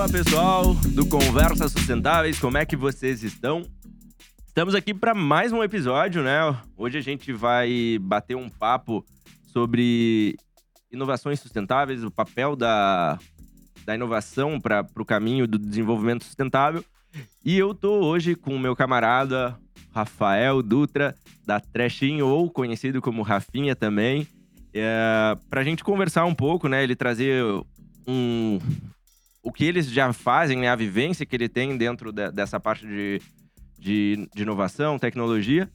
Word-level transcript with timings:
Fala 0.00 0.12
pessoal 0.12 0.74
do 0.94 1.04
Conversas 1.04 1.72
Sustentáveis, 1.72 2.38
como 2.38 2.56
é 2.56 2.64
que 2.64 2.74
vocês 2.74 3.22
estão? 3.22 3.66
Estamos 4.46 4.74
aqui 4.74 4.94
para 4.94 5.14
mais 5.14 5.52
um 5.52 5.62
episódio, 5.62 6.22
né? 6.22 6.38
Hoje 6.74 6.96
a 6.96 7.02
gente 7.02 7.34
vai 7.34 7.98
bater 8.00 8.34
um 8.34 8.48
papo 8.48 9.04
sobre 9.52 10.38
inovações 10.90 11.38
sustentáveis, 11.38 12.02
o 12.02 12.10
papel 12.10 12.56
da, 12.56 13.18
da 13.84 13.94
inovação 13.94 14.58
para 14.58 14.86
o 14.96 15.04
caminho 15.04 15.46
do 15.46 15.58
desenvolvimento 15.58 16.24
sustentável. 16.24 16.82
E 17.44 17.58
eu 17.58 17.74
tô 17.74 18.00
hoje 18.00 18.34
com 18.34 18.56
o 18.56 18.58
meu 18.58 18.74
camarada 18.74 19.54
Rafael 19.92 20.62
Dutra, 20.62 21.14
da 21.44 21.60
Trechinho, 21.60 22.26
ou 22.26 22.48
conhecido 22.48 23.02
como 23.02 23.20
Rafinha 23.20 23.76
também, 23.76 24.26
é, 24.72 25.36
para 25.50 25.60
a 25.60 25.64
gente 25.64 25.84
conversar 25.84 26.24
um 26.24 26.34
pouco, 26.34 26.68
né? 26.68 26.82
Ele 26.82 26.96
trazer 26.96 27.44
um, 28.08 28.58
o 29.42 29.52
que 29.52 29.64
eles 29.64 29.90
já 29.90 30.12
fazem, 30.12 30.58
né? 30.58 30.68
A 30.68 30.76
vivência 30.76 31.24
que 31.24 31.34
ele 31.34 31.48
tem 31.48 31.76
dentro 31.76 32.12
de, 32.12 32.30
dessa 32.30 32.60
parte 32.60 32.86
de, 32.86 33.20
de, 33.78 34.28
de, 34.34 34.42
inovação, 34.42 34.98
tecnologia. 34.98 35.68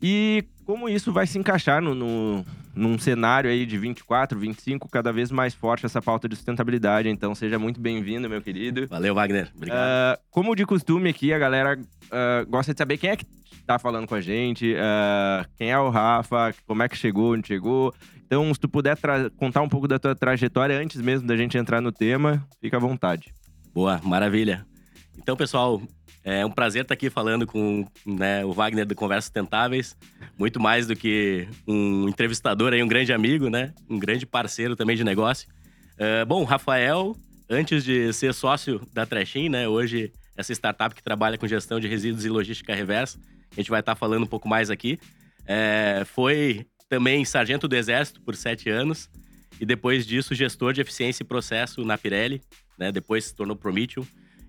E 0.00 0.44
como 0.64 0.88
isso 0.88 1.12
vai 1.12 1.26
se 1.26 1.38
encaixar 1.38 1.80
no, 1.80 1.94
no, 1.94 2.44
num 2.74 2.98
cenário 2.98 3.48
aí 3.48 3.64
de 3.64 3.78
24, 3.78 4.38
25, 4.38 4.88
cada 4.88 5.12
vez 5.12 5.30
mais 5.30 5.54
forte 5.54 5.86
essa 5.86 6.02
pauta 6.02 6.28
de 6.28 6.34
sustentabilidade. 6.34 7.08
Então, 7.08 7.34
seja 7.34 7.58
muito 7.58 7.80
bem-vindo, 7.80 8.28
meu 8.28 8.42
querido. 8.42 8.88
Valeu, 8.88 9.14
Wagner. 9.14 9.50
Obrigado. 9.54 9.78
Uh, 9.78 10.20
como 10.30 10.56
de 10.56 10.66
costume 10.66 11.10
aqui, 11.10 11.32
a 11.32 11.38
galera 11.38 11.78
uh, 11.78 12.50
gosta 12.50 12.72
de 12.72 12.78
saber 12.78 12.98
quem 12.98 13.10
é 13.10 13.16
que 13.16 13.26
tá 13.66 13.78
falando 13.78 14.08
com 14.08 14.14
a 14.14 14.20
gente, 14.20 14.74
uh, 14.74 15.48
quem 15.56 15.70
é 15.70 15.78
o 15.78 15.88
Rafa, 15.88 16.52
como 16.66 16.82
é 16.82 16.88
que 16.88 16.96
chegou, 16.96 17.34
onde 17.34 17.46
chegou. 17.46 17.94
Então, 18.32 18.54
se 18.54 18.58
tu 18.58 18.66
puder 18.66 18.96
contar 19.36 19.60
um 19.60 19.68
pouco 19.68 19.86
da 19.86 19.98
tua 19.98 20.14
trajetória 20.14 20.78
antes 20.78 20.98
mesmo 21.02 21.28
da 21.28 21.36
gente 21.36 21.58
entrar 21.58 21.82
no 21.82 21.92
tema, 21.92 22.42
fica 22.62 22.78
à 22.78 22.80
vontade. 22.80 23.30
Boa, 23.74 24.00
maravilha. 24.02 24.64
Então, 25.18 25.36
pessoal, 25.36 25.82
é 26.24 26.42
um 26.46 26.50
prazer 26.50 26.80
estar 26.80 26.94
aqui 26.94 27.10
falando 27.10 27.46
com 27.46 27.86
né, 28.06 28.42
o 28.42 28.50
Wagner 28.50 28.86
do 28.86 28.94
Conversas 28.94 29.28
Tentáveis. 29.28 29.94
Muito 30.38 30.58
mais 30.58 30.86
do 30.86 30.96
que 30.96 31.46
um 31.68 32.08
entrevistador 32.08 32.72
aí, 32.72 32.82
um 32.82 32.88
grande 32.88 33.12
amigo, 33.12 33.50
né? 33.50 33.74
Um 33.86 33.98
grande 33.98 34.24
parceiro 34.24 34.74
também 34.74 34.96
de 34.96 35.04
negócio. 35.04 35.46
Uh, 35.98 36.24
bom, 36.24 36.42
Rafael, 36.42 37.14
antes 37.50 37.84
de 37.84 38.14
ser 38.14 38.32
sócio 38.32 38.80
da 38.94 39.04
Trechin, 39.04 39.50
né? 39.50 39.68
Hoje, 39.68 40.10
essa 40.34 40.54
startup 40.54 40.94
que 40.94 41.02
trabalha 41.02 41.36
com 41.36 41.46
gestão 41.46 41.78
de 41.78 41.86
resíduos 41.86 42.24
e 42.24 42.30
logística 42.30 42.74
reversa, 42.74 43.20
a 43.50 43.56
gente 43.56 43.68
vai 43.68 43.80
estar 43.80 43.94
falando 43.94 44.22
um 44.22 44.26
pouco 44.26 44.48
mais 44.48 44.70
aqui. 44.70 44.98
É, 45.46 46.04
foi 46.06 46.66
também 46.92 47.24
sargento 47.24 47.66
do 47.66 47.74
Exército 47.74 48.20
por 48.20 48.36
sete 48.36 48.68
anos 48.68 49.08
e 49.58 49.64
depois 49.64 50.06
disso 50.06 50.34
gestor 50.34 50.74
de 50.74 50.82
eficiência 50.82 51.22
e 51.22 51.26
processo 51.26 51.82
na 51.86 51.96
Pirelli, 51.96 52.42
né? 52.78 52.92
Depois 52.92 53.24
se 53.24 53.34
tornou 53.34 53.56
Prometheum. 53.56 54.04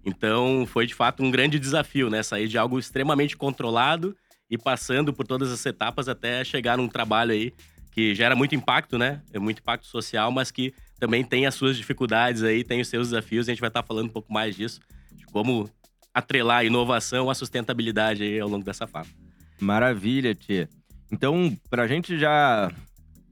Então, 0.06 0.66
foi 0.68 0.86
de 0.86 0.94
fato 0.94 1.24
um 1.24 1.32
grande 1.32 1.58
desafio, 1.58 2.10
né? 2.10 2.22
Sair 2.22 2.50
de 2.50 2.58
algo 2.58 2.78
extremamente 2.78 3.38
controlado 3.38 4.14
e 4.50 4.58
passando 4.58 5.14
por 5.14 5.26
todas 5.26 5.54
as 5.54 5.66
etapas 5.66 6.10
até 6.10 6.44
chegar 6.44 6.78
num 6.78 6.90
trabalho 6.90 7.32
aí 7.32 7.54
que 7.94 8.14
gera 8.14 8.36
muito 8.36 8.54
impacto, 8.54 8.98
né? 8.98 9.22
É 9.32 9.40
muito 9.40 9.60
impacto 9.60 9.88
social, 9.88 10.30
mas 10.30 10.52
que 10.52 10.74
também 11.00 11.24
tem 11.24 11.46
as 11.46 11.56
suas 11.56 11.78
dificuldades 11.78 12.44
aí, 12.44 12.62
tem 12.62 12.82
os 12.82 12.90
seus 12.90 13.12
desafios. 13.12 13.48
A 13.48 13.54
gente 13.54 13.62
vai 13.62 13.70
estar 13.70 13.84
falando 13.84 14.08
um 14.08 14.14
pouco 14.14 14.34
mais 14.34 14.54
disso, 14.54 14.82
de 15.14 15.26
como 15.28 15.70
atrelar 16.14 16.58
a 16.58 16.64
inovação 16.66 17.30
à 17.30 17.36
sustentabilidade 17.36 18.22
aí 18.22 18.38
ao 18.38 18.50
longo 18.50 18.66
dessa 18.66 18.86
fala. 18.86 19.08
Maravilha, 19.62 20.36
tia. 20.36 20.68
Então, 21.14 21.56
para 21.70 21.84
a 21.84 21.88
gente 21.88 22.18
já 22.18 22.72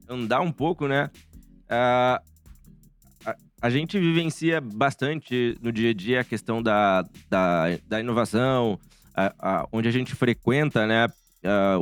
andar 0.07 0.41
um 0.41 0.51
pouco, 0.51 0.87
né? 0.87 1.09
Uh, 1.65 2.31
a 3.59 3.69
gente 3.71 3.99
vivencia 3.99 4.61
bastante 4.61 5.57
no 5.63 5.71
dia 5.71 5.89
a 5.89 5.93
dia 5.93 6.21
a 6.21 6.23
questão 6.23 6.61
da, 6.61 7.03
da, 7.27 7.65
da 7.88 7.99
inovação, 7.99 8.79
a, 9.15 9.33
a, 9.39 9.67
onde 9.71 9.88
a 9.88 9.91
gente 9.91 10.13
frequenta, 10.13 10.85
né? 10.85 11.07
A, 11.43 11.77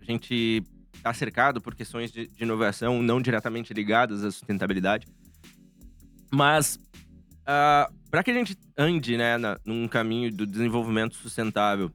a 0.00 0.04
gente 0.10 0.62
está 0.94 1.12
cercado 1.12 1.60
por 1.60 1.74
questões 1.74 2.10
de, 2.10 2.26
de, 2.26 2.42
inovação 2.42 3.02
não 3.02 3.20
diretamente 3.20 3.74
ligadas 3.74 4.24
à 4.24 4.30
sustentabilidade. 4.30 5.06
Mas 6.32 6.78
para 8.10 8.22
que 8.24 8.30
a 8.30 8.34
gente 8.34 8.56
ande 8.74 9.18
né, 9.18 9.36
na, 9.36 9.60
num 9.66 9.86
caminho 9.86 10.32
do 10.32 10.46
desenvolvimento 10.46 11.14
sustentável, 11.14 11.92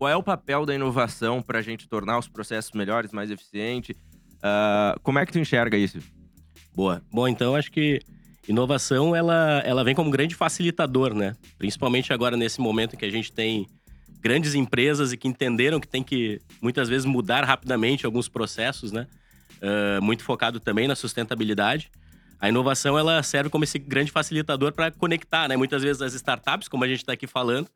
qual 0.00 0.10
é 0.10 0.16
o 0.16 0.22
papel 0.22 0.64
da 0.64 0.74
inovação 0.74 1.42
para 1.42 1.58
a 1.58 1.62
gente 1.62 1.86
tornar 1.86 2.18
os 2.18 2.26
processos 2.26 2.72
melhores, 2.72 3.12
mais 3.12 3.30
eficientes? 3.30 3.94
Uh, 4.36 4.98
como 5.02 5.18
é 5.18 5.26
que 5.26 5.32
tu 5.32 5.38
enxerga 5.38 5.76
isso? 5.76 5.98
Boa. 6.74 7.02
Bom, 7.12 7.28
então 7.28 7.54
acho 7.54 7.70
que 7.70 8.00
inovação 8.48 9.14
ela, 9.14 9.60
ela 9.62 9.84
vem 9.84 9.94
como 9.94 10.08
um 10.08 10.10
grande 10.10 10.34
facilitador, 10.34 11.12
né? 11.12 11.36
Principalmente 11.58 12.14
agora 12.14 12.34
nesse 12.34 12.62
momento 12.62 12.94
em 12.94 12.96
que 12.96 13.04
a 13.04 13.10
gente 13.10 13.30
tem 13.30 13.66
grandes 14.22 14.54
empresas 14.54 15.12
e 15.12 15.18
que 15.18 15.28
entenderam 15.28 15.78
que 15.78 15.86
tem 15.86 16.02
que 16.02 16.40
muitas 16.62 16.88
vezes 16.88 17.04
mudar 17.04 17.44
rapidamente 17.44 18.06
alguns 18.06 18.26
processos, 18.26 18.92
né? 18.92 19.06
Uh, 19.60 20.02
muito 20.02 20.24
focado 20.24 20.58
também 20.58 20.88
na 20.88 20.96
sustentabilidade. 20.96 21.90
A 22.40 22.48
inovação 22.48 22.98
ela 22.98 23.22
serve 23.22 23.50
como 23.50 23.64
esse 23.64 23.78
grande 23.78 24.10
facilitador 24.10 24.72
para 24.72 24.90
conectar, 24.90 25.46
né? 25.46 25.58
Muitas 25.58 25.82
vezes 25.82 26.00
as 26.00 26.14
startups, 26.14 26.68
como 26.68 26.84
a 26.84 26.88
gente 26.88 27.00
está 27.00 27.12
aqui 27.12 27.26
falando, 27.26 27.68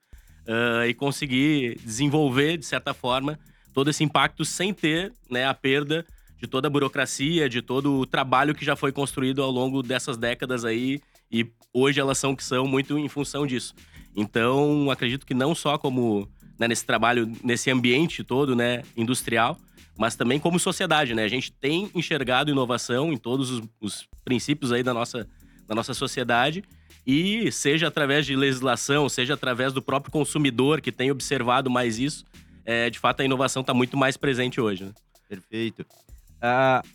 uh, 0.47 0.87
e 0.87 0.95
conseguir 0.95 1.79
desenvolver 1.85 2.57
de 2.57 2.67
certa 2.67 2.95
forma 2.95 3.39
todo 3.73 3.91
esse 3.91 4.05
impacto 4.05 4.45
sem 4.45 4.73
ter 4.73 5.13
né, 5.29 5.47
a 5.47 5.55
perda 5.55 6.07
de 6.39 6.47
toda 6.47 6.69
a 6.69 6.71
burocracia, 6.71 7.49
de 7.49 7.63
todo 7.63 7.99
o 7.99 8.07
trabalho 8.07 8.55
que 8.55 8.65
já 8.65 8.77
foi 8.77 8.93
construído 8.93 9.43
ao 9.43 9.51
longo 9.51 9.83
dessas 9.83 10.17
décadas 10.17 10.65
aí 10.65 11.01
e 11.31 11.47
hoje 11.73 12.01
elas 12.01 12.19
são 12.19 12.37
que 12.37 12.45
são 12.45 12.67
muito 12.67 12.97
em 12.99 13.09
função 13.09 13.47
disso. 13.47 13.75
Então, 14.15 14.91
acredito 14.91 15.27
que 15.27 15.35
não 15.35 15.55
só 15.55 15.77
como 15.77 16.29
né, 16.59 16.69
nesse 16.69 16.87
trabalho, 16.87 17.31
nesse 17.43 17.71
ambiente 17.71 18.23
todo, 18.23 18.55
né, 18.55 18.83
industrial, 18.97 19.59
mas 19.97 20.15
também 20.15 20.39
como 20.39 20.59
sociedade, 20.59 21.15
né? 21.15 21.25
A 21.25 21.29
gente 21.29 21.53
tem 21.53 21.91
enxergado 21.95 22.51
inovação 22.51 23.13
em 23.13 23.17
todos 23.17 23.51
os, 23.51 23.63
os 23.81 24.09
princípios 24.25 24.73
aí 24.73 24.83
da 24.83 24.93
nossa, 24.93 25.27
da 25.67 25.75
nossa 25.75 25.95
sociedade 25.95 26.65
e 27.07 27.53
seja 27.53 27.89
através 27.89 28.25
de 28.25 28.35
legislação, 28.35 29.09
seja 29.09 29.35
através 29.35 29.73
do 29.73 29.83
próprio 29.83 30.11
consumidor 30.11 30.81
que 30.81 30.91
tem 30.91 31.11
observado 31.11 31.71
mais 31.71 31.99
isso, 31.99 32.25
é, 32.65 32.89
de 32.89 32.99
fato 32.99 33.21
a 33.21 33.25
inovação 33.25 33.61
está 33.61 33.75
muito 33.75 33.97
mais 33.97 34.17
presente 34.17 34.61
hoje. 34.61 34.85
Né? 34.85 34.93
Perfeito. 35.29 35.83
Uh, 35.83 36.87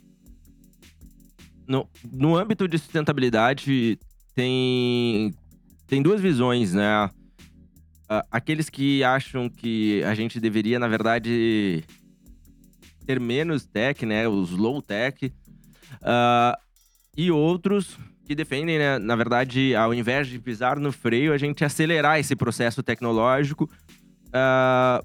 no, 1.68 1.88
no 2.12 2.36
âmbito 2.36 2.68
de 2.68 2.78
sustentabilidade, 2.80 4.00
tem, 4.34 5.34
tem 5.88 6.02
duas 6.02 6.19
visões, 6.19 6.74
né? 6.74 7.06
Uh, 7.06 8.25
aqueles 8.31 8.69
que 8.69 9.03
acham 9.03 9.48
que 9.48 10.03
a 10.03 10.16
gente 10.16 10.40
deveria, 10.40 10.80
na 10.80 10.88
verdade, 10.88 11.84
ter 13.06 13.19
menos 13.19 13.66
tech, 13.66 14.03
né? 14.06 14.28
Os 14.28 14.50
low 14.50 14.81
tech. 14.81 15.31
Uh, 16.02 16.58
e 17.16 17.30
outros 17.30 17.98
que 18.29 18.35
defendem, 18.35 18.78
né? 18.78 19.00
Na 19.00 19.16
verdade, 19.16 19.75
ao 19.75 19.91
invés 19.91 20.28
de 20.28 20.38
pisar 20.38 20.79
no 20.79 20.91
freio, 20.91 21.34
a 21.34 21.38
gente 21.40 21.66
acelerar 21.66 22.19
esse 22.19 22.35
processo 22.35 22.84
tecnológico 22.84 23.63
uh, 24.28 25.03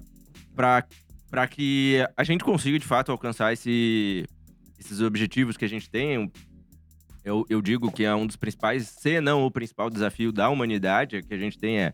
para 0.55 1.47
que 1.49 2.05
a 2.15 2.23
gente 2.23 2.43
consiga, 2.43 2.77
de 2.77 2.85
fato, 2.85 3.11
alcançar 3.11 3.51
esse, 3.51 4.27
esses 4.77 5.01
objetivos 5.01 5.57
que 5.57 5.65
a 5.65 5.67
gente 5.67 5.89
tem, 5.89 6.31
eu, 7.23 7.43
eu 7.49 7.63
digo 7.63 7.91
que 7.91 8.03
é 8.03 8.13
um 8.13 8.27
dos 8.27 8.35
principais, 8.35 8.89
se 8.89 9.19
não 9.19 9.43
o 9.43 9.49
principal 9.49 9.89
desafio 9.89 10.31
da 10.31 10.47
humanidade, 10.47 11.23
que 11.23 11.33
a 11.33 11.39
gente 11.39 11.57
tem 11.57 11.79
é 11.79 11.93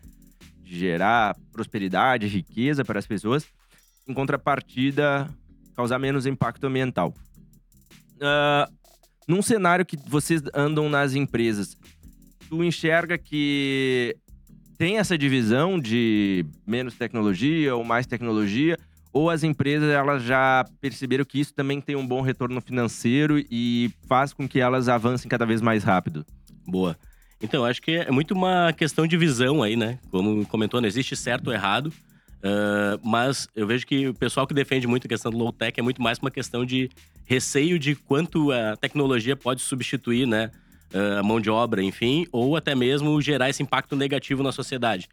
gerar 0.66 1.34
prosperidade, 1.54 2.28
riqueza 2.28 2.84
para 2.84 3.00
as 3.00 3.08
pessoas, 3.08 3.48
em 4.06 4.14
contrapartida, 4.14 5.30
causar 5.78 5.98
menos 5.98 6.26
impacto 6.26 6.68
ambiental. 6.68 7.14
Uh, 8.18 8.81
num 9.28 9.42
cenário 9.42 9.86
que 9.86 9.98
vocês 10.08 10.42
andam 10.54 10.90
nas 10.90 11.16
empresas, 11.16 11.78
tu 12.50 12.64
enxerga 12.64 13.18
que 13.18 14.16
tem 14.78 14.98
essa 14.98 15.18
divisão 15.18 15.80
de 15.80 16.46
menos 16.66 16.96
tecnologia 16.96 17.76
ou 17.76 17.84
mais 17.84 18.08
tecnologia, 18.08 18.78
ou 19.14 19.30
as 19.30 19.44
empresas 19.44 19.90
elas 19.90 20.24
já 20.24 20.66
perceberam 20.80 21.26
que 21.26 21.40
isso 21.40 21.54
também 21.54 21.82
tem 21.82 21.96
um 21.96 22.08
bom 22.08 22.22
retorno 22.22 22.60
financeiro 22.62 23.44
e 23.52 23.92
faz 24.08 24.34
com 24.34 24.48
que 24.48 24.60
elas 24.60 24.90
avancem 24.90 25.30
cada 25.30 25.46
vez 25.46 25.62
mais 25.62 25.84
rápido? 25.84 26.26
Boa. 26.66 26.98
Então, 27.42 27.66
acho 27.66 27.82
que 27.82 27.92
é 27.92 28.12
muito 28.12 28.34
uma 28.34 28.72
questão 28.72 29.08
de 29.08 29.18
visão 29.18 29.64
aí, 29.64 29.76
né? 29.76 29.98
Como 30.10 30.46
comentou, 30.46 30.80
não 30.80 30.88
existe 30.88 31.16
certo 31.16 31.48
ou 31.48 31.54
errado. 31.54 31.92
Uh, 32.42 33.00
mas 33.04 33.48
eu 33.56 33.68
vejo 33.68 33.86
que 33.86 34.08
o 34.08 34.14
pessoal 34.14 34.48
que 34.48 34.54
defende 34.54 34.88
muito 34.88 35.06
a 35.06 35.08
questão 35.08 35.32
do 35.32 35.38
low 35.38 35.52
tech 35.52 35.80
é 35.80 35.84
muito 35.84 36.02
mais 36.02 36.18
uma 36.18 36.32
questão 36.32 36.66
de 36.66 36.90
receio 37.26 37.78
de 37.78 37.96
quanto 37.96 38.52
a 38.52 38.76
tecnologia 38.76 39.36
pode 39.36 39.62
substituir, 39.62 40.26
né? 40.26 40.50
Uh, 40.94 41.20
a 41.20 41.24
mão 41.24 41.40
de 41.40 41.50
obra, 41.50 41.82
enfim, 41.82 42.28
ou 42.32 42.56
até 42.58 42.76
mesmo 42.76 43.22
gerar 43.22 43.50
esse 43.50 43.64
impacto 43.64 43.96
negativo 43.96 44.44
na 44.44 44.52
sociedade. 44.52 45.08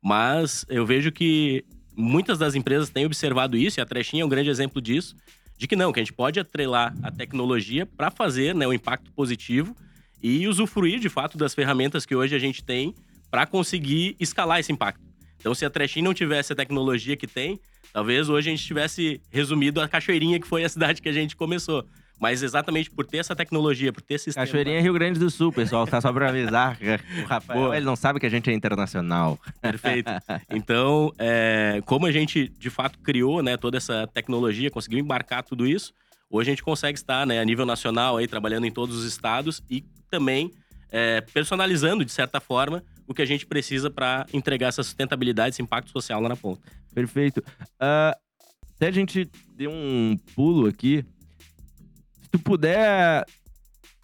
Mas 0.00 0.64
eu 0.68 0.84
vejo 0.84 1.10
que 1.10 1.64
muitas 1.96 2.38
das 2.38 2.54
empresas 2.54 2.90
têm 2.90 3.06
observado 3.06 3.56
isso, 3.56 3.80
e 3.80 3.82
a 3.82 3.86
Trechinha 3.86 4.22
é 4.22 4.26
um 4.26 4.28
grande 4.28 4.50
exemplo 4.50 4.80
disso, 4.80 5.16
de 5.56 5.66
que 5.66 5.74
não, 5.74 5.92
que 5.92 6.00
a 6.00 6.02
gente 6.02 6.12
pode 6.12 6.38
atrelar 6.38 6.94
a 7.02 7.10
tecnologia 7.10 7.86
para 7.86 8.10
fazer 8.10 8.54
né, 8.54 8.66
um 8.66 8.72
impacto 8.72 9.10
positivo 9.12 9.74
e 10.22 10.46
usufruir 10.46 11.00
de 11.00 11.08
fato 11.08 11.38
das 11.38 11.54
ferramentas 11.54 12.04
que 12.04 12.14
hoje 12.14 12.34
a 12.34 12.38
gente 12.38 12.62
tem 12.62 12.94
para 13.30 13.46
conseguir 13.46 14.16
escalar 14.20 14.60
esse 14.60 14.72
impacto. 14.72 15.13
Então, 15.44 15.54
se 15.54 15.62
a 15.62 15.68
Trechin 15.68 16.00
não 16.00 16.14
tivesse 16.14 16.54
a 16.54 16.56
tecnologia 16.56 17.18
que 17.18 17.26
tem, 17.26 17.60
talvez 17.92 18.30
hoje 18.30 18.48
a 18.48 18.50
gente 18.50 18.64
tivesse 18.64 19.20
resumido 19.30 19.78
a 19.78 19.86
Cachoeirinha, 19.86 20.40
que 20.40 20.46
foi 20.46 20.64
a 20.64 20.68
cidade 20.70 21.02
que 21.02 21.08
a 21.10 21.12
gente 21.12 21.36
começou. 21.36 21.84
Mas 22.18 22.42
exatamente 22.42 22.90
por 22.90 23.04
ter 23.04 23.18
essa 23.18 23.36
tecnologia, 23.36 23.92
por 23.92 24.00
ter 24.00 24.14
esse 24.14 24.24
sistema... 24.24 24.46
Cachoeirinha 24.46 24.78
é 24.78 24.80
Rio 24.80 24.94
Grande 24.94 25.18
do 25.18 25.28
Sul, 25.28 25.52
pessoal. 25.52 25.86
Tá 25.86 26.00
só 26.00 26.10
pra 26.10 26.30
avisar. 26.30 26.78
O 26.80 27.26
Rafael, 27.28 27.60
Boa. 27.60 27.76
ele 27.76 27.84
não 27.84 27.94
sabe 27.94 28.18
que 28.18 28.24
a 28.24 28.30
gente 28.30 28.48
é 28.48 28.54
internacional. 28.54 29.38
Perfeito. 29.60 30.10
Então, 30.48 31.12
é, 31.18 31.82
como 31.84 32.06
a 32.06 32.10
gente, 32.10 32.48
de 32.48 32.70
fato, 32.70 32.98
criou 33.00 33.42
né, 33.42 33.58
toda 33.58 33.76
essa 33.76 34.06
tecnologia, 34.14 34.70
conseguiu 34.70 34.98
embarcar 34.98 35.42
tudo 35.42 35.66
isso, 35.66 35.92
hoje 36.30 36.48
a 36.48 36.52
gente 36.52 36.62
consegue 36.62 36.98
estar 36.98 37.26
né, 37.26 37.38
a 37.38 37.44
nível 37.44 37.66
nacional, 37.66 38.16
aí, 38.16 38.26
trabalhando 38.26 38.64
em 38.64 38.70
todos 38.70 38.96
os 38.96 39.04
estados 39.04 39.62
e 39.68 39.84
também 40.10 40.50
é, 40.90 41.20
personalizando, 41.20 42.02
de 42.02 42.12
certa 42.12 42.40
forma, 42.40 42.82
o 43.06 43.14
que 43.14 43.22
a 43.22 43.26
gente 43.26 43.46
precisa 43.46 43.90
para 43.90 44.26
entregar 44.32 44.68
essa 44.68 44.82
sustentabilidade, 44.82 45.54
esse 45.54 45.62
impacto 45.62 45.90
social 45.90 46.20
lá 46.20 46.28
na 46.28 46.36
ponta. 46.36 46.60
Perfeito. 46.94 47.38
Uh, 47.38 48.16
até 48.76 48.88
a 48.88 48.90
gente 48.90 49.30
deu 49.54 49.70
um 49.70 50.16
pulo 50.34 50.66
aqui 50.66 51.04
tu 52.34 52.38
puder 52.40 53.24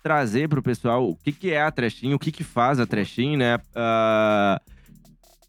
trazer 0.05 0.49
para 0.49 0.61
o 0.61 0.63
pessoal 0.63 1.09
o 1.09 1.17
que, 1.17 1.33
que 1.33 1.51
é 1.51 1.61
a 1.61 1.71
Trechinho, 1.71 2.15
o 2.15 2.19
que, 2.19 2.31
que 2.31 2.45
faz 2.45 2.79
a 2.79 2.87
Trechinho, 2.87 3.37
né? 3.37 3.57
Uh, 3.57 4.61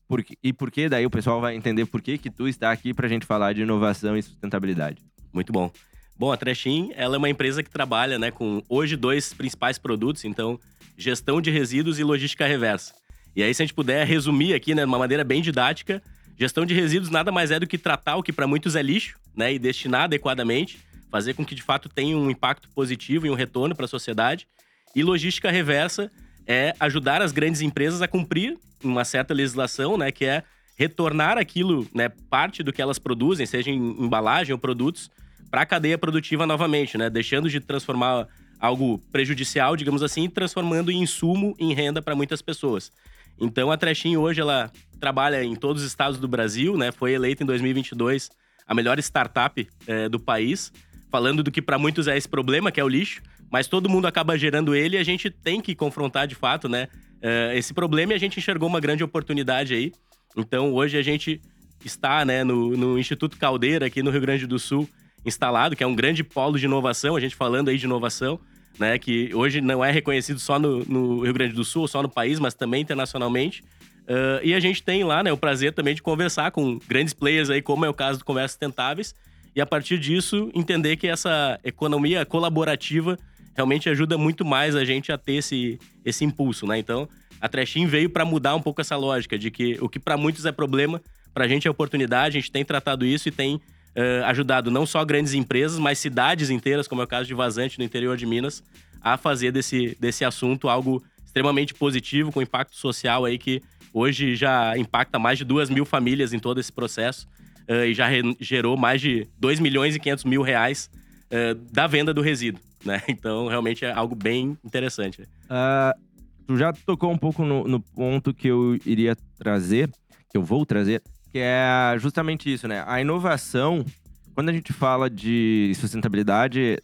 por, 0.07 0.25
e 0.43 0.51
por 0.51 0.71
que 0.71 0.89
daí 0.89 1.05
o 1.05 1.09
pessoal 1.09 1.39
vai 1.39 1.55
entender 1.55 1.85
por 1.85 2.01
que, 2.01 2.17
que 2.17 2.31
tu 2.31 2.47
está 2.47 2.71
aqui 2.71 2.91
para 2.91 3.05
a 3.05 3.09
gente 3.09 3.25
falar 3.25 3.53
de 3.53 3.61
inovação 3.61 4.17
e 4.17 4.23
sustentabilidade. 4.23 4.97
Muito 5.31 5.53
bom. 5.53 5.71
Bom, 6.17 6.31
a 6.31 6.37
Trechin, 6.37 6.91
ela 6.95 7.15
é 7.15 7.17
uma 7.19 7.29
empresa 7.29 7.61
que 7.61 7.69
trabalha 7.69 8.17
né, 8.17 8.31
com 8.31 8.63
hoje 8.67 8.97
dois 8.97 9.31
principais 9.31 9.77
produtos, 9.77 10.25
então 10.25 10.59
gestão 10.97 11.39
de 11.39 11.51
resíduos 11.51 11.99
e 11.99 12.03
logística 12.03 12.47
reversa. 12.47 12.95
E 13.35 13.43
aí, 13.43 13.53
se 13.53 13.61
a 13.61 13.65
gente 13.65 13.73
puder 13.73 14.05
resumir 14.05 14.53
aqui, 14.53 14.75
né, 14.75 14.81
de 14.83 14.87
uma 14.87 14.99
maneira 14.99 15.23
bem 15.23 15.41
didática, 15.41 16.01
gestão 16.37 16.65
de 16.65 16.73
resíduos 16.73 17.09
nada 17.09 17.31
mais 17.31 17.51
é 17.51 17.59
do 17.59 17.67
que 17.67 17.77
tratar 17.77 18.17
o 18.17 18.23
que 18.23 18.33
para 18.33 18.47
muitos 18.47 18.75
é 18.75 18.81
lixo, 18.81 19.17
né, 19.35 19.53
e 19.53 19.59
destinar 19.59 20.03
adequadamente 20.03 20.79
fazer 21.11 21.33
com 21.33 21.45
que 21.45 21.53
de 21.53 21.61
fato 21.61 21.89
tenha 21.89 22.17
um 22.17 22.31
impacto 22.31 22.69
positivo 22.69 23.27
e 23.27 23.29
um 23.29 23.35
retorno 23.35 23.75
para 23.75 23.85
a 23.85 23.87
sociedade. 23.87 24.47
E 24.95 25.03
logística 25.03 25.51
reversa 25.51 26.09
é 26.47 26.73
ajudar 26.79 27.21
as 27.21 27.33
grandes 27.33 27.61
empresas 27.61 28.01
a 28.01 28.07
cumprir 28.07 28.57
uma 28.81 29.03
certa 29.03 29.33
legislação, 29.33 29.97
né, 29.97 30.11
que 30.11 30.25
é 30.25 30.43
retornar 30.77 31.37
aquilo, 31.37 31.87
né, 31.93 32.09
parte 32.29 32.63
do 32.63 32.73
que 32.73 32.81
elas 32.81 32.97
produzem, 32.97 33.45
seja 33.45 33.69
em 33.69 33.77
embalagem 33.77 34.53
ou 34.53 34.57
produtos, 34.57 35.11
para 35.51 35.61
a 35.61 35.65
cadeia 35.65 35.97
produtiva 35.97 36.47
novamente, 36.47 36.97
né, 36.97 37.09
deixando 37.09 37.49
de 37.49 37.59
transformar 37.59 38.27
algo 38.59 38.97
prejudicial, 39.11 39.75
digamos 39.75 40.01
assim, 40.01 40.29
transformando 40.29 40.89
em 40.91 41.01
insumo 41.01 41.55
em 41.59 41.73
renda 41.73 42.01
para 42.01 42.15
muitas 42.15 42.41
pessoas. 42.41 42.91
Então 43.39 43.71
a 43.71 43.77
Trechin 43.77 44.17
hoje 44.17 44.41
ela 44.41 44.71
trabalha 44.99 45.43
em 45.43 45.55
todos 45.55 45.81
os 45.81 45.87
estados 45.87 46.19
do 46.19 46.27
Brasil, 46.27 46.77
né, 46.77 46.91
foi 46.91 47.13
eleita 47.13 47.43
em 47.43 47.45
2022 47.45 48.29
a 48.67 48.73
melhor 48.73 48.99
startup 48.99 49.67
é, 49.87 50.07
do 50.07 50.19
país 50.19 50.71
falando 51.11 51.43
do 51.43 51.51
que 51.51 51.61
para 51.61 51.77
muitos 51.77 52.07
é 52.07 52.17
esse 52.17 52.27
problema, 52.27 52.71
que 52.71 52.79
é 52.79 52.83
o 52.83 52.87
lixo, 52.87 53.21
mas 53.51 53.67
todo 53.67 53.89
mundo 53.89 54.07
acaba 54.07 54.37
gerando 54.37 54.73
ele 54.73 54.95
e 54.95 54.99
a 54.99 55.03
gente 55.03 55.29
tem 55.29 55.59
que 55.59 55.75
confrontar 55.75 56.25
de 56.25 56.33
fato, 56.33 56.69
né, 56.69 56.87
uh, 57.17 57.53
esse 57.53 57.73
problema 57.73 58.13
e 58.13 58.15
a 58.15 58.19
gente 58.19 58.39
enxergou 58.39 58.69
uma 58.69 58.79
grande 58.79 59.03
oportunidade 59.03 59.73
aí. 59.73 59.91
Então 60.37 60.73
hoje 60.73 60.97
a 60.97 61.01
gente 61.01 61.41
está, 61.83 62.23
né, 62.23 62.45
no, 62.45 62.77
no 62.77 62.97
Instituto 62.97 63.37
Caldeira, 63.37 63.87
aqui 63.87 64.01
no 64.01 64.09
Rio 64.09 64.21
Grande 64.21 64.47
do 64.47 64.57
Sul, 64.57 64.89
instalado, 65.25 65.75
que 65.75 65.83
é 65.83 65.87
um 65.87 65.93
grande 65.93 66.23
polo 66.23 66.57
de 66.57 66.65
inovação, 66.65 67.17
a 67.17 67.19
gente 67.19 67.35
falando 67.35 67.67
aí 67.67 67.77
de 67.77 67.85
inovação, 67.85 68.39
né, 68.79 68.97
que 68.97 69.33
hoje 69.33 69.61
não 69.61 69.83
é 69.83 69.91
reconhecido 69.91 70.39
só 70.39 70.57
no, 70.57 70.83
no 70.85 71.23
Rio 71.23 71.33
Grande 71.33 71.53
do 71.53 71.63
Sul, 71.63 71.87
só 71.87 72.01
no 72.01 72.09
país, 72.09 72.39
mas 72.39 72.53
também 72.53 72.81
internacionalmente. 72.81 73.63
Uh, 74.01 74.43
e 74.43 74.53
a 74.53 74.59
gente 74.59 74.81
tem 74.81 75.03
lá 75.03 75.23
né, 75.23 75.31
o 75.31 75.37
prazer 75.37 75.73
também 75.73 75.93
de 75.93 76.01
conversar 76.01 76.51
com 76.51 76.79
grandes 76.87 77.13
players 77.13 77.49
aí, 77.49 77.61
como 77.61 77.85
é 77.85 77.89
o 77.89 77.93
caso 77.93 78.19
do 78.19 78.25
Conversas 78.25 78.51
Sustentáveis, 78.51 79.15
e 79.55 79.61
a 79.61 79.65
partir 79.65 79.99
disso 79.99 80.49
entender 80.55 80.95
que 80.97 81.07
essa 81.07 81.59
economia 81.63 82.25
colaborativa 82.25 83.17
realmente 83.55 83.89
ajuda 83.89 84.17
muito 84.17 84.43
mais 84.43 84.75
a 84.75 84.83
gente 84.83 85.11
a 85.11 85.17
ter 85.17 85.33
esse, 85.33 85.77
esse 86.05 86.23
impulso, 86.23 86.65
né? 86.65 86.77
Então, 86.77 87.07
a 87.39 87.49
Trechin 87.49 87.85
veio 87.85 88.09
para 88.09 88.23
mudar 88.23 88.55
um 88.55 88.61
pouco 88.61 88.81
essa 88.81 88.95
lógica 88.95 89.37
de 89.37 89.51
que 89.51 89.77
o 89.81 89.89
que 89.89 89.99
para 89.99 90.15
muitos 90.15 90.45
é 90.45 90.51
problema, 90.51 91.01
para 91.33 91.45
a 91.45 91.47
gente 91.47 91.67
é 91.67 91.71
oportunidade, 91.71 92.37
a 92.37 92.41
gente 92.41 92.51
tem 92.51 92.63
tratado 92.63 93.05
isso 93.05 93.27
e 93.27 93.31
tem 93.31 93.59
uh, 93.95 94.25
ajudado 94.25 94.69
não 94.71 94.85
só 94.85 95.03
grandes 95.03 95.33
empresas, 95.33 95.79
mas 95.79 95.99
cidades 95.99 96.49
inteiras, 96.49 96.87
como 96.87 97.01
é 97.01 97.05
o 97.05 97.07
caso 97.07 97.27
de 97.27 97.33
Vazante, 97.33 97.77
no 97.77 97.85
interior 97.85 98.17
de 98.17 98.25
Minas, 98.25 98.63
a 99.01 99.17
fazer 99.17 99.51
desse, 99.51 99.97
desse 99.99 100.23
assunto 100.23 100.69
algo 100.69 101.03
extremamente 101.25 101.73
positivo, 101.73 102.31
com 102.31 102.41
impacto 102.41 102.75
social 102.75 103.25
aí 103.25 103.37
que 103.37 103.61
hoje 103.93 104.35
já 104.35 104.77
impacta 104.77 105.17
mais 105.17 105.37
de 105.37 105.45
duas 105.45 105.69
mil 105.69 105.85
famílias 105.85 106.33
em 106.33 106.39
todo 106.39 106.59
esse 106.59 106.71
processo 106.71 107.27
uh, 107.69 107.85
e 107.85 107.93
já 107.93 108.07
gerou 108.39 108.77
mais 108.77 109.01
de 109.01 109.27
2 109.39 109.59
milhões 109.59 109.95
e 109.95 109.99
500 109.99 110.23
mil 110.25 110.41
reais 110.41 110.89
uh, 111.27 111.55
da 111.71 111.87
venda 111.87 112.13
do 112.13 112.21
resíduo, 112.21 112.61
né? 112.85 113.01
Então, 113.07 113.47
realmente 113.47 113.85
é 113.85 113.91
algo 113.91 114.15
bem 114.15 114.57
interessante. 114.63 115.21
Uh, 115.21 115.99
tu 116.45 116.57
já 116.57 116.73
tocou 116.73 117.11
um 117.11 117.17
pouco 117.17 117.43
no, 117.45 117.67
no, 117.67 117.79
ponto 117.79 118.33
que 118.33 118.47
eu 118.47 118.77
iria 118.85 119.15
trazer, 119.37 119.89
que 120.29 120.37
eu 120.37 120.43
vou 120.43 120.65
trazer, 120.65 121.01
que 121.31 121.39
é 121.39 121.95
justamente 121.97 122.51
isso, 122.51 122.67
né? 122.67 122.83
A 122.85 122.99
inovação, 122.99 123.85
quando 124.33 124.49
a 124.49 124.53
gente 124.53 124.73
fala 124.73 125.09
de 125.09 125.71
sustentabilidade, 125.75 126.77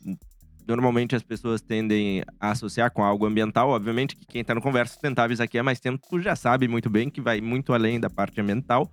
normalmente 0.68 1.16
as 1.16 1.24
pessoas 1.24 1.62
tendem 1.62 2.24
a 2.40 2.52
associar 2.52 2.92
com 2.92 3.04
algo 3.04 3.26
ambiental. 3.26 3.70
Obviamente 3.70 4.16
que 4.16 4.26
quem 4.26 4.42
está 4.42 4.56
no 4.56 4.62
Conversas 4.62 4.94
Sustentáveis 4.94 5.40
aqui 5.40 5.58
há 5.58 5.64
mais 5.64 5.80
tempo 5.80 6.00
já 6.22 6.36
sabe 6.36 6.68
muito 6.68 6.90
bem 6.90 7.10
que 7.10 7.22
vai 7.22 7.42
muito 7.42 7.74
além 7.74 8.00
da 8.00 8.10
parte 8.10 8.40
ambiental 8.40 8.90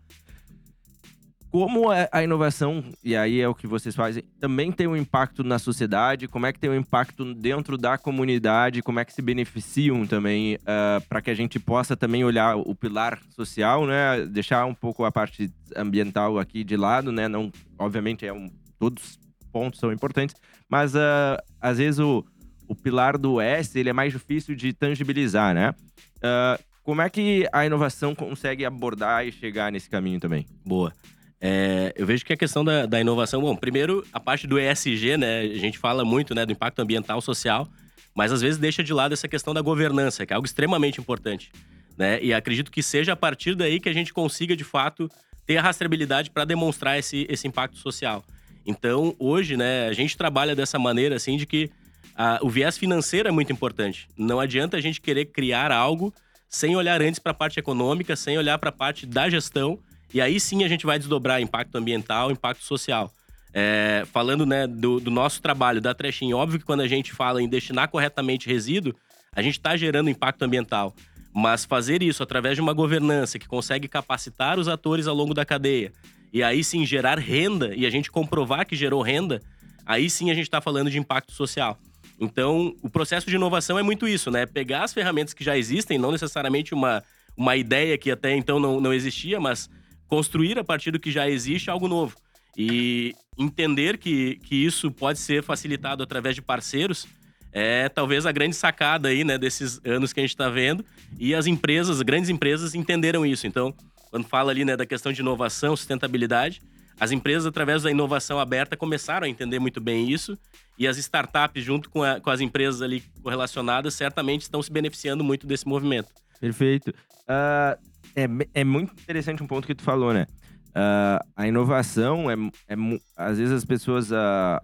como 1.55 1.93
é 1.93 2.09
a 2.11 2.21
inovação, 2.21 2.83
e 3.01 3.15
aí 3.15 3.41
é 3.41 3.47
o 3.47 3.55
que 3.55 3.65
vocês 3.65 3.95
fazem, 3.95 4.25
também 4.41 4.73
tem 4.73 4.89
um 4.89 4.97
impacto 4.97 5.45
na 5.45 5.57
sociedade, 5.57 6.27
como 6.27 6.47
é 6.47 6.53
que 6.53 6.59
tem 6.59 6.69
um 6.69 6.75
impacto 6.75 7.33
dentro 7.33 7.79
da 7.79 7.97
comunidade, 7.97 8.83
como 8.83 8.99
é 8.99 9.05
que 9.05 9.13
se 9.13 9.23
beneficiam 9.23 10.05
também, 10.05 10.57
uh, 10.57 10.59
eh, 10.67 11.01
para 11.09 11.23
que 11.23 11.31
a 11.31 11.35
gente 11.35 11.61
possa 11.61 11.97
também 11.97 12.25
olhar 12.25 12.57
o 12.57 12.75
pilar 12.75 13.21
social, 13.31 13.87
né? 13.87 14.27
Deixar 14.27 14.67
um 14.67 14.75
pouco 14.75 15.05
a 15.05 15.13
parte 15.13 15.49
ambiental 15.77 16.41
aqui 16.41 16.65
de 16.65 16.77
lado, 16.77 17.13
né? 17.13 17.29
Não, 17.29 17.53
obviamente, 17.79 18.27
é 18.27 18.33
um, 18.33 18.51
todos 18.77 19.11
os 19.11 19.19
pontos 19.53 19.79
são 19.79 19.93
importantes, 19.93 20.35
mas 20.69 20.97
uh, 20.97 21.39
às 21.61 21.79
vezes 21.79 22.01
o, 22.01 22.25
o 22.67 22.75
pilar 22.75 23.17
do 23.17 23.41
S 23.41 23.79
ele 23.79 23.91
é 23.91 23.93
mais 23.93 24.13
difícil 24.13 24.57
de 24.57 24.73
tangibilizar, 24.73 25.55
né? 25.55 25.73
Uh, 26.17 26.61
como 26.83 27.01
é 27.01 27.09
que 27.09 27.49
a 27.53 27.65
inovação 27.65 28.13
consegue 28.13 28.65
abordar 28.65 29.25
e 29.25 29.31
chegar 29.31 29.71
nesse 29.71 29.89
caminho 29.89 30.19
também? 30.19 30.45
Boa. 30.67 30.93
É, 31.41 31.93
eu 31.97 32.07
vejo 32.07 32.25
que 32.25 32.33
a 32.33 32.37
questão 32.37 32.65
da, 32.65 32.87
da, 32.87 33.01
inovação, 33.01 33.41
bom, 33.41 33.55
primeiro 33.55 34.07
a 34.13 34.21
parte 34.21 34.47
do 34.47 34.59
ESG, 34.59 35.17
né? 35.17 35.41
A 35.41 35.59
gente 35.59 35.79
fala 35.79 36.05
muito 36.05 36.35
né, 36.35 36.47
do 36.47 36.53
impacto 36.53 36.81
ambiental 36.81 37.21
social, 37.21 37.69
mas 38.15 38.33
às 38.33 38.41
vezes 38.41 38.59
deixa 38.59 38.83
de 38.83 38.93
lado 38.93 39.13
essa 39.13 39.29
questão 39.29 39.53
da 39.53 39.61
governança, 39.61 40.25
que 40.25 40.33
é 40.33 40.37
algo 40.37 40.47
extremamente 40.47 41.01
importante. 41.01 41.51
Né? 41.97 42.23
E 42.23 42.33
acredito 42.33 42.71
que 42.71 42.83
seja 42.83 43.13
a 43.13 43.17
partir 43.17 43.55
daí 43.55 43.79
que 43.79 43.89
a 43.89 43.93
gente 43.93 44.13
consiga, 44.13 44.57
de 44.57 44.65
fato, 44.65 45.11
ter 45.47 45.57
a 45.57 45.63
rastreabilidade 45.63 46.31
para 46.31 46.45
demonstrar 46.45 46.99
esse, 46.99 47.27
esse 47.29 47.47
impacto 47.47 47.77
social. 47.77 48.25
Então, 48.67 49.15
hoje, 49.19 49.57
né, 49.57 49.89
a 49.89 49.93
gente 49.93 50.17
trabalha 50.17 50.57
dessa 50.57 50.79
maneira, 50.79 51.17
assim, 51.17 51.37
de 51.37 51.45
que 51.45 51.71
a, 52.17 52.39
o 52.43 52.49
viés 52.49 52.79
financeiro 52.79 53.29
é 53.29 53.33
muito 53.33 53.53
importante. 53.53 54.09
Não 54.17 54.41
adianta 54.41 54.77
a 54.77 54.81
gente 54.81 55.01
querer 55.01 55.27
criar 55.27 55.71
algo 55.71 56.13
sem 56.49 56.77
olhar 56.77 57.03
antes 57.03 57.19
para 57.19 57.33
a 57.33 57.35
parte 57.35 57.59
econômica, 57.59 58.17
sem 58.17 58.39
olhar 58.39 58.59
para 58.59 58.71
a 58.71 58.73
parte 58.73 59.07
da 59.07 59.29
gestão 59.29 59.79
e 60.15 60.21
aí 60.21 60.39
sim 60.39 60.63
a 60.63 60.69
gente 60.69 60.87
vai 60.87 60.97
desdobrar 60.97 61.43
impacto 61.43 61.75
ambiental, 61.77 62.31
impacto 62.31 62.63
social. 62.63 63.13
É, 63.53 64.05
falando 64.13 64.47
né, 64.47 64.65
do, 64.65 65.01
do, 65.01 65.11
nosso 65.11 65.43
trabalho, 65.43 65.81
da 65.81 65.93
Trechin, 65.93 66.33
óbvio 66.33 66.61
que 66.61 66.65
quando 66.65 66.81
a 66.83 66.89
gente 66.89 67.13
fala 67.13 67.43
em 67.43 67.49
destinar 67.49 67.89
corretamente 67.89 68.49
resíduo, 68.49 68.95
a 69.35 69.43
gente 69.43 69.59
está 69.59 69.77
gerando 69.77 70.09
impacto 70.09 70.43
ambiental. 70.43 70.95
Mas 71.33 71.65
fazer 71.65 72.01
isso 72.01 72.23
através 72.23 72.55
de 72.55 72.61
uma 72.61 72.73
governança 72.73 73.41
que 73.41 73.49
consegue 73.49 73.89
capacitar 73.89 74.57
os 74.57 74.69
atores 74.69 75.09
ao 75.09 75.17
longo 75.17 75.35
da 75.35 75.45
cadeia, 75.45 75.93
e 76.33 76.45
aí 76.45 76.63
sim 76.63 76.87
gerar 76.87 77.19
renda, 77.19 77.75
e 77.75 77.85
a 77.85 77.91
gente 77.91 78.11
comprovar 78.11 78.67
que 78.67 78.77
gerou 78.77 79.03
renda, 79.03 79.43
aí 79.85 80.09
sim 80.09 80.31
a 80.31 80.35
gente 80.35 80.47
está 80.47 80.61
falando 80.61 80.91
de 80.91 80.99
impacto 80.99 81.33
social. 81.33 81.77
Então, 82.21 82.75
o 82.83 82.89
processo 82.89 83.29
de 83.29 83.35
inovação 83.35 83.77
é 83.79 83.83
muito 83.83 84.07
isso, 84.07 84.31
né? 84.31 84.47
Pegar 84.47 84.85
as 84.85 84.93
ferramentas 84.93 85.35
que 85.35 85.43
já 85.43 85.59
existem, 85.59 85.99
não 85.99 86.13
necessariamente 86.13 86.73
uma, 86.73 87.03
uma 87.37 87.57
ideia 87.57 87.99
que 87.99 88.13
até 88.13 88.37
então 88.37 88.61
não, 88.61 88.81
não 88.81 88.93
existia, 88.93 89.41
mas 89.41 89.69
construir 90.09 90.59
a 90.59 90.65
partir 90.65 90.91
do 90.91 91.01
que 91.01 91.11
já 91.11 91.29
existe 91.29 91.71
algo 91.71 91.89
novo. 91.89 92.17
E 92.57 93.15
entender 93.39 93.99
que, 93.99 94.37
que 94.37 94.55
isso 94.55 94.91
pode 94.91 95.19
ser 95.19 95.43
facilitado 95.43 96.03
através 96.03 96.35
de 96.35 96.43
parceiros 96.43 97.07
é 97.53 97.89
talvez 97.89 98.27
a 98.27 98.33
grande 98.33 98.57
sacada 98.57 99.09
aí, 99.09 99.23
né, 99.23 99.39
desses 99.39 99.81
anos 99.85 100.13
que 100.13 100.19
a 100.19 100.23
gente 100.25 100.31
está 100.31 100.51
vendo. 100.51 100.85
E 101.19 101.35
as 101.35 101.47
empresas, 101.47 101.97
as 101.97 102.03
grandes 102.03 102.29
empresas, 102.29 102.75
entenderam 102.75 103.25
isso. 103.25 103.47
Então, 103.47 103.73
quando 104.11 104.27
fala 104.27 104.51
ali 104.51 104.65
né, 104.65 104.77
da 104.77 104.85
questão 104.85 105.13
de 105.13 105.21
inovação, 105.21 105.77
sustentabilidade, 105.77 106.61
as 106.99 107.13
empresas, 107.13 107.47
através 107.47 107.83
da 107.83 107.91
inovação 107.91 108.39
aberta, 108.39 108.77
começaram 108.77 109.27
a 109.27 109.29
entender 109.29 109.59
muito 109.61 109.81
bem 109.81 110.11
isso. 110.11 110.37
E 110.77 110.87
as 110.87 110.97
startups, 110.99 111.63
junto 111.63 111.89
com, 111.91 112.03
a, 112.03 112.21
com 112.21 112.31
as 112.31 112.41
empresas 112.41 112.83
ali 112.83 113.05
correlacionadas, 113.23 113.95
certamente 113.95 114.43
estão 114.43 114.61
se 114.61 114.73
beneficiando 114.73 115.23
muito 115.23 115.47
desse 115.47 115.67
movimento. 115.67 116.09
Perfeito. 116.41 116.91
Uh, 116.91 117.79
é, 118.17 118.29
é 118.55 118.65
muito 118.65 118.93
interessante 118.93 119.43
um 119.43 119.47
ponto 119.47 119.67
que 119.67 119.75
tu 119.75 119.83
falou, 119.83 120.13
né? 120.13 120.27
Uh, 120.71 121.23
a 121.37 121.47
inovação 121.47 122.31
é, 122.31 122.35
é, 122.69 122.75
às 123.17 123.39
vezes 123.39 123.55
as 123.55 123.65
pessoas 123.65 124.11
uh, 124.11 124.61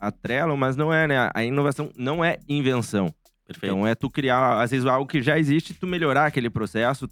atrelam, 0.00 0.56
mas 0.56 0.76
não 0.76 0.92
é, 0.92 1.06
né? 1.06 1.30
A 1.32 1.44
inovação 1.44 1.90
não 1.96 2.24
é 2.24 2.38
invenção. 2.48 3.14
Perfeito. 3.46 3.72
Então 3.72 3.86
é 3.86 3.94
tu 3.94 4.10
criar, 4.10 4.60
às 4.60 4.72
vezes, 4.72 4.86
algo 4.86 5.06
que 5.06 5.22
já 5.22 5.38
existe, 5.38 5.72
tu 5.72 5.86
melhorar 5.86 6.26
aquele 6.26 6.50
processo, 6.50 7.08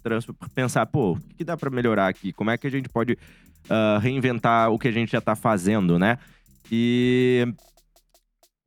pensar, 0.53 0.85
pô, 0.85 1.13
o 1.13 1.19
que 1.37 1.45
dá 1.45 1.55
para 1.55 1.69
melhorar 1.69 2.09
aqui? 2.09 2.33
Como 2.33 2.49
é 2.49 2.57
que 2.57 2.67
a 2.67 2.69
gente 2.69 2.89
pode 2.89 3.13
uh, 3.13 3.99
reinventar 4.01 4.69
o 4.69 4.77
que 4.77 4.89
a 4.89 4.91
gente 4.91 5.13
já 5.13 5.21
tá 5.21 5.33
fazendo, 5.33 5.97
né? 5.97 6.17
E 6.69 7.47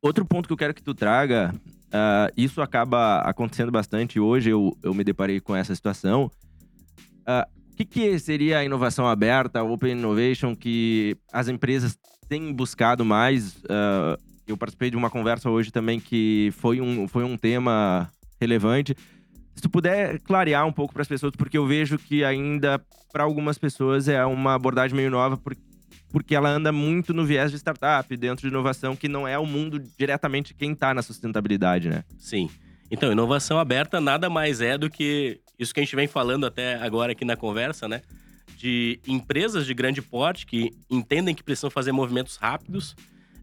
outro 0.01 0.25
ponto 0.25 0.47
que 0.47 0.53
eu 0.53 0.57
quero 0.57 0.73
que 0.73 0.83
tu 0.83 0.95
traga, 0.95 1.55
uh, 1.89 2.33
isso 2.37 2.63
acaba 2.63 3.19
acontecendo 3.19 3.71
bastante 3.71 4.19
hoje, 4.19 4.49
eu, 4.49 4.75
eu 4.83 4.95
me 4.95 5.05
deparei 5.05 5.39
com 5.39 5.55
essa 5.55 5.75
situação. 5.75 6.31
O 7.73 7.77
que, 7.77 7.85
que 7.85 8.19
seria 8.19 8.59
a 8.59 8.65
inovação 8.65 9.07
aberta, 9.07 9.61
a 9.61 9.63
Open 9.63 9.93
Innovation, 9.93 10.57
que 10.57 11.17
as 11.33 11.49
empresas 11.49 11.97
têm 12.29 12.53
buscado 12.53 13.05
mais? 13.05 13.57
Uh, 13.57 14.19
eu 14.47 14.57
participei 14.57 14.91
de 14.91 14.97
uma 14.97 15.11
conversa 15.11 15.51
hoje 15.51 15.71
também 15.71 16.01
que 16.01 16.51
foi 16.57 16.81
um, 16.81 17.07
foi 17.07 17.23
um 17.23 17.37
tema 17.37 18.11
relevante. 18.41 18.97
Se 19.55 19.63
tu 19.63 19.69
puder 19.69 20.21
clarear 20.21 20.67
um 20.67 20.73
pouco 20.73 20.93
para 20.93 21.03
as 21.03 21.09
pessoas, 21.09 21.35
porque 21.37 21.59
eu 21.59 21.67
vejo 21.67 21.99
que 21.99 22.25
ainda, 22.25 22.81
para 23.13 23.25
algumas 23.25 23.59
pessoas, 23.59 24.09
é 24.09 24.25
uma 24.25 24.55
abordagem 24.55 24.97
meio 24.97 25.11
nova, 25.11 25.37
porque, 25.37 25.61
porque 26.11 26.35
ela 26.35 26.49
anda 26.49 26.73
muito 26.73 27.13
no 27.13 27.27
viés 27.27 27.51
de 27.51 27.59
startup, 27.59 28.17
dentro 28.17 28.43
de 28.43 28.55
inovação, 28.55 28.97
que 28.97 29.09
não 29.09 29.29
é 29.29 29.39
o 29.39 29.45
mundo 29.45 29.79
diretamente 29.99 30.55
quem 30.55 30.73
está 30.73 30.95
na 30.95 31.03
sustentabilidade, 31.03 31.89
né? 31.91 32.05
Sim. 32.19 32.49
Então, 32.91 33.13
inovação 33.13 33.59
aberta 33.59 34.01
nada 34.01 34.31
mais 34.31 34.61
é 34.61 34.79
do 34.79 34.89
que 34.89 35.41
isso 35.59 35.75
que 35.75 35.81
a 35.81 35.83
gente 35.83 35.97
vem 35.97 36.07
falando 36.07 36.47
até 36.47 36.77
agora 36.77 37.13
aqui 37.13 37.25
na 37.25 37.37
conversa, 37.37 37.87
né? 37.87 38.03
De 38.57 38.99
empresas 39.07 39.67
de 39.67 39.75
grande 39.75 40.01
porte 40.03 40.47
que 40.47 40.73
entendem 40.91 41.35
que 41.35 41.43
precisam 41.43 41.71
fazer 41.71 41.93
movimentos 41.93 42.37
rápidos 42.37 42.97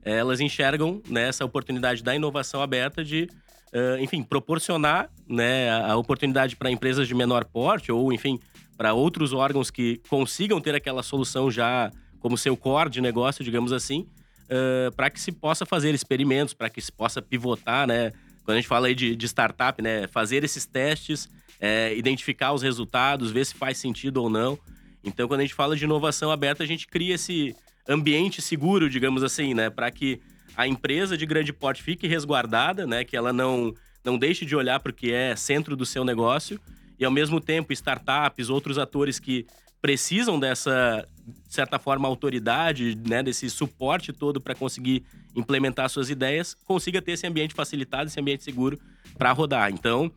elas 0.06 0.40
enxergam 0.40 1.02
né, 1.10 1.28
essa 1.28 1.44
oportunidade 1.44 2.04
da 2.04 2.16
inovação 2.16 2.62
aberta 2.62 3.04
de, 3.04 3.28
uh, 3.74 4.00
enfim, 4.00 4.22
proporcionar 4.22 5.10
né, 5.28 5.72
a 5.72 5.98
oportunidade 5.98 6.56
para 6.56 6.70
empresas 6.70 7.08
de 7.08 7.16
menor 7.16 7.44
porte 7.44 7.92
ou, 7.92 8.14
enfim, 8.14 8.40
para 8.78 8.94
outros 8.94 9.34
órgãos 9.34 9.72
que 9.72 10.00
consigam 10.08 10.62
ter 10.62 10.76
aquela 10.76 11.02
solução 11.02 11.50
já 11.50 11.92
como 12.20 12.38
seu 12.38 12.56
core 12.56 12.90
de 12.90 13.02
negócio, 13.02 13.44
digamos 13.44 13.74
assim, 13.74 14.08
uh, 14.44 14.96
para 14.96 15.10
que 15.10 15.20
se 15.20 15.32
possa 15.32 15.66
fazer 15.66 15.96
experimentos, 15.96 16.54
para 16.54 16.70
que 16.70 16.80
se 16.80 16.92
possa 16.92 17.20
pivotar, 17.20 17.88
né? 17.88 18.12
Quando 18.46 18.58
a 18.58 18.62
gente 18.62 18.70
fala 18.70 18.88
aí 18.88 18.96
de, 18.96 19.16
de 19.16 19.26
startup, 19.26 19.82
né? 19.82 20.08
Fazer 20.08 20.44
esses 20.44 20.66
testes, 20.66 21.28
é, 21.60 21.94
identificar 21.96 22.54
os 22.54 22.62
resultados, 22.62 23.32
ver 23.32 23.46
se 23.46 23.56
faz 23.56 23.78
sentido 23.78 24.24
ou 24.24 24.30
não. 24.30 24.58
Então, 25.04 25.28
quando 25.28 25.42
a 25.42 25.44
gente 25.44 25.54
fala 25.54 25.76
de 25.76 25.84
inovação 25.84 26.32
aberta, 26.32 26.64
a 26.64 26.68
gente 26.68 26.88
cria 26.88 27.16
esse, 27.16 27.56
ambiente 27.88 28.42
seguro, 28.42 28.90
digamos 28.90 29.24
assim, 29.24 29.54
né? 29.54 29.70
Para 29.70 29.92
que 29.92 30.20
a 30.56 30.68
empresa 30.68 31.18
de 31.18 31.26
grande 31.26 31.54
porte 31.54 31.84
fique 31.84 32.08
resguardada, 32.08 32.88
né? 32.88 33.04
Que 33.04 33.16
ela 33.16 33.32
não, 33.32 33.74
não 34.04 34.18
deixe 34.18 34.46
de 34.46 34.56
olhar 34.56 34.80
para 34.80 34.92
o 34.92 34.94
que 34.94 35.12
é 35.12 35.36
centro 35.36 35.76
do 35.76 35.86
seu 35.86 36.04
negócio. 36.04 36.60
E, 36.98 37.06
ao 37.06 37.12
mesmo 37.12 37.40
tempo, 37.40 37.74
startups, 37.74 38.50
outros 38.50 38.78
atores 38.78 39.20
que 39.20 39.46
precisam 39.82 40.40
dessa, 40.40 41.08
de 41.26 41.54
certa 41.54 41.80
forma, 41.80 42.08
autoridade, 42.08 42.98
né? 43.08 43.24
Desse 43.24 43.50
suporte 43.50 44.14
todo 44.14 44.40
para 44.40 44.54
conseguir 44.54 45.04
implementar 45.36 45.90
suas 45.90 46.10
ideias, 46.10 46.56
consiga 46.66 47.02
ter 47.02 47.14
esse 47.14 47.26
ambiente 47.26 47.54
facilitado, 47.54 48.08
esse 48.08 48.20
ambiente 48.20 48.44
seguro 48.44 48.80
para 49.18 49.32
rodar. 49.32 49.72
Então, 49.72 50.12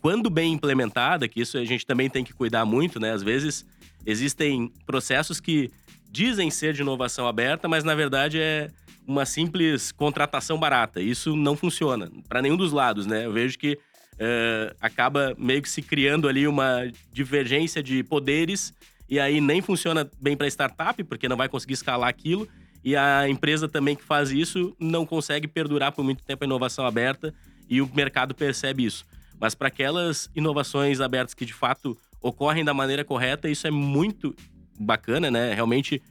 quando 0.00 0.28
bem 0.28 0.52
implementada, 0.52 1.28
que 1.28 1.40
isso 1.40 1.58
a 1.58 1.64
gente 1.64 1.86
também 1.86 2.10
tem 2.10 2.24
que 2.24 2.32
cuidar 2.32 2.64
muito, 2.64 3.00
né? 3.00 3.12
Às 3.12 3.22
vezes 3.22 3.64
existem 4.04 4.72
processos 4.86 5.40
que 5.40 5.70
dizem 6.10 6.50
ser 6.50 6.72
de 6.72 6.82
inovação 6.82 7.26
aberta, 7.26 7.68
mas 7.68 7.84
na 7.84 7.94
verdade 7.94 8.38
é 8.40 8.70
uma 9.06 9.24
simples 9.24 9.90
contratação 9.92 10.58
barata. 10.58 11.00
Isso 11.00 11.34
não 11.34 11.56
funciona 11.56 12.10
para 12.28 12.42
nenhum 12.42 12.56
dos 12.56 12.72
lados, 12.72 13.06
né? 13.06 13.26
Eu 13.26 13.32
vejo 13.32 13.58
que 13.58 13.74
uh, 13.74 14.76
acaba 14.80 15.34
meio 15.38 15.62
que 15.62 15.68
se 15.68 15.82
criando 15.82 16.28
ali 16.28 16.46
uma 16.46 16.90
divergência 17.12 17.82
de 17.82 18.02
poderes 18.02 18.72
e 19.08 19.18
aí 19.18 19.40
nem 19.40 19.62
funciona 19.62 20.08
bem 20.20 20.36
para 20.36 20.46
startup 20.48 21.02
porque 21.04 21.28
não 21.28 21.36
vai 21.36 21.48
conseguir 21.48 21.74
escalar 21.74 22.08
aquilo 22.08 22.48
e 22.84 22.96
a 22.96 23.28
empresa 23.28 23.68
também 23.68 23.96
que 23.96 24.02
faz 24.02 24.30
isso 24.30 24.74
não 24.78 25.04
consegue 25.04 25.48
perdurar 25.48 25.92
por 25.92 26.04
muito 26.04 26.22
tempo 26.22 26.44
a 26.44 26.46
inovação 26.46 26.86
aberta 26.86 27.34
e 27.68 27.82
o 27.82 27.90
mercado 27.94 28.34
percebe 28.34 28.84
isso. 28.84 29.04
Mas 29.40 29.54
para 29.54 29.68
aquelas 29.68 30.30
inovações 30.34 31.00
abertas 31.00 31.34
que 31.34 31.44
de 31.44 31.54
fato 31.54 31.96
ocorrem 32.20 32.64
da 32.64 32.74
maneira 32.74 33.04
correta, 33.04 33.48
isso 33.48 33.66
é 33.66 33.70
muito 33.70 34.34
bacana, 34.78 35.30
né? 35.30 35.54
Realmente 35.54 36.02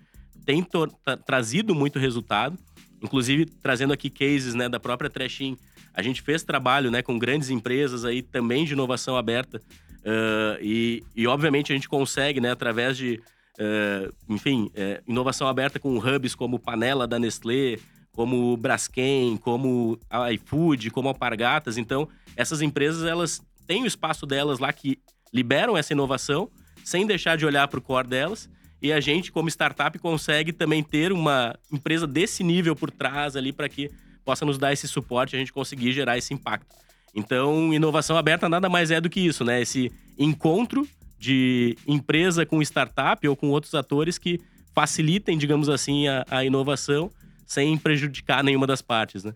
tem 0.45 0.63
tra 0.63 1.17
trazido 1.17 1.75
muito 1.75 1.99
resultado. 1.99 2.57
Inclusive, 3.01 3.45
trazendo 3.45 3.93
aqui 3.93 4.09
cases 4.09 4.53
né, 4.55 4.67
da 4.67 4.79
própria 4.79 5.09
Trashin, 5.09 5.57
a 5.97 6.01
gente 6.03 6.21
fez 6.21 6.43
trabalho 6.43 6.91
né, 6.91 7.01
com 7.01 7.17
grandes 7.17 7.49
empresas 7.49 8.05
aí 8.05 8.21
também 8.21 8.63
de 8.63 8.73
inovação 8.73 9.17
aberta. 9.17 9.59
Uh, 10.03 10.61
e, 10.61 11.03
e, 11.15 11.25
obviamente, 11.25 11.73
a 11.73 11.75
gente 11.75 11.89
consegue, 11.89 12.39
né, 12.39 12.51
através 12.51 12.95
de, 12.95 13.19
uh, 13.59 14.13
enfim, 14.29 14.71
inovação 15.07 15.47
aberta 15.47 15.79
com 15.79 15.97
hubs 15.97 16.35
como 16.35 16.59
Panela 16.59 17.07
da 17.07 17.17
Nestlé, 17.17 17.79
como 18.13 18.55
Braskem, 18.55 19.37
como 19.37 19.99
iFood, 20.31 20.91
como 20.91 21.07
Alpargatas. 21.07 21.77
Então, 21.77 22.07
essas 22.35 22.61
empresas, 22.61 23.03
elas 23.03 23.41
têm 23.65 23.81
o 23.81 23.87
espaço 23.87 24.27
delas 24.27 24.59
lá 24.59 24.71
que 24.71 24.99
liberam 25.33 25.75
essa 25.75 25.93
inovação, 25.93 26.47
sem 26.83 27.07
deixar 27.07 27.35
de 27.37 27.45
olhar 27.45 27.67
para 27.67 27.79
o 27.79 27.81
core 27.81 28.07
delas 28.07 28.47
e 28.81 28.93
a 28.93 28.99
gente, 28.99 29.31
como 29.31 29.49
startup, 29.49 29.97
consegue 29.97 30.53
também 30.53 30.83
ter 30.83 31.11
uma 31.11 31.55
empresa 31.71 32.05
desse 32.05 32.43
nível 32.43 32.75
por 32.75 32.91
trás 32.91 33.35
ali 33.35 33.51
para 33.51 33.67
que 33.67 33.89
possa 34.27 34.45
nos 34.45 34.57
dar 34.57 34.73
esse 34.73 34.89
suporte 34.89 35.37
a 35.37 35.39
gente 35.39 35.53
conseguir 35.53 35.93
gerar 35.93 36.17
esse 36.17 36.33
impacto. 36.33 36.75
Então, 37.15 37.73
inovação 37.73 38.17
aberta 38.17 38.49
nada 38.49 38.67
mais 38.67 38.91
é 38.91 38.99
do 38.99 39.09
que 39.09 39.21
isso, 39.21 39.45
né? 39.45 39.61
Esse 39.61 39.89
encontro 40.19 40.85
de 41.17 41.77
empresa 41.87 42.45
com 42.45 42.61
startup 42.61 43.25
ou 43.25 43.37
com 43.37 43.47
outros 43.47 43.73
atores 43.73 44.17
que 44.17 44.41
facilitem, 44.75 45.37
digamos 45.37 45.69
assim, 45.69 46.09
a, 46.09 46.25
a 46.29 46.43
inovação 46.43 47.09
sem 47.45 47.77
prejudicar 47.77 48.43
nenhuma 48.43 48.67
das 48.67 48.81
partes, 48.81 49.23
né? 49.23 49.33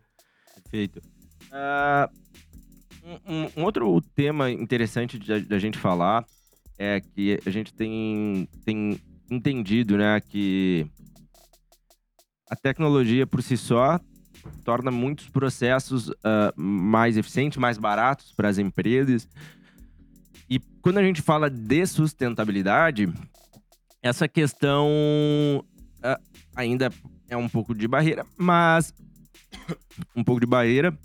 Perfeito. 0.55 1.01
Uh, 1.47 2.11
um, 3.25 3.61
um, 3.61 3.63
outro 3.63 4.01
tema 4.13 4.51
interessante 4.51 5.17
da 5.17 5.57
gente 5.57 5.77
falar 5.77 6.25
é 6.77 6.99
que 6.99 7.39
a 7.45 7.49
gente 7.49 7.73
tem, 7.73 8.45
tem 8.65 8.99
entendido, 9.29 9.97
né, 9.97 10.19
que 10.19 10.85
a 12.49 12.55
tecnologia 12.57 13.25
por 13.25 13.41
si 13.41 13.55
só 13.55 13.97
torna 14.63 14.91
muitos 14.91 15.29
processos 15.29 16.09
uh, 16.09 16.53
mais 16.55 17.17
eficientes, 17.17 17.57
mais 17.57 17.77
baratos 17.77 18.33
para 18.33 18.49
as 18.49 18.57
empresas. 18.57 19.27
E 20.49 20.59
quando 20.81 20.97
a 20.97 21.03
gente 21.03 21.21
fala 21.21 21.49
de 21.49 21.85
sustentabilidade, 21.85 23.11
essa 24.01 24.27
questão 24.27 24.87
uh, 25.99 26.21
ainda 26.55 26.91
é 27.29 27.37
um 27.37 27.47
pouco 27.47 27.73
de 27.73 27.87
barreira, 27.87 28.25
mas 28.37 28.93
um 30.15 30.23
pouco 30.23 30.41
de 30.41 30.45
barreira, 30.45 30.97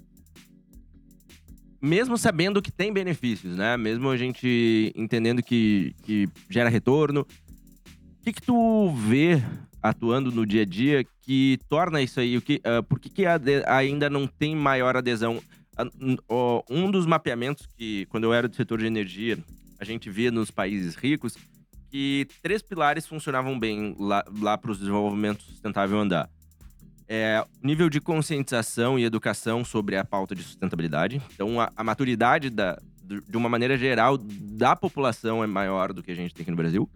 mesmo 1.81 2.19
sabendo 2.19 2.61
que 2.61 2.73
tem 2.73 2.93
benefícios, 2.93 3.57
né? 3.57 3.77
Mesmo 3.77 4.11
a 4.11 4.17
gente 4.17 4.93
entendendo 4.97 5.43
que, 5.43 5.95
que 6.03 6.29
gera 6.51 6.69
retorno, 6.69 7.27
que, 8.23 8.33
que 8.33 8.43
tu 8.43 8.91
vê 8.91 9.43
atuando 9.81 10.33
no 10.33 10.45
dia 10.45 10.63
a 10.63 10.65
dia 10.65 11.07
que 11.27 11.59
torna 11.69 12.01
isso 12.01 12.21
aí? 12.21 12.37
O 12.37 12.41
que, 12.41 12.63
uh, 12.65 12.83
por 12.85 13.01
que, 13.01 13.11
que 13.11 13.25
ainda 13.67 14.09
não 14.09 14.27
tem 14.27 14.55
maior 14.55 14.97
adesão? 14.97 15.43
Uh, 16.31 16.63
um 16.71 16.91
dos 16.91 17.05
mapeamentos 17.05 17.67
que, 17.67 18.07
quando 18.07 18.25
eu 18.25 18.33
era 18.33 18.49
do 18.49 18.55
setor 18.55 18.79
de 18.79 18.87
energia, 18.87 19.37
a 19.79 19.85
gente 19.85 20.09
via 20.09 20.31
nos 20.31 20.51
países 20.51 20.95
ricos 20.95 21.37
que 21.91 22.27
três 22.43 22.63
pilares 22.63 23.07
funcionavam 23.07 23.59
bem 23.59 23.97
lá, 23.99 24.25
lá 24.41 24.57
para 24.57 24.71
o 24.71 24.77
desenvolvimento 24.77 25.43
sustentável 25.43 25.99
andar. 25.99 26.31
É, 27.09 27.45
nível 27.63 27.91
de 27.91 28.01
conscientização 28.01 28.99
e 28.99 29.05
educação 29.05 29.65
sobre 29.65 29.97
a 29.97 30.05
pauta 30.05 30.35
de 30.35 30.43
sustentabilidade. 30.43 31.21
Então, 31.35 31.61
a, 31.61 31.71
a 31.77 31.85
maturidade 31.85 32.51
da, 32.51 32.81
de 33.05 33.37
uma 33.37 33.49
maneira 33.49 33.77
geral 33.77 34.17
da 34.17 34.75
população 34.75 35.43
é 35.43 35.47
maior 35.47 35.93
do 35.93 36.03
que 36.03 36.11
a 36.11 36.17
gente 36.17 36.35
tem 36.35 36.43
aqui 36.43 36.51
no 36.51 36.57
Brasil 36.57 36.89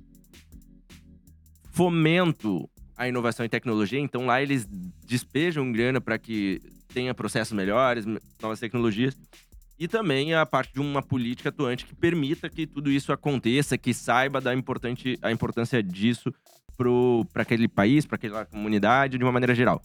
fomento 1.81 2.69
à 3.01 3.09
inovação 3.09 3.47
e 3.47 3.49
tecnologia. 3.49 3.99
Então 3.99 4.27
lá 4.27 4.43
eles 4.43 4.69
despejam 5.07 5.73
grana 5.73 6.03
para 6.03 6.19
que 6.19 6.61
tenha 6.93 7.15
processos 7.15 7.55
melhores, 7.55 8.05
novas 8.43 8.61
tecnologias. 8.61 9.17
E 9.79 9.89
também 9.89 10.35
a 10.35 10.45
parte 10.45 10.75
de 10.75 10.81
uma 10.81 11.03
política 11.03 11.49
atuante 11.49 11.87
que 11.87 11.95
permita 11.95 12.51
que 12.51 12.67
tudo 12.67 12.91
isso 12.91 13.11
aconteça, 13.11 13.79
que 13.79 13.95
saiba 13.95 14.39
da 14.39 14.55
importante, 14.55 15.19
a 15.23 15.33
importância 15.33 15.83
disso 15.83 16.31
para 17.33 17.43
aquele 17.43 17.67
país, 17.67 18.05
para 18.05 18.17
aquela 18.17 18.45
comunidade, 18.45 19.17
de 19.17 19.25
uma 19.25 19.33
maneira 19.33 19.55
geral. 19.55 19.83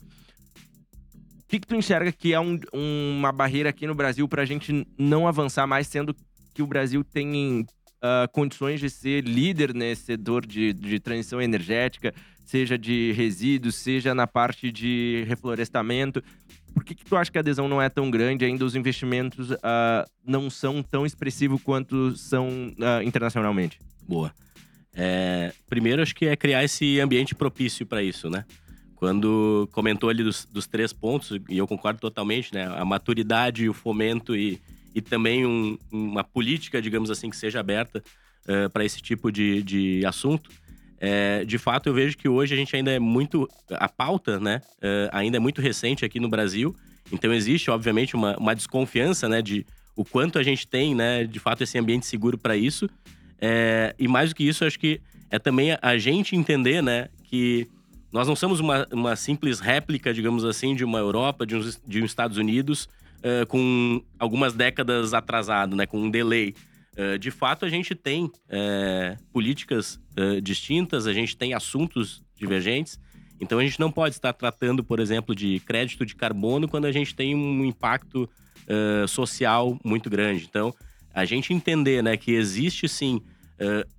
O 1.40 1.48
que, 1.48 1.58
que 1.58 1.66
tu 1.66 1.74
enxerga 1.74 2.12
que 2.12 2.34
é 2.34 2.40
um, 2.40 2.60
uma 2.74 3.32
barreira 3.32 3.70
aqui 3.70 3.86
no 3.86 3.94
Brasil 3.94 4.28
para 4.28 4.42
a 4.42 4.46
gente 4.46 4.86
não 4.98 5.26
avançar 5.26 5.66
mais, 5.66 5.86
sendo 5.86 6.14
que 6.52 6.62
o 6.62 6.66
Brasil 6.66 7.02
tem 7.02 7.66
uh, 8.02 8.30
condições 8.32 8.80
de 8.80 8.90
ser 8.90 9.24
líder 9.24 9.74
nesse 9.74 10.02
setor 10.02 10.46
de, 10.46 10.72
de 10.72 10.98
transição 11.00 11.40
energética, 11.40 12.14
seja 12.44 12.78
de 12.78 13.12
resíduos, 13.12 13.74
seja 13.74 14.14
na 14.14 14.26
parte 14.26 14.70
de 14.70 15.24
reflorestamento? 15.26 16.22
Por 16.72 16.84
que, 16.84 16.94
que 16.94 17.04
tu 17.04 17.16
acha 17.16 17.30
que 17.30 17.38
a 17.38 17.40
adesão 17.40 17.68
não 17.68 17.80
é 17.80 17.88
tão 17.88 18.10
grande 18.10 18.44
ainda? 18.44 18.64
Os 18.64 18.74
investimentos 18.76 19.50
uh, 19.50 19.56
não 20.24 20.50
são 20.50 20.82
tão 20.82 21.06
expressivos 21.06 21.62
quanto 21.62 22.16
são 22.16 22.48
uh, 22.48 23.02
internacionalmente? 23.02 23.78
Boa. 24.06 24.32
É, 24.94 25.52
primeiro, 25.68 26.00
acho 26.00 26.14
que 26.14 26.26
é 26.26 26.36
criar 26.36 26.64
esse 26.64 27.00
ambiente 27.00 27.34
propício 27.34 27.84
para 27.84 28.02
isso, 28.02 28.30
né? 28.30 28.44
Quando 28.94 29.68
comentou 29.72 30.08
ali 30.08 30.22
dos, 30.22 30.46
dos, 30.46 30.66
três 30.66 30.90
pontos, 30.90 31.38
e 31.50 31.58
eu 31.58 31.66
concordo 31.66 32.00
totalmente, 32.00 32.54
né? 32.54 32.66
A 32.66 32.84
maturidade, 32.84 33.68
o 33.68 33.74
fomento 33.74 34.34
e, 34.34 34.58
e 34.96 35.02
também 35.02 35.44
um, 35.44 35.76
uma 35.92 36.24
política, 36.24 36.80
digamos 36.80 37.10
assim, 37.10 37.28
que 37.28 37.36
seja 37.36 37.60
aberta 37.60 37.98
uh, 38.48 38.50
eh, 38.50 38.68
para 38.70 38.82
esse 38.82 39.02
tipo 39.02 39.30
de, 39.30 39.62
de 39.62 40.06
assunto. 40.06 40.50
É, 40.98 41.44
de 41.44 41.58
fato, 41.58 41.90
eu 41.90 41.92
vejo 41.92 42.16
que 42.16 42.26
hoje 42.26 42.54
a 42.54 42.56
gente 42.56 42.74
ainda 42.74 42.90
é 42.90 42.98
muito. 42.98 43.46
A 43.72 43.90
pauta, 43.90 44.40
né? 44.40 44.62
Uh, 44.78 45.10
ainda 45.12 45.36
é 45.36 45.40
muito 45.40 45.60
recente 45.60 46.02
aqui 46.02 46.18
no 46.18 46.30
Brasil. 46.30 46.74
Então, 47.12 47.30
existe, 47.30 47.70
obviamente, 47.70 48.16
uma, 48.16 48.38
uma 48.38 48.54
desconfiança, 48.54 49.28
né? 49.28 49.42
De 49.42 49.66
o 49.94 50.02
quanto 50.02 50.38
a 50.38 50.42
gente 50.42 50.66
tem, 50.66 50.94
né? 50.94 51.24
De 51.24 51.38
fato, 51.38 51.62
esse 51.62 51.78
ambiente 51.78 52.06
seguro 52.06 52.38
para 52.38 52.56
isso. 52.56 52.88
É, 53.38 53.94
e 53.98 54.08
mais 54.08 54.30
do 54.30 54.34
que 54.34 54.48
isso, 54.48 54.64
acho 54.64 54.78
que 54.78 54.98
é 55.30 55.38
também 55.38 55.76
a 55.82 55.98
gente 55.98 56.34
entender, 56.34 56.82
né? 56.82 57.10
Que 57.24 57.68
nós 58.10 58.26
não 58.26 58.34
somos 58.34 58.60
uma, 58.60 58.88
uma 58.90 59.14
simples 59.14 59.60
réplica, 59.60 60.14
digamos 60.14 60.42
assim, 60.42 60.74
de 60.74 60.86
uma 60.86 60.98
Europa, 60.98 61.44
de 61.44 61.54
uns, 61.54 61.78
de 61.86 62.02
uns 62.02 62.06
Estados 62.06 62.38
Unidos, 62.38 62.88
uh, 63.18 63.46
com 63.46 64.02
algumas 64.18 64.54
décadas 64.54 65.14
atrasado, 65.14 65.76
né, 65.76 65.86
com 65.86 65.98
um 65.98 66.10
delay. 66.10 66.54
Uh, 66.96 67.18
de 67.18 67.30
fato, 67.30 67.64
a 67.64 67.68
gente 67.68 67.94
tem 67.94 68.24
uh, 68.24 69.22
políticas 69.32 70.00
distintas, 70.42 71.06
a 71.06 71.12
gente 71.12 71.36
tem 71.36 71.52
assuntos 71.52 72.24
divergentes. 72.34 72.98
Então, 73.38 73.58
a 73.58 73.62
gente 73.62 73.78
não 73.78 73.92
pode 73.92 74.14
estar 74.14 74.32
tratando, 74.32 74.82
por 74.82 74.98
exemplo, 74.98 75.34
de 75.34 75.60
crédito 75.60 76.06
de 76.06 76.14
carbono 76.14 76.66
quando 76.66 76.86
a 76.86 76.92
gente 76.92 77.14
tem 77.14 77.34
um 77.34 77.66
impacto 77.66 78.26
social 79.06 79.78
muito 79.84 80.08
grande. 80.08 80.46
Então, 80.48 80.74
a 81.12 81.26
gente 81.26 81.52
entender 81.52 82.02
né, 82.02 82.16
que 82.16 82.32
existe 82.32 82.88
sim 82.88 83.20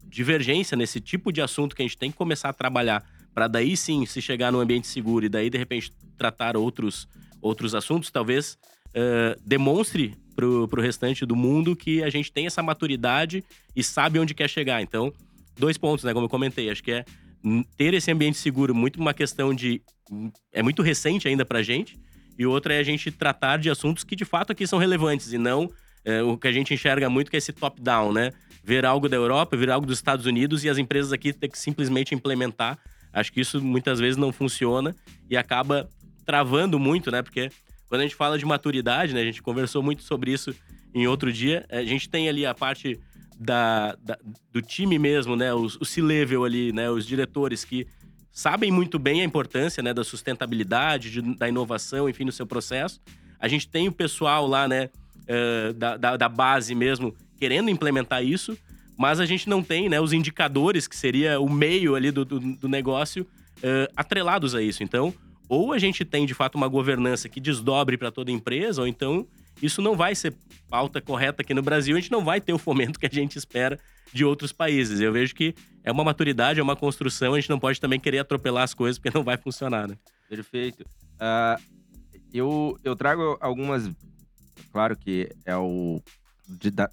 divergência 0.09 0.75
nesse 0.75 1.00
tipo 1.00 1.31
de 1.31 1.39
assunto 1.39 1.75
que 1.75 1.83
a 1.83 1.86
gente 1.86 2.00
tem 2.00 2.09
que 2.09 2.17
começar 2.17 2.50
a 2.50 2.53
trabalhar 2.53 3.05
para 3.38 3.47
daí 3.47 3.77
sim 3.77 4.03
se 4.07 4.19
chegar 4.19 4.51
num 4.51 4.59
ambiente 4.59 4.88
seguro 4.88 5.24
e 5.24 5.29
daí 5.29 5.47
de 5.47 5.59
repente 5.59 5.93
tratar 6.17 6.57
outros, 6.57 7.07
outros 7.39 7.75
assuntos, 7.75 8.09
talvez 8.09 8.57
uh, 8.98 9.39
demonstre 9.46 10.16
pro, 10.36 10.68
pro 10.68 10.82
restante 10.82 11.25
do 11.25 11.36
mundo 11.36 11.75
que 11.75 12.04
a 12.04 12.10
gente 12.10 12.32
tem 12.32 12.46
essa 12.46 12.62
maturidade 12.63 13.44
e 13.75 13.84
sabe 13.84 14.20
onde 14.20 14.34
quer 14.34 14.50
chegar. 14.50 14.82
Então, 14.82 15.13
dois 15.58 15.77
pontos, 15.77 16.04
né? 16.04 16.13
Como 16.13 16.25
eu 16.25 16.30
comentei, 16.30 16.70
acho 16.70 16.84
que 16.84 16.92
é 16.92 17.06
ter 17.77 17.94
esse 17.94 18.12
ambiente 18.12 18.38
seguro 18.38 18.74
muito 18.74 19.00
uma 19.00 19.13
questão 19.13 19.54
de. 19.54 19.82
É 20.51 20.63
muito 20.63 20.82
recente 20.82 21.27
ainda 21.27 21.46
pra 21.46 21.62
gente. 21.62 21.98
E 22.38 22.46
outra 22.46 22.74
é 22.74 22.80
a 22.80 22.84
gente 22.84 23.12
tratar 23.12 23.58
de 23.58 23.70
assuntos 23.70 24.04
que 24.04 24.16
de 24.16 24.25
fato 24.25 24.51
aqui 24.51 24.68
são 24.68 24.77
relevantes 24.77 25.34
e 25.34 25.38
não 25.39 25.70
é, 26.06 26.22
o 26.22 26.38
que 26.38 26.48
a 26.48 26.51
gente 26.51 26.72
enxerga 26.72 27.10
muito 27.10 27.32
que 27.32 27.38
é 27.38 27.39
esse 27.39 27.51
top-down, 27.51 28.13
né? 28.13 28.32
Ver 28.63 28.86
algo 28.86 29.10
da 29.10 29.16
Europa, 29.16 29.58
ver 29.58 29.72
algo 29.72 29.88
dos 29.88 29.98
Estados 29.98 30.25
Unidos 30.25 30.63
e 30.63 30.70
as 30.70 30.77
empresas 30.77 31.12
aqui 31.12 31.34
ter 31.34 31.48
que 31.48 31.58
simplesmente 31.58 32.13
implementar 32.13 32.77
Acho 33.18 33.34
que 33.34 33.42
isso 33.42 33.60
muitas 33.62 34.00
vezes 34.00 34.16
não 34.16 34.32
funciona 34.32 34.96
e 35.30 35.36
acaba 35.36 35.89
travando 36.24 36.77
muito, 36.77 37.10
né? 37.10 37.22
Porque 37.24 37.50
quando 37.88 38.01
a 38.01 38.03
gente 38.03 38.15
fala 38.15 38.38
de 38.38 38.46
maturidade, 38.46 39.13
né? 39.13 39.22
A 39.22 39.25
gente 39.25 39.41
conversou 39.41 39.82
muito 39.82 40.03
sobre 40.03 40.32
isso 40.32 40.53
em 40.94 41.08
outro 41.08 41.32
dia. 41.32 41.65
A 41.70 41.84
gente 41.84 42.10
tem 42.10 42.27
ali 42.27 42.46
a 42.46 42.53
parte 42.53 43.00
da, 43.39 43.96
da 44.03 44.17
do 44.51 44.62
time 44.62 44.98
mesmo, 44.98 45.36
né? 45.36 45.53
O, 45.53 45.65
o 45.65 45.86
C-level 45.86 46.44
ali, 46.44 46.72
né? 46.72 46.89
Os 46.89 47.06
diretores 47.06 47.63
que 47.63 47.88
sabem 48.32 48.72
muito 48.72 49.00
bem 49.00 49.21
a 49.21 49.23
importância, 49.23 49.82
né? 49.82 49.93
Da 49.93 50.04
sustentabilidade, 50.04 51.12
de, 51.12 51.21
da 51.36 51.47
inovação, 51.47 52.10
enfim, 52.10 52.26
no 52.26 52.32
seu 52.32 52.45
processo. 52.45 53.00
A 53.39 53.47
gente 53.47 53.67
tem 53.67 53.88
o 53.88 53.91
pessoal 53.91 54.47
lá, 54.47 54.67
né? 54.67 54.89
Uh, 55.23 55.73
da, 55.73 55.97
da, 55.97 56.17
da 56.17 56.30
base 56.30 56.73
mesmo 56.73 57.13
querendo 57.38 57.69
implementar 57.69 58.23
isso 58.23 58.58
mas 58.97 59.19
a 59.19 59.26
gente 59.26 59.47
não 59.47 59.62
tem 59.62 59.88
né, 59.88 60.02
os 60.02 60.12
indicadores, 60.12 60.88
que 60.88 60.95
seria 60.95 61.39
o 61.39 61.47
meio 61.47 61.93
ali 61.93 62.10
do, 62.10 62.26
do, 62.26 62.39
do 62.39 62.67
negócio, 62.67 63.23
uh, 63.58 63.93
atrelados 63.95 64.56
a 64.56 64.62
isso. 64.62 64.84
Então, 64.84 65.13
ou 65.49 65.73
a 65.73 65.79
gente 65.79 66.03
tem 66.03 66.25
de 66.25 66.33
fato 66.33 66.55
uma 66.55 66.67
governança 66.67 67.29
que 67.29 67.39
desdobre 67.39 67.97
para 67.97 68.12
toda 68.12 68.31
empresa, 68.31 68.81
ou 68.81 68.88
então 68.88 69.27
isso 69.62 69.81
não 69.81 69.95
vai 69.95 70.13
ser 70.13 70.36
pauta 70.69 71.01
correta 71.01 71.41
aqui 71.41 71.53
no 71.53 71.62
Brasil, 71.62 71.95
a 71.95 71.99
gente 71.99 72.12
não 72.12 72.23
vai 72.23 72.39
ter 72.41 72.53
o 72.53 72.57
fomento 72.57 72.99
que 72.99 73.05
a 73.05 73.10
gente 73.10 73.38
espera 73.38 73.79
de 74.13 74.23
outros 74.23 74.51
países. 74.51 74.99
Eu 74.99 75.12
vejo 75.12 75.33
que 75.33 75.55
é 75.83 75.91
uma 75.91 76.03
maturidade, 76.03 76.60
é 76.60 76.63
uma 76.63 76.75
construção, 76.75 77.33
a 77.33 77.39
gente 77.39 77.49
não 77.49 77.60
pode 77.60 77.79
também 77.79 77.99
querer 77.99 78.19
atropelar 78.19 78.63
as 78.63 78.73
coisas, 78.73 78.99
porque 78.99 79.12
não 79.17 79.23
vai 79.23 79.38
funcionar, 79.38 79.88
né? 79.88 79.97
Perfeito. 80.29 80.83
Uh, 81.15 81.62
eu, 82.33 82.77
eu 82.83 82.95
trago 82.95 83.38
algumas. 83.39 83.89
Claro 84.71 84.95
que 84.97 85.29
é 85.45 85.55
o. 85.55 86.01
De, 86.47 86.71
da, 86.71 86.89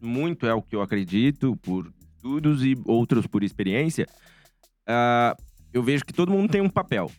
muito 0.00 0.46
é 0.46 0.54
o 0.54 0.62
que 0.62 0.76
eu 0.76 0.82
acredito 0.82 1.56
por 1.56 1.90
estudos 2.24 2.64
e 2.64 2.74
outros 2.86 3.26
por 3.26 3.42
experiência, 3.42 4.06
uh, 4.88 5.36
eu 5.72 5.82
vejo 5.82 6.04
que 6.04 6.12
todo 6.12 6.32
mundo 6.32 6.50
tem 6.50 6.60
um 6.60 6.70
papel. 6.70 7.10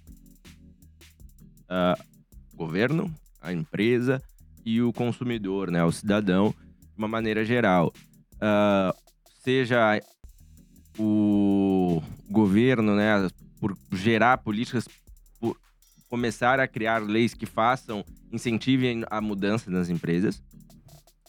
Uh, 1.65 2.01
governo, 2.55 3.13
a 3.41 3.51
empresa 3.51 4.21
e 4.65 4.81
o 4.81 4.93
consumidor, 4.93 5.69
né, 5.69 5.83
o 5.83 5.91
cidadão, 5.91 6.53
de 6.79 6.97
uma 6.97 7.07
maneira 7.07 7.43
geral. 7.43 7.93
Uh, 8.35 8.95
seja 9.43 9.99
o 10.97 12.01
governo, 12.29 12.95
né, 12.95 13.27
por 13.59 13.77
gerar 13.91 14.37
políticas, 14.39 14.87
por 15.39 15.57
começar 16.09 16.59
a 16.59 16.67
criar 16.67 17.01
leis 17.01 17.33
que 17.33 17.45
façam, 17.45 18.03
incentivem 18.31 19.03
a 19.09 19.19
mudança 19.19 19.69
nas 19.69 19.89
empresas 19.89 20.41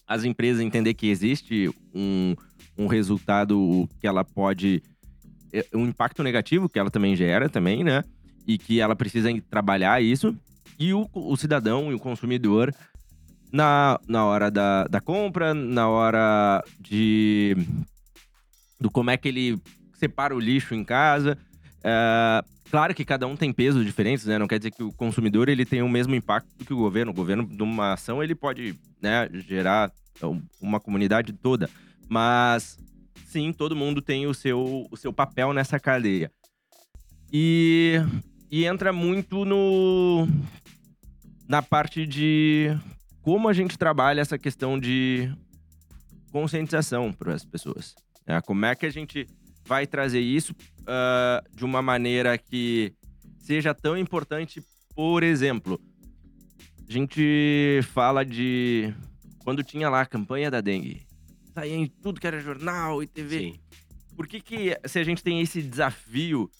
as 0.06 0.24
empresas 0.24 0.62
entender 0.62 0.94
que 0.94 1.08
existe 1.08 1.68
um, 1.92 2.36
um 2.78 2.86
resultado 2.86 3.88
que 4.00 4.06
ela 4.06 4.24
pode. 4.24 4.82
É, 5.52 5.64
um 5.74 5.86
impacto 5.86 6.22
negativo 6.22 6.68
que 6.68 6.78
ela 6.78 6.90
também 6.90 7.16
gera, 7.16 7.48
também, 7.48 7.82
né? 7.82 8.04
E 8.46 8.58
que 8.58 8.80
ela 8.80 8.94
precisa 8.94 9.28
trabalhar 9.50 10.00
isso. 10.02 10.36
E 10.78 10.92
o, 10.92 11.08
o 11.12 11.36
cidadão 11.36 11.90
e 11.90 11.94
o 11.94 11.98
consumidor, 11.98 12.74
na, 13.52 13.98
na 14.06 14.24
hora 14.24 14.50
da, 14.50 14.84
da 14.84 15.00
compra, 15.00 15.54
na 15.54 15.88
hora 15.88 16.62
de. 16.78 17.56
do 18.80 18.90
como 18.90 19.10
é 19.10 19.16
que 19.16 19.28
ele 19.28 19.58
separa 19.94 20.34
o 20.34 20.40
lixo 20.40 20.74
em 20.74 20.84
casa. 20.84 21.38
É, 21.82 22.44
claro 22.70 22.94
que 22.94 23.04
cada 23.04 23.26
um 23.26 23.36
tem 23.36 23.52
pesos 23.52 23.84
diferentes, 23.84 24.26
né? 24.26 24.38
Não 24.38 24.46
quer 24.46 24.58
dizer 24.58 24.70
que 24.70 24.82
o 24.82 24.92
consumidor 24.92 25.48
ele 25.48 25.64
tem 25.64 25.82
o 25.82 25.88
mesmo 25.88 26.14
impacto 26.14 26.64
que 26.64 26.74
o 26.74 26.76
governo. 26.76 27.12
O 27.12 27.14
governo, 27.14 27.46
de 27.46 27.62
uma 27.62 27.94
ação, 27.94 28.22
ele 28.22 28.34
pode 28.34 28.78
né, 29.00 29.28
gerar 29.32 29.90
uma 30.60 30.80
comunidade 30.80 31.32
toda. 31.32 31.68
Mas, 32.08 32.78
sim, 33.26 33.52
todo 33.52 33.76
mundo 33.76 34.00
tem 34.00 34.26
o 34.26 34.34
seu, 34.34 34.86
o 34.90 34.96
seu 34.96 35.12
papel 35.12 35.52
nessa 35.52 35.78
cadeia. 35.80 36.30
E, 37.32 38.00
e 38.50 38.64
entra 38.64 38.92
muito 38.92 39.44
no 39.44 40.26
na 41.48 41.62
parte 41.62 42.06
de 42.06 42.76
como 43.22 43.48
a 43.48 43.52
gente 43.52 43.78
trabalha 43.78 44.20
essa 44.20 44.38
questão 44.38 44.78
de 44.78 45.32
conscientização 46.30 47.12
para 47.12 47.34
as 47.34 47.44
pessoas. 47.44 47.94
Né? 48.26 48.40
Como 48.40 48.64
é 48.64 48.74
que 48.74 48.86
a 48.86 48.90
gente 48.90 49.26
vai 49.64 49.86
trazer 49.86 50.20
isso 50.20 50.52
uh, 50.82 51.56
de 51.56 51.64
uma 51.64 51.82
maneira 51.82 52.36
que 52.38 52.92
seja 53.38 53.74
tão 53.74 53.96
importante, 53.96 54.62
por 54.94 55.22
exemplo, 55.22 55.80
a 56.88 56.92
gente 56.92 57.80
fala 57.92 58.24
de 58.24 58.92
quando 59.44 59.62
tinha 59.62 59.88
lá 59.88 60.02
a 60.02 60.06
campanha 60.06 60.50
da 60.50 60.60
dengue, 60.60 61.06
saía 61.54 61.74
em 61.74 61.86
tudo 61.86 62.20
que 62.20 62.26
era 62.26 62.40
jornal 62.40 63.02
e 63.02 63.06
TV. 63.06 63.38
Sim. 63.38 63.60
Por 64.16 64.26
que 64.26 64.40
que, 64.40 64.78
se 64.84 64.98
a 64.98 65.04
gente 65.04 65.22
tem 65.22 65.40
esse 65.40 65.62
desafio 65.62 66.50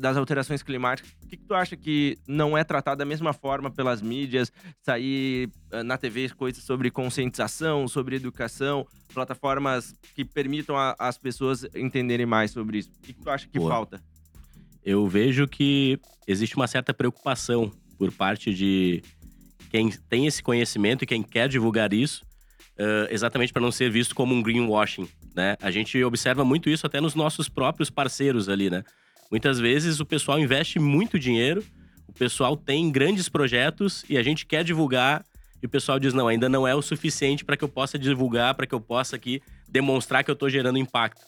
das 0.00 0.16
alterações 0.16 0.62
climáticas, 0.62 1.12
o 1.22 1.28
que, 1.28 1.36
que 1.36 1.44
tu 1.44 1.54
acha 1.54 1.76
que 1.76 2.18
não 2.26 2.56
é 2.56 2.64
tratado 2.64 2.98
da 2.98 3.04
mesma 3.04 3.32
forma 3.32 3.70
pelas 3.70 4.02
mídias, 4.02 4.52
sair 4.82 5.48
uh, 5.72 5.82
na 5.82 5.96
TV 5.96 6.28
coisas 6.30 6.62
sobre 6.64 6.90
conscientização, 6.90 7.86
sobre 7.86 8.16
educação, 8.16 8.86
plataformas 9.14 9.94
que 10.14 10.24
permitam 10.24 10.76
a, 10.76 10.94
as 10.98 11.16
pessoas 11.16 11.64
entenderem 11.74 12.26
mais 12.26 12.50
sobre 12.50 12.78
isso? 12.78 12.90
O 12.90 13.02
que, 13.02 13.12
que 13.12 13.22
tu 13.22 13.30
acha 13.30 13.48
que 13.48 13.58
Boa. 13.58 13.70
falta? 13.70 14.02
Eu 14.84 15.06
vejo 15.06 15.46
que 15.46 15.98
existe 16.26 16.56
uma 16.56 16.66
certa 16.66 16.92
preocupação 16.92 17.70
por 17.98 18.10
parte 18.12 18.52
de 18.52 19.02
quem 19.70 19.90
tem 19.90 20.26
esse 20.26 20.42
conhecimento 20.42 21.04
e 21.04 21.06
quem 21.06 21.22
quer 21.22 21.48
divulgar 21.48 21.92
isso, 21.92 22.24
uh, 22.78 23.06
exatamente 23.10 23.52
para 23.52 23.62
não 23.62 23.70
ser 23.70 23.90
visto 23.90 24.14
como 24.14 24.34
um 24.34 24.42
greenwashing, 24.42 25.08
né? 25.34 25.56
A 25.60 25.70
gente 25.70 26.02
observa 26.02 26.44
muito 26.44 26.68
isso 26.68 26.86
até 26.86 27.00
nos 27.00 27.14
nossos 27.14 27.48
próprios 27.48 27.90
parceiros 27.90 28.48
ali, 28.48 28.68
né? 28.68 28.82
Muitas 29.30 29.60
vezes 29.60 30.00
o 30.00 30.04
pessoal 30.04 30.38
investe 30.38 30.78
muito 30.78 31.18
dinheiro, 31.18 31.64
o 32.08 32.12
pessoal 32.12 32.56
tem 32.56 32.90
grandes 32.90 33.28
projetos 33.28 34.04
e 34.08 34.18
a 34.18 34.22
gente 34.22 34.44
quer 34.44 34.64
divulgar 34.64 35.24
e 35.62 35.66
o 35.66 35.68
pessoal 35.68 35.98
diz: 35.98 36.12
não, 36.12 36.26
ainda 36.26 36.48
não 36.48 36.66
é 36.66 36.74
o 36.74 36.82
suficiente 36.82 37.44
para 37.44 37.56
que 37.56 37.62
eu 37.62 37.68
possa 37.68 37.98
divulgar, 37.98 38.54
para 38.54 38.66
que 38.66 38.74
eu 38.74 38.80
possa 38.80 39.16
aqui 39.16 39.40
demonstrar 39.68 40.24
que 40.24 40.30
eu 40.30 40.34
estou 40.34 40.50
gerando 40.50 40.78
impacto. 40.78 41.22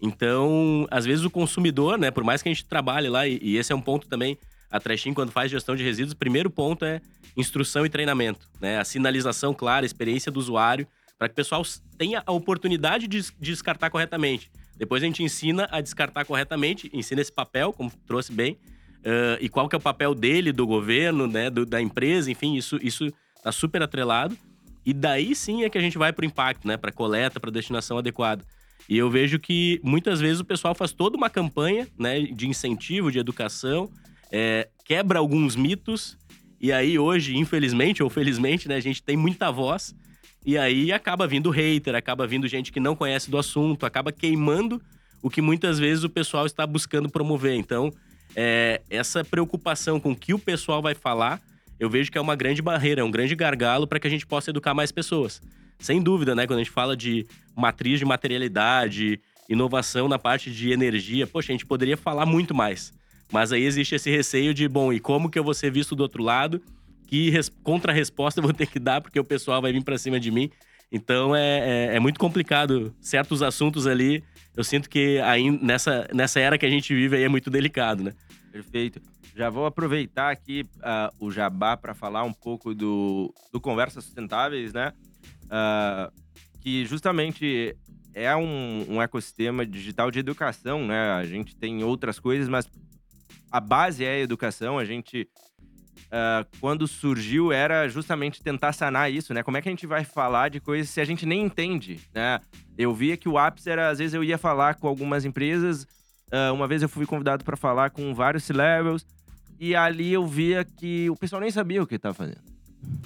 Então, 0.00 0.86
às 0.90 1.04
vezes 1.04 1.24
o 1.24 1.30
consumidor, 1.30 1.98
né, 1.98 2.10
por 2.10 2.24
mais 2.24 2.42
que 2.42 2.48
a 2.48 2.52
gente 2.52 2.64
trabalhe 2.64 3.08
lá, 3.08 3.26
e, 3.26 3.38
e 3.42 3.56
esse 3.56 3.72
é 3.72 3.76
um 3.76 3.82
ponto 3.82 4.06
também, 4.08 4.38
a 4.70 4.80
Trashin, 4.80 5.12
quando 5.12 5.30
faz 5.30 5.50
gestão 5.50 5.74
de 5.74 5.82
resíduos, 5.82 6.12
o 6.12 6.16
primeiro 6.16 6.48
ponto 6.48 6.84
é 6.84 7.00
instrução 7.36 7.84
e 7.84 7.90
treinamento, 7.90 8.48
né? 8.60 8.78
A 8.78 8.84
sinalização 8.84 9.52
clara, 9.52 9.84
a 9.84 9.86
experiência 9.86 10.30
do 10.30 10.38
usuário, 10.38 10.86
para 11.18 11.28
que 11.28 11.32
o 11.32 11.36
pessoal 11.36 11.62
tenha 11.98 12.22
a 12.24 12.32
oportunidade 12.32 13.06
de, 13.06 13.20
de 13.20 13.50
descartar 13.50 13.90
corretamente. 13.90 14.50
Depois 14.80 15.02
a 15.02 15.06
gente 15.06 15.22
ensina 15.22 15.68
a 15.70 15.82
descartar 15.82 16.24
corretamente, 16.24 16.88
ensina 16.90 17.20
esse 17.20 17.30
papel, 17.30 17.70
como 17.70 17.92
trouxe 18.06 18.32
bem, 18.32 18.54
uh, 19.00 19.36
e 19.38 19.46
qual 19.46 19.68
que 19.68 19.76
é 19.76 19.78
o 19.78 19.80
papel 19.80 20.14
dele, 20.14 20.52
do 20.52 20.66
governo, 20.66 21.26
né, 21.26 21.50
do, 21.50 21.66
da 21.66 21.82
empresa, 21.82 22.30
enfim, 22.30 22.56
isso, 22.56 22.78
isso 22.82 23.12
tá 23.42 23.52
super 23.52 23.82
atrelado. 23.82 24.34
E 24.86 24.94
daí 24.94 25.34
sim 25.34 25.64
é 25.64 25.68
que 25.68 25.76
a 25.76 25.82
gente 25.82 25.98
vai 25.98 26.14
para 26.14 26.22
o 26.22 26.26
impacto, 26.26 26.66
né? 26.66 26.78
Para 26.78 26.90
coleta, 26.90 27.38
para 27.38 27.50
destinação 27.50 27.98
adequada. 27.98 28.42
E 28.88 28.96
eu 28.96 29.10
vejo 29.10 29.38
que 29.38 29.78
muitas 29.84 30.18
vezes 30.18 30.40
o 30.40 30.46
pessoal 30.46 30.74
faz 30.74 30.92
toda 30.92 31.14
uma 31.14 31.28
campanha, 31.28 31.86
né, 31.98 32.22
de 32.22 32.48
incentivo, 32.48 33.12
de 33.12 33.18
educação, 33.18 33.90
é, 34.32 34.66
quebra 34.86 35.18
alguns 35.18 35.56
mitos. 35.56 36.16
E 36.58 36.72
aí 36.72 36.98
hoje, 36.98 37.36
infelizmente 37.36 38.02
ou 38.02 38.08
felizmente, 38.08 38.66
né, 38.66 38.76
a 38.76 38.80
gente 38.80 39.02
tem 39.02 39.14
muita 39.14 39.50
voz. 39.50 39.94
E 40.44 40.56
aí 40.56 40.92
acaba 40.92 41.26
vindo 41.26 41.50
hater, 41.50 41.94
acaba 41.94 42.26
vindo 42.26 42.48
gente 42.48 42.72
que 42.72 42.80
não 42.80 42.96
conhece 42.96 43.30
do 43.30 43.38
assunto, 43.38 43.84
acaba 43.84 44.10
queimando 44.10 44.80
o 45.22 45.28
que 45.28 45.42
muitas 45.42 45.78
vezes 45.78 46.02
o 46.02 46.08
pessoal 46.08 46.46
está 46.46 46.66
buscando 46.66 47.08
promover. 47.08 47.54
Então, 47.54 47.92
é, 48.34 48.80
essa 48.88 49.22
preocupação 49.22 50.00
com 50.00 50.12
o 50.12 50.16
que 50.16 50.32
o 50.32 50.38
pessoal 50.38 50.80
vai 50.80 50.94
falar 50.94 51.42
eu 51.80 51.88
vejo 51.88 52.12
que 52.12 52.18
é 52.18 52.20
uma 52.20 52.36
grande 52.36 52.60
barreira, 52.60 53.00
é 53.00 53.04
um 53.04 53.10
grande 53.10 53.34
gargalo 53.34 53.86
para 53.86 53.98
que 53.98 54.06
a 54.06 54.10
gente 54.10 54.26
possa 54.26 54.50
educar 54.50 54.74
mais 54.74 54.92
pessoas. 54.92 55.40
Sem 55.78 56.02
dúvida, 56.02 56.34
né? 56.34 56.46
Quando 56.46 56.58
a 56.58 56.62
gente 56.62 56.70
fala 56.70 56.94
de 56.94 57.26
matriz 57.56 57.98
de 57.98 58.04
materialidade, 58.04 59.18
inovação 59.48 60.06
na 60.06 60.18
parte 60.18 60.50
de 60.50 60.72
energia, 60.72 61.26
poxa, 61.26 61.50
a 61.50 61.54
gente 61.54 61.64
poderia 61.64 61.96
falar 61.96 62.26
muito 62.26 62.54
mais. 62.54 62.92
Mas 63.32 63.50
aí 63.50 63.62
existe 63.62 63.94
esse 63.94 64.10
receio 64.10 64.52
de, 64.52 64.68
bom, 64.68 64.92
e 64.92 65.00
como 65.00 65.30
que 65.30 65.38
eu 65.38 65.44
vou 65.44 65.54
ser 65.54 65.72
visto 65.72 65.96
do 65.96 66.02
outro 66.02 66.22
lado? 66.22 66.60
Que 67.10 67.32
contra-resposta 67.64 68.38
eu 68.38 68.44
vou 68.44 68.52
ter 68.52 68.68
que 68.68 68.78
dar, 68.78 69.00
porque 69.00 69.18
o 69.18 69.24
pessoal 69.24 69.60
vai 69.60 69.72
vir 69.72 69.82
para 69.82 69.98
cima 69.98 70.20
de 70.20 70.30
mim. 70.30 70.48
Então 70.92 71.34
é, 71.34 71.88
é, 71.90 71.96
é, 71.96 72.00
muito 72.00 72.20
complicado. 72.20 72.94
Certos 73.00 73.42
assuntos 73.42 73.84
ali, 73.84 74.22
eu 74.56 74.62
sinto 74.62 74.88
que 74.88 75.18
aí, 75.18 75.50
nessa, 75.50 76.08
nessa 76.14 76.38
era 76.38 76.56
que 76.56 76.64
a 76.64 76.70
gente 76.70 76.94
vive 76.94 77.16
aí 77.16 77.24
é 77.24 77.28
muito 77.28 77.50
delicado, 77.50 78.04
né? 78.04 78.12
Perfeito. 78.52 79.02
Já 79.34 79.50
vou 79.50 79.66
aproveitar 79.66 80.30
aqui 80.30 80.64
uh, 80.76 81.26
o 81.26 81.32
jabá 81.32 81.76
para 81.76 81.94
falar 81.94 82.22
um 82.22 82.32
pouco 82.32 82.74
do, 82.76 83.34
do 83.52 83.60
Conversas 83.60 84.04
Sustentáveis, 84.04 84.72
né? 84.72 84.92
Uh, 85.46 86.12
que 86.60 86.86
justamente 86.86 87.76
é 88.14 88.36
um, 88.36 88.86
um, 88.88 89.02
ecossistema 89.02 89.66
digital 89.66 90.12
de 90.12 90.20
educação, 90.20 90.86
né? 90.86 91.12
A 91.14 91.24
gente 91.24 91.56
tem 91.56 91.82
outras 91.82 92.20
coisas, 92.20 92.48
mas 92.48 92.70
a 93.50 93.58
base 93.58 94.04
é 94.04 94.10
a 94.10 94.20
educação. 94.20 94.78
A 94.78 94.84
gente, 94.84 95.28
uh, 96.06 96.46
quando 96.60 96.86
surgiu, 96.86 97.52
era 97.52 97.88
justamente 97.88 98.42
tentar 98.42 98.72
sanar 98.72 99.12
isso, 99.12 99.32
né? 99.34 99.42
Como 99.42 99.56
é 99.56 99.62
que 99.62 99.68
a 99.68 99.72
gente 99.72 99.86
vai 99.86 100.04
falar 100.04 100.48
de 100.48 100.60
coisas 100.60 100.88
se 100.88 101.00
a 101.00 101.04
gente 101.04 101.26
nem 101.26 101.42
entende, 101.42 102.00
né? 102.14 102.40
Eu 102.76 102.94
via 102.94 103.16
que 103.16 103.28
o 103.28 103.38
ápice 103.38 103.70
era, 103.70 103.88
às 103.88 103.98
vezes, 103.98 104.14
eu 104.14 104.24
ia 104.24 104.38
falar 104.38 104.74
com 104.74 104.88
algumas 104.88 105.24
empresas. 105.24 105.86
uma 106.54 106.66
vez 106.66 106.82
eu 106.82 106.88
fui 106.88 107.04
convidado 107.04 107.44
para 107.44 107.56
falar 107.56 107.90
com 107.90 108.14
vários 108.14 108.44
C-levels 108.44 109.04
e 109.58 109.76
ali 109.76 110.10
eu 110.10 110.26
via 110.26 110.64
que 110.64 111.10
o 111.10 111.16
pessoal 111.16 111.40
nem 111.40 111.50
sabia 111.50 111.82
o 111.82 111.86
que 111.86 111.96
estava 111.96 112.14
fazendo. 112.14 112.40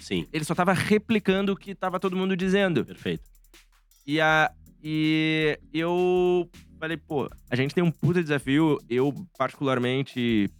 Sim. 0.00 0.26
Ele 0.32 0.44
só 0.44 0.52
estava 0.52 0.72
replicando 0.72 1.52
o 1.52 1.56
que 1.56 1.72
estava 1.72 1.98
todo 1.98 2.16
mundo 2.16 2.36
dizendo. 2.36 2.84
Perfeito. 2.84 3.24
E, 4.06 4.20
a, 4.20 4.52
e 4.82 5.58
eu 5.72 6.48
falei, 6.78 6.96
pô, 6.96 7.28
a 7.50 7.56
gente 7.56 7.74
tem 7.74 7.82
um 7.82 7.90
puta 7.90 8.22
desafio. 8.22 8.78
Eu, 8.88 9.12
particularmente, 9.36 10.50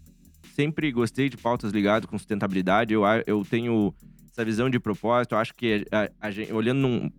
sempre 0.54 0.92
gostei 0.92 1.28
de 1.28 1.36
pautas 1.36 1.72
ligadas 1.72 2.08
com 2.08 2.16
sustentabilidade. 2.16 2.94
Eu, 2.94 3.02
eu 3.26 3.44
tenho 3.44 3.94
essa 4.30 4.44
visão 4.44 4.70
de 4.70 4.78
propósito. 4.78 5.34
Eu 5.34 5.38
acho 5.38 5.54
que, 5.54 5.86
a, 5.90 6.28
a 6.28 6.30
gente, 6.30 6.52
olhando 6.52 6.78
num, 6.80 7.10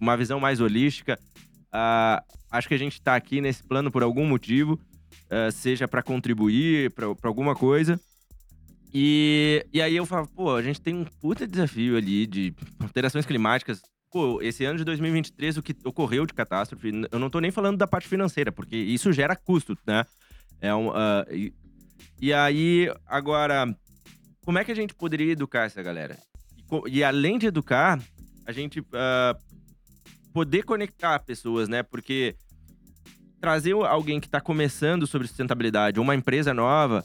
numa 0.00 0.16
visão 0.16 0.38
mais 0.38 0.60
holística, 0.60 1.18
uh, 1.68 2.22
acho 2.50 2.68
que 2.68 2.74
a 2.74 2.78
gente 2.78 2.94
está 2.94 3.16
aqui 3.16 3.40
nesse 3.40 3.62
plano 3.62 3.90
por 3.90 4.02
algum 4.02 4.26
motivo 4.26 4.80
uh, 5.26 5.50
seja 5.52 5.88
para 5.88 6.02
contribuir 6.02 6.90
para 6.92 7.06
alguma 7.24 7.54
coisa. 7.54 8.00
E, 8.94 9.66
e 9.72 9.82
aí 9.82 9.96
eu 9.96 10.06
falo, 10.06 10.26
pô, 10.28 10.54
a 10.54 10.62
gente 10.62 10.80
tem 10.80 10.94
um 10.94 11.04
puta 11.04 11.46
desafio 11.46 11.96
ali 11.96 12.26
de 12.26 12.54
alterações 12.78 13.26
climáticas. 13.26 13.82
Pô, 14.10 14.40
esse 14.40 14.64
ano 14.64 14.78
de 14.78 14.84
2023, 14.84 15.58
o 15.58 15.62
que 15.62 15.76
ocorreu 15.84 16.24
de 16.24 16.32
catástrofe, 16.32 16.90
eu 17.10 17.18
não 17.18 17.28
tô 17.28 17.40
nem 17.40 17.50
falando 17.50 17.76
da 17.76 17.86
parte 17.86 18.08
financeira, 18.08 18.50
porque 18.50 18.76
isso 18.76 19.12
gera 19.12 19.36
custo, 19.36 19.76
né? 19.86 20.06
É 20.60 20.74
um, 20.74 20.88
uh, 20.88 21.52
e, 22.20 22.32
aí, 22.32 22.92
agora, 23.06 23.74
como 24.44 24.58
é 24.58 24.64
que 24.64 24.72
a 24.72 24.76
gente 24.76 24.94
poderia 24.94 25.32
educar 25.32 25.64
essa 25.64 25.82
galera? 25.82 26.18
E, 26.56 26.98
e 26.98 27.04
além 27.04 27.38
de 27.38 27.46
educar, 27.46 28.00
a 28.46 28.52
gente 28.52 28.80
uh, 28.80 28.86
poder 30.32 30.62
conectar 30.62 31.18
pessoas, 31.20 31.68
né? 31.68 31.82
Porque 31.82 32.36
trazer 33.40 33.72
alguém 33.72 34.20
que 34.20 34.26
está 34.26 34.40
começando 34.40 35.06
sobre 35.06 35.28
sustentabilidade, 35.28 36.00
uma 36.00 36.14
empresa 36.14 36.54
nova, 36.54 37.04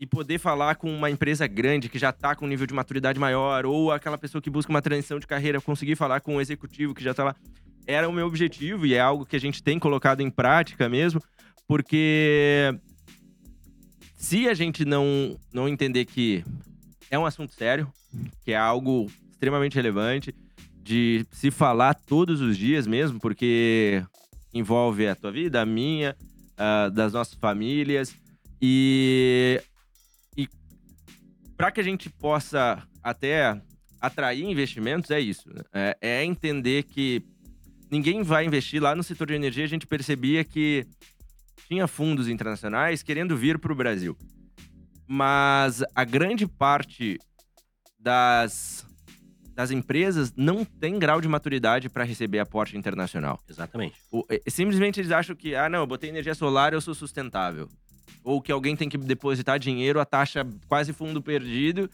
e 0.00 0.06
poder 0.06 0.38
falar 0.38 0.76
com 0.76 0.92
uma 0.92 1.10
empresa 1.10 1.46
grande 1.46 1.88
que 1.88 1.98
já 1.98 2.10
está 2.10 2.34
com 2.36 2.44
um 2.44 2.48
nível 2.48 2.66
de 2.66 2.74
maturidade 2.74 3.18
maior, 3.18 3.66
ou 3.66 3.90
aquela 3.90 4.16
pessoa 4.16 4.40
que 4.40 4.50
busca 4.50 4.70
uma 4.70 4.80
transição 4.80 5.18
de 5.18 5.26
carreira, 5.26 5.60
conseguir 5.60 5.96
falar 5.96 6.20
com 6.20 6.36
um 6.36 6.40
executivo 6.40 6.94
que 6.94 7.02
já 7.02 7.10
está 7.10 7.24
lá. 7.24 7.36
Era 7.86 8.08
o 8.08 8.12
meu 8.12 8.26
objetivo 8.26 8.86
e 8.86 8.94
é 8.94 9.00
algo 9.00 9.26
que 9.26 9.34
a 9.34 9.40
gente 9.40 9.62
tem 9.62 9.78
colocado 9.78 10.20
em 10.20 10.30
prática 10.30 10.88
mesmo, 10.88 11.20
porque 11.66 12.78
se 14.18 14.48
a 14.48 14.52
gente 14.52 14.84
não, 14.84 15.38
não 15.52 15.68
entender 15.68 16.04
que 16.04 16.44
é 17.08 17.16
um 17.16 17.24
assunto 17.24 17.54
sério, 17.54 17.90
que 18.44 18.50
é 18.50 18.56
algo 18.56 19.06
extremamente 19.30 19.76
relevante, 19.76 20.34
de 20.82 21.24
se 21.30 21.52
falar 21.52 21.94
todos 21.94 22.40
os 22.40 22.58
dias 22.58 22.86
mesmo, 22.86 23.20
porque 23.20 24.04
envolve 24.52 25.06
a 25.06 25.14
tua 25.14 25.30
vida, 25.30 25.62
a 25.62 25.66
minha, 25.66 26.16
das 26.92 27.12
nossas 27.12 27.34
famílias. 27.34 28.12
E, 28.60 29.62
e 30.36 30.48
para 31.56 31.70
que 31.70 31.80
a 31.80 31.84
gente 31.84 32.10
possa 32.10 32.82
até 33.02 33.60
atrair 34.00 34.44
investimentos, 34.44 35.12
é 35.12 35.20
isso. 35.20 35.48
Né? 35.48 35.62
É, 35.72 35.98
é, 36.00 36.24
entender 36.24 36.82
que 36.82 37.22
ninguém 37.88 38.24
vai 38.24 38.44
investir 38.44 38.82
lá 38.82 38.96
no 38.96 39.04
setor 39.04 39.28
de 39.28 39.34
energia. 39.34 39.64
A 39.64 39.68
gente 39.68 39.86
percebia 39.86 40.42
que 40.42 40.86
tinha 41.68 41.86
fundos 41.86 42.28
internacionais 42.28 43.02
querendo 43.02 43.36
vir 43.36 43.58
para 43.58 43.72
o 43.72 43.76
Brasil. 43.76 44.16
Mas 45.06 45.84
a 45.94 46.04
grande 46.04 46.46
parte 46.46 47.18
das 47.98 48.86
das 49.54 49.72
empresas 49.72 50.32
não 50.36 50.64
tem 50.64 51.00
grau 51.00 51.20
de 51.20 51.26
maturidade 51.26 51.88
para 51.88 52.04
receber 52.04 52.38
aporte 52.38 52.76
internacional. 52.78 53.40
Exatamente. 53.48 53.96
O, 54.08 54.24
simplesmente 54.46 55.00
eles 55.00 55.10
acham 55.10 55.34
que, 55.34 55.52
ah, 55.52 55.68
não, 55.68 55.80
eu 55.80 55.86
botei 55.86 56.08
energia 56.08 56.32
solar, 56.32 56.72
eu 56.72 56.80
sou 56.80 56.94
sustentável. 56.94 57.68
Ou 58.22 58.40
que 58.40 58.52
alguém 58.52 58.76
tem 58.76 58.88
que 58.88 58.96
depositar 58.96 59.58
dinheiro, 59.58 59.98
a 59.98 60.04
taxa 60.04 60.46
quase 60.68 60.92
fundo 60.92 61.20
perdido. 61.20 61.90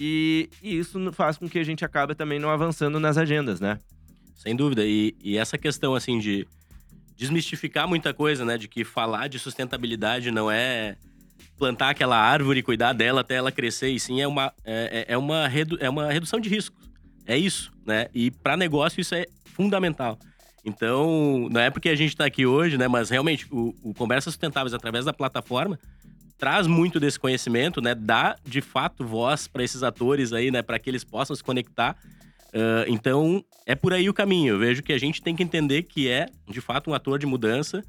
E, 0.00 0.48
e 0.62 0.78
isso 0.78 1.12
faz 1.12 1.36
com 1.36 1.46
que 1.46 1.58
a 1.58 1.64
gente 1.64 1.84
acabe 1.84 2.14
também 2.14 2.38
não 2.38 2.48
avançando 2.48 2.98
nas 2.98 3.18
agendas, 3.18 3.60
né? 3.60 3.78
Sem 4.34 4.56
dúvida. 4.56 4.82
E, 4.82 5.14
e 5.22 5.36
essa 5.36 5.58
questão, 5.58 5.94
assim, 5.94 6.18
de 6.18 6.48
desmistificar 7.16 7.88
muita 7.88 8.12
coisa, 8.12 8.44
né? 8.44 8.58
De 8.58 8.68
que 8.68 8.84
falar 8.84 9.28
de 9.28 9.38
sustentabilidade 9.38 10.30
não 10.30 10.50
é 10.50 10.96
plantar 11.58 11.90
aquela 11.90 12.16
árvore 12.16 12.60
e 12.60 12.62
cuidar 12.62 12.92
dela 12.92 13.22
até 13.22 13.36
ela 13.36 13.50
crescer, 13.50 13.88
e 13.88 13.98
sim 13.98 14.20
é 14.20 14.28
uma, 14.28 14.52
é, 14.64 15.06
é, 15.08 15.14
é 15.14 15.18
uma, 15.18 15.48
redu 15.48 15.78
é 15.80 15.88
uma 15.88 16.12
redução 16.12 16.38
de 16.38 16.48
risco. 16.48 16.76
É 17.26 17.36
isso, 17.36 17.72
né? 17.84 18.08
E 18.14 18.30
para 18.30 18.56
negócio 18.56 19.00
isso 19.00 19.14
é 19.14 19.26
fundamental. 19.44 20.18
Então, 20.64 21.48
não 21.50 21.60
é 21.60 21.70
porque 21.70 21.88
a 21.88 21.94
gente 21.94 22.10
está 22.10 22.26
aqui 22.26 22.44
hoje, 22.44 22.76
né? 22.76 22.88
Mas 22.88 23.08
realmente, 23.08 23.46
o, 23.50 23.74
o 23.82 23.94
Conversas 23.94 24.34
Sustentáveis, 24.34 24.74
através 24.74 25.04
da 25.04 25.12
plataforma, 25.12 25.78
traz 26.36 26.66
muito 26.66 27.00
desse 27.00 27.18
conhecimento, 27.18 27.80
né? 27.80 27.94
Dá, 27.94 28.36
de 28.44 28.60
fato, 28.60 29.04
voz 29.04 29.46
para 29.46 29.62
esses 29.62 29.82
atores 29.82 30.32
aí, 30.32 30.50
né? 30.50 30.62
Para 30.62 30.78
que 30.78 30.90
eles 30.90 31.04
possam 31.04 31.34
se 31.34 31.42
conectar. 31.42 31.96
Uh, 32.48 32.88
então, 32.88 33.44
é 33.66 33.74
por 33.74 33.92
aí 33.92 34.08
o 34.08 34.14
caminho. 34.14 34.54
Eu 34.54 34.58
vejo 34.58 34.82
que 34.82 34.92
a 34.92 34.98
gente 34.98 35.22
tem 35.22 35.34
que 35.34 35.42
entender 35.42 35.82
que 35.82 36.08
é, 36.08 36.26
de 36.48 36.60
fato, 36.60 36.90
um 36.90 36.94
ator 36.94 37.18
de 37.18 37.26
mudança 37.26 37.82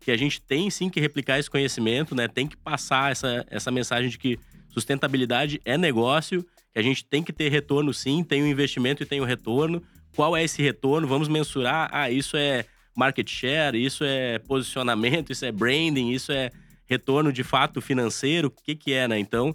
que 0.00 0.10
a 0.10 0.16
gente 0.16 0.40
tem 0.40 0.70
sim 0.70 0.88
que 0.88 1.00
replicar 1.00 1.38
esse 1.38 1.50
conhecimento, 1.50 2.14
né? 2.14 2.28
Tem 2.28 2.46
que 2.46 2.56
passar 2.56 3.12
essa, 3.12 3.44
essa 3.50 3.70
mensagem 3.70 4.08
de 4.08 4.18
que 4.18 4.38
sustentabilidade 4.70 5.60
é 5.64 5.76
negócio, 5.76 6.42
que 6.72 6.78
a 6.78 6.82
gente 6.82 7.04
tem 7.04 7.22
que 7.22 7.32
ter 7.32 7.50
retorno 7.50 7.92
sim, 7.92 8.22
tem 8.22 8.42
o 8.42 8.44
um 8.44 8.48
investimento 8.48 9.02
e 9.02 9.06
tem 9.06 9.20
o 9.20 9.24
um 9.24 9.26
retorno. 9.26 9.82
Qual 10.14 10.36
é 10.36 10.42
esse 10.42 10.62
retorno? 10.62 11.06
Vamos 11.06 11.28
mensurar. 11.28 11.90
Ah, 11.92 12.10
isso 12.10 12.36
é 12.36 12.64
market 12.96 13.28
share, 13.28 13.76
isso 13.76 14.02
é 14.04 14.38
posicionamento, 14.38 15.30
isso 15.30 15.44
é 15.44 15.52
branding, 15.52 16.10
isso 16.10 16.32
é 16.32 16.50
retorno 16.86 17.32
de 17.32 17.44
fato 17.44 17.80
financeiro, 17.80 18.48
o 18.48 18.50
que, 18.50 18.74
que 18.74 18.92
é, 18.92 19.06
né? 19.06 19.18
Então, 19.18 19.54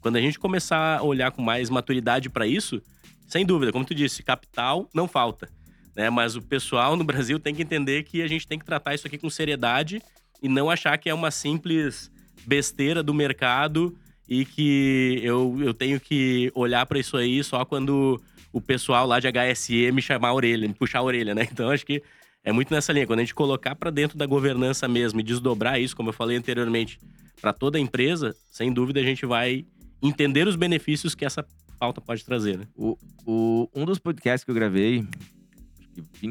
quando 0.00 0.16
a 0.16 0.20
gente 0.20 0.38
começar 0.38 0.98
a 0.98 1.02
olhar 1.02 1.30
com 1.30 1.40
mais 1.40 1.70
maturidade 1.70 2.28
para 2.28 2.46
isso, 2.46 2.82
sem 3.26 3.44
dúvida, 3.44 3.72
como 3.72 3.84
tu 3.84 3.94
disse, 3.94 4.22
capital 4.22 4.88
não 4.94 5.08
falta. 5.08 5.48
Né? 5.94 6.10
Mas 6.10 6.36
o 6.36 6.42
pessoal 6.42 6.96
no 6.96 7.04
Brasil 7.04 7.38
tem 7.38 7.54
que 7.54 7.62
entender 7.62 8.02
que 8.02 8.22
a 8.22 8.26
gente 8.26 8.46
tem 8.46 8.58
que 8.58 8.64
tratar 8.64 8.94
isso 8.94 9.06
aqui 9.06 9.18
com 9.18 9.30
seriedade 9.30 10.02
e 10.42 10.48
não 10.48 10.68
achar 10.68 10.98
que 10.98 11.08
é 11.08 11.14
uma 11.14 11.30
simples 11.30 12.10
besteira 12.46 13.02
do 13.02 13.14
mercado 13.14 13.96
e 14.28 14.44
que 14.44 15.20
eu, 15.22 15.56
eu 15.60 15.72
tenho 15.72 16.00
que 16.00 16.50
olhar 16.54 16.84
para 16.86 16.98
isso 16.98 17.16
aí 17.16 17.42
só 17.44 17.64
quando 17.64 18.20
o 18.52 18.60
pessoal 18.60 19.06
lá 19.06 19.20
de 19.20 19.28
HSE 19.28 19.90
me 19.92 20.00
chamar 20.00 20.28
a 20.28 20.34
orelha, 20.34 20.66
me 20.66 20.74
puxar 20.74 21.00
a 21.00 21.02
orelha, 21.02 21.34
né? 21.34 21.46
Então 21.50 21.70
acho 21.70 21.84
que 21.84 22.02
é 22.42 22.52
muito 22.52 22.72
nessa 22.72 22.92
linha. 22.92 23.06
Quando 23.06 23.20
a 23.20 23.22
gente 23.22 23.34
colocar 23.34 23.74
para 23.74 23.90
dentro 23.90 24.18
da 24.18 24.26
governança 24.26 24.86
mesmo 24.86 25.20
e 25.20 25.22
desdobrar 25.22 25.80
isso, 25.80 25.96
como 25.96 26.10
eu 26.10 26.12
falei 26.12 26.36
anteriormente, 26.36 26.98
para 27.40 27.52
toda 27.52 27.78
a 27.78 27.80
empresa, 27.80 28.36
sem 28.50 28.72
dúvida 28.72 29.00
a 29.00 29.02
gente 29.02 29.26
vai 29.26 29.64
entender 30.02 30.46
os 30.46 30.56
benefícios 30.56 31.14
que 31.14 31.24
essa 31.24 31.44
pauta 31.74 32.00
pode 32.00 32.24
trazer, 32.24 32.58
né? 32.58 32.66
O, 32.74 32.96
o, 33.26 33.68
um 33.74 33.84
dos 33.84 33.98
podcasts 33.98 34.44
que 34.44 34.50
eu 34.50 34.54
gravei, 34.54 35.06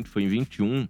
foi 0.05 0.23
em 0.23 0.27
21, 0.27 0.87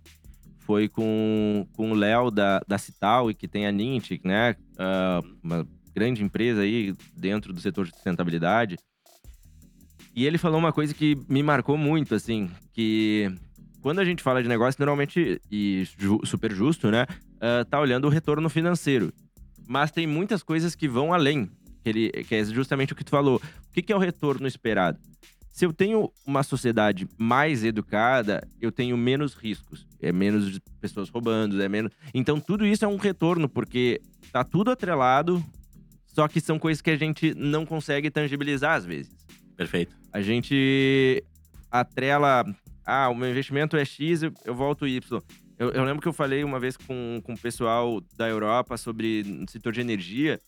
foi 0.59 0.87
com, 0.87 1.67
com 1.75 1.91
o 1.91 1.95
Léo 1.95 2.31
da, 2.31 2.61
da 2.67 2.77
Cital 2.77 3.29
e 3.29 3.33
que 3.33 3.47
tem 3.47 3.67
a 3.67 3.71
Nintic, 3.71 4.25
né? 4.25 4.55
Uh, 4.73 5.37
uma 5.43 5.67
grande 5.93 6.23
empresa 6.23 6.61
aí 6.61 6.95
dentro 7.15 7.53
do 7.53 7.59
setor 7.59 7.85
de 7.85 7.91
sustentabilidade. 7.91 8.77
E 10.15 10.25
ele 10.25 10.37
falou 10.37 10.59
uma 10.59 10.71
coisa 10.71 10.93
que 10.93 11.17
me 11.27 11.41
marcou 11.41 11.77
muito, 11.77 12.13
assim, 12.13 12.49
que 12.71 13.31
quando 13.81 13.99
a 13.99 14.05
gente 14.05 14.23
fala 14.23 14.41
de 14.41 14.47
negócio, 14.47 14.79
normalmente, 14.79 15.41
e 15.51 15.87
ju, 15.97 16.19
super 16.23 16.51
justo, 16.53 16.89
né? 16.89 17.05
Uh, 17.35 17.65
tá 17.65 17.79
olhando 17.79 18.05
o 18.05 18.09
retorno 18.09 18.49
financeiro. 18.49 19.11
Mas 19.67 19.91
tem 19.91 20.07
muitas 20.07 20.43
coisas 20.43 20.75
que 20.75 20.87
vão 20.87 21.13
além, 21.13 21.49
que, 21.83 21.89
ele, 21.89 22.09
que 22.09 22.35
é 22.35 22.45
justamente 22.45 22.93
o 22.93 22.95
que 22.95 23.03
tu 23.03 23.09
falou. 23.09 23.41
O 23.73 23.75
que, 23.75 23.81
que 23.81 23.91
é 23.91 23.95
o 23.95 23.99
retorno 23.99 24.45
esperado? 24.45 24.99
Se 25.51 25.65
eu 25.65 25.73
tenho 25.73 26.11
uma 26.27 26.43
sociedade 26.43 27.09
mais 27.17 27.63
educada, 27.63 28.47
eu 28.61 28.71
tenho 28.71 28.95
menos 28.95 29.33
riscos. 29.33 29.87
É 29.99 30.11
menos 30.11 30.59
pessoas 30.79 31.09
roubando, 31.09 31.59
é 31.59 31.67
menos. 31.67 31.91
Então, 32.13 32.39
tudo 32.39 32.67
isso 32.67 32.85
é 32.85 32.87
um 32.87 32.97
retorno, 32.97 33.49
porque 33.49 33.99
tá 34.31 34.43
tudo 34.43 34.69
atrelado, 34.69 35.43
só 36.05 36.27
que 36.27 36.39
são 36.39 36.59
coisas 36.59 36.83
que 36.83 36.91
a 36.91 36.95
gente 36.95 37.33
não 37.33 37.65
consegue 37.65 38.11
tangibilizar 38.11 38.75
às 38.75 38.85
vezes. 38.85 39.11
Perfeito. 39.57 39.97
A 40.11 40.21
gente 40.21 41.23
atrela. 41.71 42.45
Ah, 42.85 43.09
o 43.09 43.15
meu 43.15 43.31
investimento 43.31 43.75
é 43.75 43.83
X, 43.83 44.21
eu, 44.21 44.53
volto 44.53 44.87
Y. 44.87 45.19
Eu, 45.57 45.71
eu, 45.71 45.83
lembro 45.83 45.99
que 45.99 46.07
eu 46.07 46.13
falei 46.13 46.43
uma 46.43 46.59
vez 46.59 46.77
com, 46.77 47.19
com 47.23 47.33
o 47.33 47.39
pessoal 47.39 47.99
da 48.15 48.29
Europa 48.29 48.77
sobre 48.77 49.23
o 49.43 49.49
setor 49.49 49.73
de 49.73 49.81
energia 49.81 50.39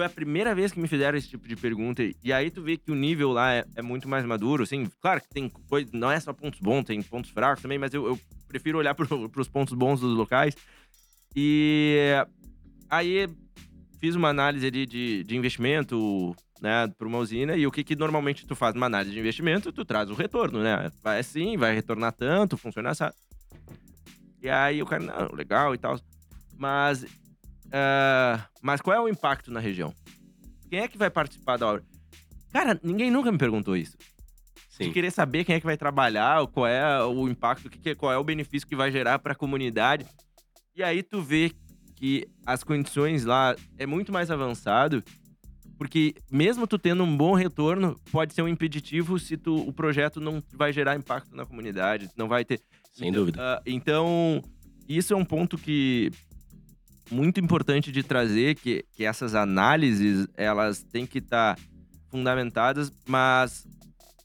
foi 0.00 0.06
a 0.06 0.08
primeira 0.08 0.54
vez 0.54 0.72
que 0.72 0.80
me 0.80 0.88
fizeram 0.88 1.18
esse 1.18 1.28
tipo 1.28 1.46
de 1.46 1.54
pergunta. 1.54 2.02
E 2.24 2.32
aí 2.32 2.50
tu 2.50 2.62
vê 2.62 2.78
que 2.78 2.90
o 2.90 2.94
nível 2.94 3.32
lá 3.32 3.52
é, 3.52 3.66
é 3.76 3.82
muito 3.82 4.08
mais 4.08 4.24
maduro, 4.24 4.62
assim. 4.62 4.90
Claro 4.98 5.20
que 5.20 5.28
tem 5.28 5.50
coisa, 5.68 5.90
não 5.92 6.10
é 6.10 6.18
só 6.18 6.32
pontos 6.32 6.58
bons, 6.58 6.84
tem 6.84 7.02
pontos 7.02 7.30
fracos 7.30 7.60
também, 7.60 7.78
mas 7.78 7.92
eu, 7.92 8.06
eu 8.06 8.20
prefiro 8.48 8.78
olhar 8.78 8.94
para 8.96 9.06
os 9.36 9.48
pontos 9.48 9.74
bons 9.74 10.00
dos 10.00 10.16
locais. 10.16 10.56
E 11.36 12.12
aí 12.88 13.28
fiz 13.98 14.14
uma 14.14 14.30
análise 14.30 14.66
ali 14.66 14.86
de, 14.86 15.22
de 15.22 15.36
investimento, 15.36 16.34
né, 16.62 16.88
para 16.96 17.06
uma 17.06 17.18
usina. 17.18 17.54
E 17.54 17.66
o 17.66 17.70
que, 17.70 17.84
que 17.84 17.94
normalmente 17.94 18.46
tu 18.46 18.56
faz 18.56 18.74
numa 18.74 18.86
análise 18.86 19.12
de 19.12 19.20
investimento? 19.20 19.70
Tu 19.70 19.84
traz 19.84 20.08
o 20.08 20.14
retorno, 20.14 20.62
né? 20.62 20.90
Vai 21.02 21.20
assim, 21.20 21.58
vai 21.58 21.74
retornar 21.74 22.12
tanto, 22.14 22.56
funciona 22.56 22.88
assim. 22.88 23.04
E 24.42 24.48
aí 24.48 24.82
o 24.82 24.86
cara, 24.86 25.02
não, 25.02 25.36
legal 25.36 25.74
e 25.74 25.78
tal. 25.78 26.00
Mas 26.56 27.04
Uh, 27.70 28.42
mas 28.60 28.80
qual 28.80 28.96
é 28.96 29.00
o 29.00 29.08
impacto 29.08 29.50
na 29.50 29.60
região? 29.60 29.94
Quem 30.68 30.80
é 30.80 30.88
que 30.88 30.98
vai 30.98 31.10
participar 31.10 31.56
da 31.56 31.68
obra? 31.68 31.84
Cara, 32.52 32.78
ninguém 32.82 33.10
nunca 33.10 33.30
me 33.30 33.38
perguntou 33.38 33.76
isso. 33.76 33.96
Sim. 34.68 34.84
De 34.84 34.90
querer 34.92 35.10
saber 35.10 35.44
quem 35.44 35.54
é 35.54 35.60
que 35.60 35.66
vai 35.66 35.76
trabalhar, 35.76 36.46
qual 36.48 36.66
é 36.66 37.04
o 37.04 37.28
impacto, 37.28 37.70
qual 37.96 38.12
é 38.12 38.18
o 38.18 38.24
benefício 38.24 38.66
que 38.66 38.76
vai 38.76 38.90
gerar 38.90 39.18
para 39.18 39.32
a 39.32 39.36
comunidade. 39.36 40.06
E 40.74 40.82
aí 40.82 41.02
tu 41.02 41.20
vê 41.20 41.52
que 41.96 42.26
as 42.46 42.64
condições 42.64 43.24
lá 43.24 43.54
é 43.76 43.84
muito 43.84 44.12
mais 44.12 44.30
avançado, 44.30 45.04
porque 45.76 46.14
mesmo 46.30 46.66
tu 46.66 46.78
tendo 46.78 47.02
um 47.02 47.16
bom 47.16 47.34
retorno, 47.34 47.98
pode 48.10 48.32
ser 48.32 48.42
um 48.42 48.48
impeditivo 48.48 49.18
se 49.18 49.36
tu, 49.36 49.56
o 49.56 49.72
projeto 49.72 50.20
não 50.20 50.42
vai 50.54 50.72
gerar 50.72 50.96
impacto 50.96 51.34
na 51.36 51.44
comunidade, 51.44 52.08
não 52.16 52.26
vai 52.26 52.44
ter. 52.44 52.60
Sem 52.92 53.08
então, 53.08 53.20
dúvida. 53.20 53.38
Uh, 53.38 53.62
então, 53.66 54.42
isso 54.88 55.12
é 55.12 55.16
um 55.16 55.24
ponto 55.24 55.56
que 55.56 56.10
muito 57.10 57.40
importante 57.40 57.90
de 57.90 58.02
trazer 58.02 58.54
que, 58.54 58.84
que 58.92 59.04
essas 59.04 59.34
análises 59.34 60.28
elas 60.36 60.82
têm 60.82 61.06
que 61.06 61.18
estar 61.18 61.56
tá 61.56 61.62
fundamentadas, 62.08 62.92
mas 63.06 63.66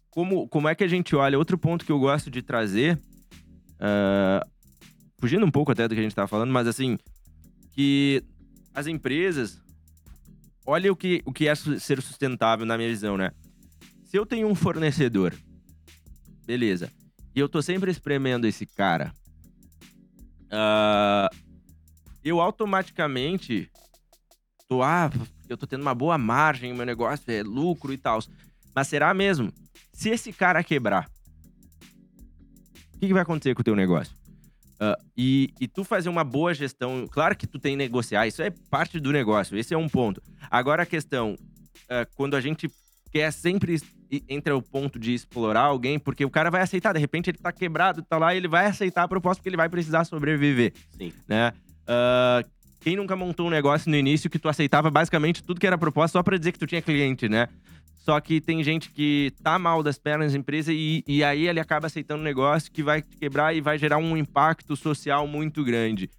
como, 0.09 0.47
como 0.47 0.69
é 0.69 0.75
que 0.75 0.83
a 0.83 0.87
gente 0.87 1.15
olha? 1.15 1.37
Outro 1.37 1.57
ponto 1.57 1.85
que 1.85 1.91
eu 1.91 1.99
gosto 1.99 2.31
de 2.31 2.41
trazer, 2.41 2.97
uh, 3.75 4.49
fugindo 5.19 5.45
um 5.45 5.51
pouco 5.51 5.71
até 5.71 5.87
do 5.87 5.93
que 5.93 5.99
a 5.99 6.03
gente 6.03 6.11
estava 6.11 6.27
falando, 6.27 6.51
mas 6.51 6.67
assim, 6.67 6.97
que 7.71 8.23
as 8.73 8.87
empresas, 8.87 9.59
olha 10.65 10.91
o 10.91 10.95
que, 10.95 11.21
o 11.25 11.33
que 11.33 11.47
é 11.47 11.55
ser 11.55 12.01
sustentável 12.01 12.65
na 12.65 12.77
minha 12.77 12.89
visão, 12.89 13.17
né? 13.17 13.31
Se 14.05 14.17
eu 14.17 14.25
tenho 14.25 14.47
um 14.47 14.55
fornecedor, 14.55 15.33
beleza, 16.45 16.89
e 17.35 17.39
eu 17.39 17.49
tô 17.49 17.61
sempre 17.61 17.91
espremendo 17.91 18.47
esse 18.47 18.65
cara, 18.65 19.13
uh, 20.45 21.44
eu 22.25 22.41
automaticamente 22.41 23.69
tô, 24.67 24.81
ah, 24.81 25.11
eu 25.47 25.55
tô 25.55 25.67
tendo 25.67 25.83
uma 25.83 25.93
boa 25.93 26.17
margem, 26.17 26.73
meu 26.73 26.85
negócio 26.85 27.31
é 27.31 27.43
lucro 27.43 27.93
e 27.93 27.97
tal. 27.97 28.19
Mas 28.73 28.87
será 28.87 29.13
mesmo? 29.13 29.53
Se 29.93 30.09
esse 30.09 30.33
cara 30.33 30.63
quebrar, 30.63 31.07
o 32.95 32.99
que, 32.99 33.07
que 33.07 33.13
vai 33.13 33.21
acontecer 33.21 33.53
com 33.53 33.61
o 33.61 33.63
teu 33.63 33.75
negócio? 33.75 34.15
Uh, 34.75 34.97
e, 35.15 35.53
e, 35.61 35.67
tu 35.67 35.85
fazer 35.85 36.09
uma 36.09 36.23
boa 36.23 36.53
gestão, 36.53 37.07
claro 37.09 37.35
que 37.35 37.47
tu 37.47 37.57
tem 37.59 37.73
que 37.73 37.77
negociar, 37.77 38.27
isso 38.27 38.41
é 38.41 38.49
parte 38.69 38.99
do 38.99 39.11
negócio, 39.11 39.57
esse 39.57 39.73
é 39.73 39.77
um 39.77 39.87
ponto. 39.87 40.21
Agora 40.51 40.83
a 40.83 40.85
questão, 40.85 41.35
uh, 41.35 42.15
quando 42.15 42.35
a 42.35 42.41
gente 42.41 42.67
quer 43.09 43.31
sempre 43.31 43.79
entre 44.27 44.51
o 44.51 44.61
ponto 44.61 44.99
de 44.99 45.13
explorar 45.13 45.61
alguém, 45.61 45.97
porque 45.97 46.25
o 46.25 46.29
cara 46.29 46.51
vai 46.51 46.61
aceitar, 46.61 46.91
de 46.91 46.99
repente 46.99 47.29
ele 47.29 47.37
tá 47.37 47.51
quebrado, 47.51 48.03
tá 48.03 48.17
lá, 48.17 48.35
ele 48.35 48.47
vai 48.47 48.65
aceitar 48.65 49.03
a 49.03 49.07
proposta 49.07 49.39
porque 49.39 49.49
ele 49.49 49.57
vai 49.57 49.69
precisar 49.69 50.03
sobreviver. 50.03 50.73
Sim. 50.97 51.13
Né? 51.27 51.53
Uh, 51.87 52.47
quem 52.81 52.95
nunca 52.95 53.15
montou 53.15 53.47
um 53.47 53.49
negócio 53.49 53.89
no 53.89 53.97
início 53.97 54.29
que 54.29 54.37
tu 54.37 54.47
aceitava 54.47 54.91
basicamente 54.91 55.43
tudo 55.43 55.59
que 55.59 55.67
era 55.67 55.77
proposta 55.77 56.19
só 56.19 56.23
para 56.23 56.37
dizer 56.37 56.51
que 56.51 56.59
tu 56.59 56.67
tinha 56.67 56.81
cliente, 56.81 57.27
né? 57.27 57.47
Só 58.05 58.19
que 58.19 58.39
tem 58.39 58.63
gente 58.63 58.91
que 58.91 59.33
tá 59.41 59.57
mal 59.57 59.81
das 59.81 59.97
pernas 59.97 60.31
da 60.31 60.37
empresa 60.37 60.71
e, 60.71 61.03
e 61.07 61.23
aí 61.23 61.47
ele 61.47 61.59
acaba 61.59 61.87
aceitando 61.87 62.21
um 62.21 62.23
negócio 62.23 62.71
que 62.71 62.83
vai 62.83 63.01
quebrar 63.01 63.55
e 63.55 63.61
vai 63.61 63.79
gerar 63.79 63.97
um 63.97 64.15
impacto 64.15 64.75
social 64.75 65.25
muito 65.27 65.63
grande. 65.63 66.09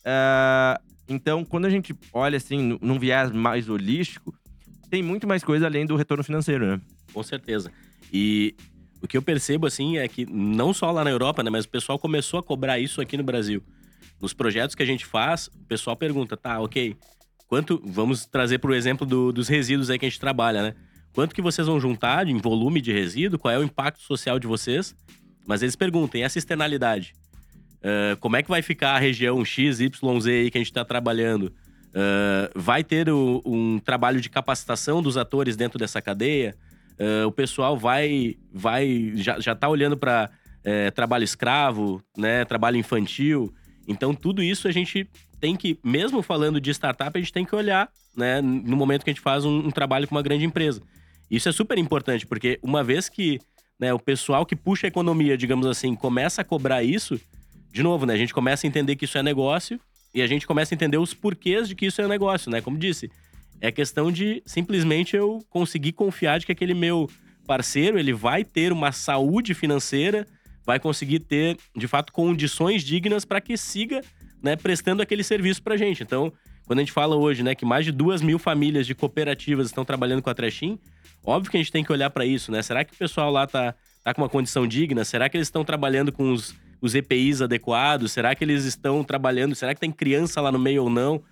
Uh, 0.00 0.78
então, 1.08 1.44
quando 1.44 1.64
a 1.64 1.70
gente 1.70 1.94
olha 2.12 2.36
assim, 2.36 2.78
num 2.82 2.98
viés 2.98 3.30
mais 3.30 3.70
holístico, 3.70 4.34
tem 4.90 5.02
muito 5.02 5.26
mais 5.26 5.42
coisa 5.42 5.64
além 5.64 5.86
do 5.86 5.96
retorno 5.96 6.22
financeiro, 6.22 6.66
né? 6.66 6.80
Com 7.14 7.22
certeza. 7.22 7.72
E 8.12 8.54
o 9.00 9.08
que 9.08 9.16
eu 9.16 9.22
percebo, 9.22 9.66
assim, 9.66 9.96
é 9.96 10.06
que 10.06 10.26
não 10.26 10.74
só 10.74 10.90
lá 10.90 11.02
na 11.02 11.10
Europa, 11.10 11.42
né? 11.42 11.48
Mas 11.48 11.64
o 11.64 11.68
pessoal 11.70 11.98
começou 11.98 12.38
a 12.38 12.42
cobrar 12.42 12.78
isso 12.78 13.00
aqui 13.00 13.16
no 13.16 13.24
Brasil. 13.24 13.62
Nos 14.22 14.32
projetos 14.32 14.76
que 14.76 14.82
a 14.84 14.86
gente 14.86 15.04
faz, 15.04 15.48
o 15.48 15.64
pessoal 15.66 15.96
pergunta, 15.96 16.36
tá, 16.36 16.60
ok, 16.60 16.96
quanto. 17.48 17.82
Vamos 17.84 18.24
trazer 18.24 18.58
para 18.58 18.70
o 18.70 18.74
exemplo 18.74 19.04
do, 19.04 19.32
dos 19.32 19.48
resíduos 19.48 19.90
aí 19.90 19.98
que 19.98 20.06
a 20.06 20.08
gente 20.08 20.20
trabalha, 20.20 20.62
né? 20.62 20.74
Quanto 21.12 21.34
que 21.34 21.42
vocês 21.42 21.66
vão 21.66 21.80
juntar 21.80 22.28
em 22.28 22.38
volume 22.38 22.80
de 22.80 22.92
resíduo? 22.92 23.36
Qual 23.36 23.52
é 23.52 23.58
o 23.58 23.64
impacto 23.64 24.00
social 24.00 24.38
de 24.38 24.46
vocês? 24.46 24.94
Mas 25.44 25.60
eles 25.60 25.74
perguntam, 25.74 26.20
e 26.20 26.22
essa 26.22 26.38
externalidade? 26.38 27.14
Uh, 27.78 28.16
como 28.20 28.36
é 28.36 28.44
que 28.44 28.48
vai 28.48 28.62
ficar 28.62 28.92
a 28.92 28.98
região 29.00 29.44
X, 29.44 29.80
Y, 29.80 30.20
Z 30.20 30.30
aí 30.30 30.50
que 30.52 30.56
a 30.56 30.60
gente 30.60 30.70
está 30.70 30.84
trabalhando? 30.84 31.52
Uh, 31.88 32.48
vai 32.54 32.84
ter 32.84 33.10
o, 33.10 33.42
um 33.44 33.80
trabalho 33.80 34.20
de 34.20 34.30
capacitação 34.30 35.02
dos 35.02 35.16
atores 35.16 35.56
dentro 35.56 35.80
dessa 35.80 36.00
cadeia? 36.00 36.54
Uh, 36.92 37.26
o 37.26 37.32
pessoal 37.32 37.76
vai, 37.76 38.36
vai 38.54 39.12
já, 39.16 39.40
já 39.40 39.54
tá 39.54 39.68
olhando 39.68 39.96
para 39.96 40.30
é, 40.64 40.92
trabalho 40.92 41.24
escravo, 41.24 42.00
né, 42.16 42.44
trabalho 42.44 42.76
infantil. 42.76 43.52
Então, 43.86 44.14
tudo 44.14 44.42
isso 44.42 44.68
a 44.68 44.72
gente 44.72 45.08
tem 45.40 45.56
que, 45.56 45.78
mesmo 45.82 46.22
falando 46.22 46.60
de 46.60 46.70
startup, 46.70 47.16
a 47.16 47.20
gente 47.20 47.32
tem 47.32 47.44
que 47.44 47.54
olhar, 47.54 47.88
né, 48.16 48.40
no 48.40 48.76
momento 48.76 49.04
que 49.04 49.10
a 49.10 49.12
gente 49.12 49.22
faz 49.22 49.44
um, 49.44 49.66
um 49.66 49.70
trabalho 49.70 50.06
com 50.06 50.14
uma 50.14 50.22
grande 50.22 50.44
empresa. 50.44 50.80
Isso 51.30 51.48
é 51.48 51.52
super 51.52 51.78
importante, 51.78 52.26
porque 52.26 52.58
uma 52.62 52.84
vez 52.84 53.08
que 53.08 53.40
né, 53.80 53.92
o 53.92 53.98
pessoal 53.98 54.46
que 54.46 54.54
puxa 54.54 54.86
a 54.86 54.88
economia, 54.88 55.36
digamos 55.36 55.66
assim, 55.66 55.94
começa 55.94 56.42
a 56.42 56.44
cobrar 56.44 56.84
isso, 56.84 57.20
de 57.72 57.82
novo, 57.82 58.06
né, 58.06 58.14
a 58.14 58.16
gente 58.16 58.32
começa 58.32 58.66
a 58.66 58.68
entender 58.68 58.94
que 58.94 59.06
isso 59.06 59.18
é 59.18 59.22
negócio 59.22 59.80
e 60.14 60.22
a 60.22 60.26
gente 60.26 60.46
começa 60.46 60.72
a 60.72 60.76
entender 60.76 60.98
os 60.98 61.14
porquês 61.14 61.68
de 61.68 61.74
que 61.74 61.86
isso 61.86 62.00
é 62.00 62.06
negócio, 62.06 62.50
né? 62.50 62.60
Como 62.60 62.78
disse, 62.78 63.10
é 63.60 63.72
questão 63.72 64.12
de 64.12 64.42
simplesmente 64.44 65.16
eu 65.16 65.42
conseguir 65.48 65.92
confiar 65.92 66.38
de 66.38 66.46
que 66.46 66.52
aquele 66.52 66.74
meu 66.74 67.10
parceiro, 67.46 67.98
ele 67.98 68.12
vai 68.12 68.44
ter 68.44 68.72
uma 68.72 68.92
saúde 68.92 69.54
financeira, 69.54 70.26
vai 70.64 70.78
conseguir 70.78 71.20
ter, 71.20 71.56
de 71.76 71.88
fato, 71.88 72.12
condições 72.12 72.82
dignas 72.82 73.24
para 73.24 73.40
que 73.40 73.56
siga 73.56 74.00
né, 74.42 74.56
prestando 74.56 75.02
aquele 75.02 75.22
serviço 75.22 75.62
para 75.62 75.76
gente. 75.76 76.02
Então, 76.02 76.32
quando 76.66 76.78
a 76.78 76.82
gente 76.82 76.92
fala 76.92 77.16
hoje, 77.16 77.42
né, 77.42 77.54
que 77.54 77.64
mais 77.64 77.84
de 77.84 77.92
duas 77.92 78.22
mil 78.22 78.38
famílias 78.38 78.86
de 78.86 78.94
cooperativas 78.94 79.66
estão 79.66 79.84
trabalhando 79.84 80.22
com 80.22 80.30
a 80.30 80.34
Trechim, 80.34 80.78
óbvio 81.24 81.50
que 81.50 81.56
a 81.56 81.60
gente 81.60 81.72
tem 81.72 81.84
que 81.84 81.92
olhar 81.92 82.10
para 82.10 82.24
isso, 82.24 82.50
né? 82.50 82.62
Será 82.62 82.84
que 82.84 82.94
o 82.94 82.96
pessoal 82.96 83.30
lá 83.30 83.46
tá, 83.46 83.74
tá 84.02 84.14
com 84.14 84.22
uma 84.22 84.28
condição 84.28 84.66
digna? 84.66 85.04
Será 85.04 85.28
que 85.28 85.36
eles 85.36 85.48
estão 85.48 85.64
trabalhando 85.64 86.12
com 86.12 86.32
os, 86.32 86.54
os 86.80 86.94
EPIs 86.94 87.42
adequados? 87.42 88.12
Será 88.12 88.34
que 88.34 88.44
eles 88.44 88.64
estão 88.64 89.04
trabalhando? 89.04 89.54
Será 89.54 89.74
que 89.74 89.80
tem 89.80 89.92
criança 89.92 90.40
lá 90.40 90.50
no 90.50 90.58
meio 90.58 90.84
ou 90.84 90.90
não? 90.90 91.22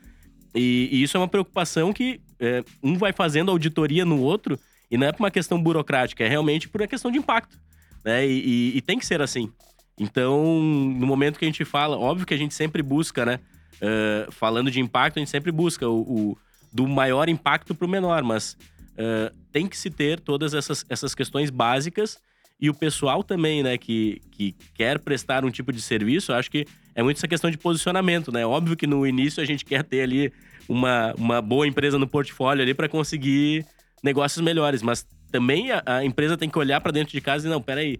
E, 0.54 0.88
e 0.90 1.02
isso 1.02 1.16
é 1.16 1.20
uma 1.20 1.28
preocupação 1.28 1.92
que 1.92 2.20
é, 2.38 2.64
um 2.82 2.96
vai 2.96 3.12
fazendo 3.12 3.50
auditoria 3.50 4.04
no 4.04 4.20
outro 4.20 4.58
e 4.90 4.96
não 4.96 5.06
é 5.06 5.12
por 5.12 5.22
uma 5.22 5.30
questão 5.30 5.62
burocrática, 5.62 6.24
é 6.24 6.28
realmente 6.28 6.68
por 6.68 6.80
uma 6.80 6.88
questão 6.88 7.10
de 7.10 7.18
impacto. 7.18 7.56
Né? 8.04 8.26
E, 8.26 8.72
e, 8.72 8.76
e 8.78 8.80
tem 8.80 8.98
que 8.98 9.06
ser 9.06 9.20
assim. 9.20 9.52
Então, 9.98 10.62
no 10.62 11.06
momento 11.06 11.38
que 11.38 11.44
a 11.44 11.48
gente 11.48 11.64
fala, 11.64 11.98
óbvio 11.98 12.26
que 12.26 12.34
a 12.34 12.38
gente 12.38 12.54
sempre 12.54 12.82
busca, 12.82 13.26
né? 13.26 13.38
Uh, 13.76 14.30
falando 14.32 14.70
de 14.70 14.80
impacto, 14.80 15.18
a 15.18 15.20
gente 15.20 15.30
sempre 15.30 15.52
busca 15.52 15.88
o, 15.88 16.00
o 16.00 16.38
do 16.72 16.86
maior 16.86 17.28
impacto 17.28 17.74
para 17.74 17.86
o 17.86 17.88
menor, 17.88 18.22
mas 18.22 18.56
uh, 18.92 19.34
tem 19.52 19.66
que 19.66 19.76
se 19.76 19.90
ter 19.90 20.20
todas 20.20 20.54
essas, 20.54 20.84
essas 20.88 21.14
questões 21.14 21.50
básicas 21.50 22.18
e 22.60 22.68
o 22.68 22.74
pessoal 22.74 23.24
também, 23.24 23.62
né, 23.62 23.78
que, 23.78 24.20
que 24.30 24.54
quer 24.74 24.98
prestar 24.98 25.44
um 25.44 25.50
tipo 25.50 25.72
de 25.72 25.80
serviço, 25.80 26.32
acho 26.32 26.50
que 26.50 26.66
é 26.94 27.02
muito 27.02 27.16
essa 27.16 27.28
questão 27.28 27.50
de 27.50 27.56
posicionamento, 27.56 28.30
né? 28.30 28.44
Óbvio 28.44 28.76
que 28.76 28.86
no 28.86 29.06
início 29.06 29.42
a 29.42 29.46
gente 29.46 29.64
quer 29.64 29.82
ter 29.82 30.02
ali 30.02 30.32
uma, 30.68 31.14
uma 31.16 31.40
boa 31.40 31.66
empresa 31.66 31.98
no 31.98 32.06
portfólio 32.06 32.62
ali 32.62 32.74
para 32.74 32.88
conseguir 32.88 33.64
negócios 34.02 34.44
melhores, 34.44 34.82
mas 34.82 35.06
também 35.30 35.70
a, 35.70 35.82
a 35.86 36.04
empresa 36.04 36.36
tem 36.36 36.48
que 36.48 36.58
olhar 36.58 36.80
para 36.80 36.92
dentro 36.92 37.12
de 37.12 37.20
casa 37.20 37.46
e 37.46 37.50
não, 37.50 37.60
peraí, 37.60 37.98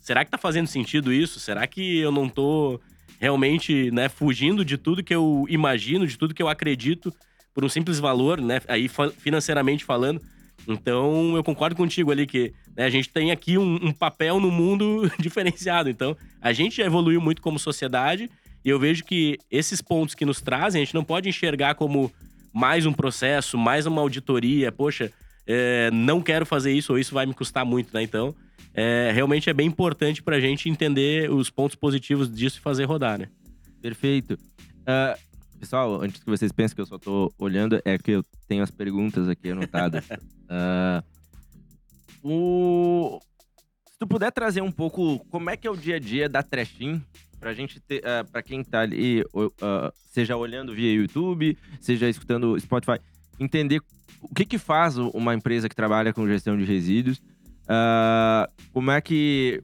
será 0.00 0.24
que 0.24 0.30
tá 0.30 0.38
fazendo 0.38 0.66
sentido 0.66 1.12
isso? 1.12 1.38
Será 1.38 1.66
que 1.66 1.98
eu 1.98 2.10
não 2.10 2.28
tô 2.28 2.80
realmente, 3.20 3.90
né, 3.92 4.08
fugindo 4.08 4.64
de 4.64 4.76
tudo 4.76 5.02
que 5.02 5.14
eu 5.14 5.46
imagino, 5.48 6.06
de 6.06 6.18
tudo 6.18 6.34
que 6.34 6.42
eu 6.42 6.48
acredito 6.48 7.14
por 7.54 7.64
um 7.64 7.68
simples 7.68 7.98
valor, 7.98 8.40
né, 8.40 8.60
aí 8.66 8.88
financeiramente 8.88 9.84
falando? 9.84 10.20
Então, 10.66 11.34
eu 11.36 11.42
concordo 11.42 11.76
contigo 11.76 12.10
ali 12.10 12.26
que 12.26 12.52
né, 12.76 12.84
a 12.84 12.90
gente 12.90 13.08
tem 13.08 13.30
aqui 13.30 13.58
um, 13.58 13.74
um, 13.86 13.92
papel 13.92 14.40
no 14.40 14.50
mundo 14.50 15.10
diferenciado. 15.18 15.90
Então, 15.90 16.16
a 16.40 16.52
gente 16.52 16.76
já 16.76 16.84
evoluiu 16.84 17.20
muito 17.20 17.42
como 17.42 17.58
sociedade 17.58 18.30
e 18.64 18.68
eu 18.68 18.78
vejo 18.78 19.04
que 19.04 19.38
esses 19.50 19.82
pontos 19.82 20.14
que 20.14 20.24
nos 20.24 20.40
trazem, 20.40 20.80
a 20.80 20.84
gente 20.84 20.94
não 20.94 21.04
pode 21.04 21.28
enxergar 21.28 21.74
como 21.74 22.12
mais 22.52 22.86
um 22.86 22.92
processo, 22.92 23.58
mais 23.58 23.86
uma 23.86 24.00
auditoria. 24.00 24.70
Poxa, 24.70 25.12
é, 25.46 25.90
não 25.90 26.20
quero 26.20 26.46
fazer 26.46 26.72
isso 26.72 26.92
ou 26.92 26.98
isso 26.98 27.14
vai 27.14 27.26
me 27.26 27.34
custar 27.34 27.64
muito, 27.64 27.92
né? 27.92 28.02
Então, 28.02 28.34
é, 28.74 29.10
realmente 29.12 29.50
é 29.50 29.52
bem 29.52 29.66
importante 29.66 30.22
para 30.22 30.36
a 30.36 30.40
gente 30.40 30.68
entender 30.68 31.30
os 31.30 31.50
pontos 31.50 31.76
positivos 31.76 32.32
disso 32.32 32.58
e 32.58 32.62
fazer 32.62 32.84
rodar, 32.84 33.18
né? 33.18 33.28
Perfeito. 33.80 34.34
Uh, 34.34 35.18
pessoal, 35.58 36.00
antes 36.02 36.22
que 36.22 36.30
vocês 36.30 36.52
pensem 36.52 36.74
que 36.74 36.80
eu 36.80 36.86
só 36.86 36.98
tô 36.98 37.32
olhando, 37.38 37.80
é 37.84 37.98
que 37.98 38.12
eu 38.12 38.24
tenho 38.48 38.62
as 38.62 38.70
perguntas 38.70 39.28
aqui 39.28 39.50
anotadas. 39.50 40.04
uh, 40.10 41.02
o... 42.22 43.20
Se 43.90 43.98
tu 43.98 44.06
puder 44.06 44.32
trazer 44.32 44.62
um 44.62 44.72
pouco 44.72 45.18
como 45.30 45.50
é 45.50 45.56
que 45.56 45.66
é 45.66 45.70
o 45.70 45.76
dia 45.76 45.96
a 45.96 45.98
dia 45.98 46.28
da 46.28 46.42
Trashim, 46.42 47.02
pra 47.38 47.52
gente 47.52 47.80
ter, 47.80 47.98
uh, 47.98 48.24
pra 48.30 48.42
quem 48.42 48.62
tá 48.62 48.80
ali, 48.80 49.22
uh, 49.34 49.92
seja 50.12 50.36
olhando 50.36 50.72
via 50.72 50.92
YouTube, 50.92 51.58
seja 51.80 52.08
escutando 52.08 52.58
Spotify, 52.58 53.00
entender 53.42 53.80
o 54.20 54.34
que 54.34 54.44
que 54.44 54.58
faz 54.58 54.96
uma 54.96 55.34
empresa 55.34 55.68
que 55.68 55.74
trabalha 55.74 56.12
com 56.12 56.26
gestão 56.26 56.56
de 56.56 56.64
resíduos, 56.64 57.18
uh, 57.18 58.50
como 58.72 58.90
é 58.90 59.00
que 59.00 59.62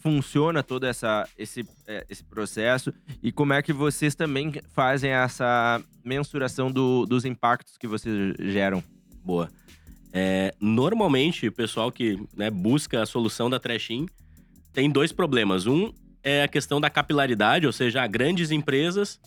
funciona 0.00 0.62
todo 0.62 0.84
essa, 0.84 1.28
esse, 1.36 1.66
é, 1.86 2.06
esse 2.08 2.24
processo 2.24 2.92
e 3.22 3.32
como 3.32 3.52
é 3.52 3.60
que 3.60 3.72
vocês 3.72 4.14
também 4.14 4.52
fazem 4.72 5.10
essa 5.10 5.82
mensuração 6.04 6.70
do, 6.70 7.04
dos 7.04 7.24
impactos 7.24 7.76
que 7.76 7.86
vocês 7.86 8.34
geram. 8.38 8.82
Boa. 9.24 9.50
É, 10.12 10.54
normalmente, 10.60 11.48
o 11.48 11.52
pessoal 11.52 11.92
que 11.92 12.18
né, 12.34 12.50
busca 12.50 13.02
a 13.02 13.06
solução 13.06 13.50
da 13.50 13.58
Trashing 13.58 14.06
tem 14.72 14.88
dois 14.88 15.12
problemas. 15.12 15.66
Um 15.66 15.92
é 16.22 16.42
a 16.42 16.48
questão 16.48 16.80
da 16.80 16.88
capilaridade, 16.88 17.66
ou 17.66 17.72
seja, 17.72 18.06
grandes 18.06 18.50
empresas 18.50 19.20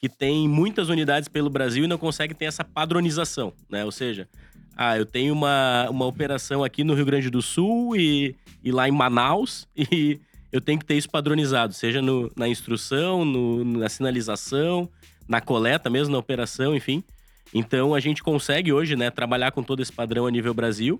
que 0.00 0.08
têm 0.08 0.48
muitas 0.48 0.88
unidades 0.88 1.28
pelo 1.28 1.50
Brasil 1.50 1.84
e 1.84 1.86
não 1.86 1.98
conseguem 1.98 2.34
ter 2.34 2.46
essa 2.46 2.64
padronização, 2.64 3.52
né? 3.68 3.84
Ou 3.84 3.92
seja, 3.92 4.26
ah, 4.74 4.96
eu 4.96 5.04
tenho 5.04 5.34
uma, 5.34 5.88
uma 5.90 6.06
operação 6.06 6.64
aqui 6.64 6.82
no 6.82 6.94
Rio 6.94 7.04
Grande 7.04 7.28
do 7.28 7.42
Sul 7.42 7.94
e, 7.96 8.34
e 8.64 8.72
lá 8.72 8.88
em 8.88 8.92
Manaus 8.92 9.68
e 9.76 10.18
eu 10.50 10.60
tenho 10.60 10.78
que 10.78 10.86
ter 10.86 10.94
isso 10.94 11.08
padronizado, 11.08 11.74
seja 11.74 12.00
no, 12.00 12.32
na 12.34 12.48
instrução, 12.48 13.24
no, 13.24 13.62
na 13.64 13.88
sinalização, 13.88 14.88
na 15.28 15.40
coleta 15.40 15.90
mesmo, 15.90 16.12
na 16.12 16.18
operação, 16.18 16.74
enfim. 16.74 17.04
Então 17.52 17.94
a 17.94 18.00
gente 18.00 18.22
consegue 18.22 18.72
hoje, 18.72 18.96
né, 18.96 19.10
trabalhar 19.10 19.52
com 19.52 19.62
todo 19.62 19.82
esse 19.82 19.92
padrão 19.92 20.26
a 20.26 20.30
nível 20.30 20.54
Brasil 20.54 20.98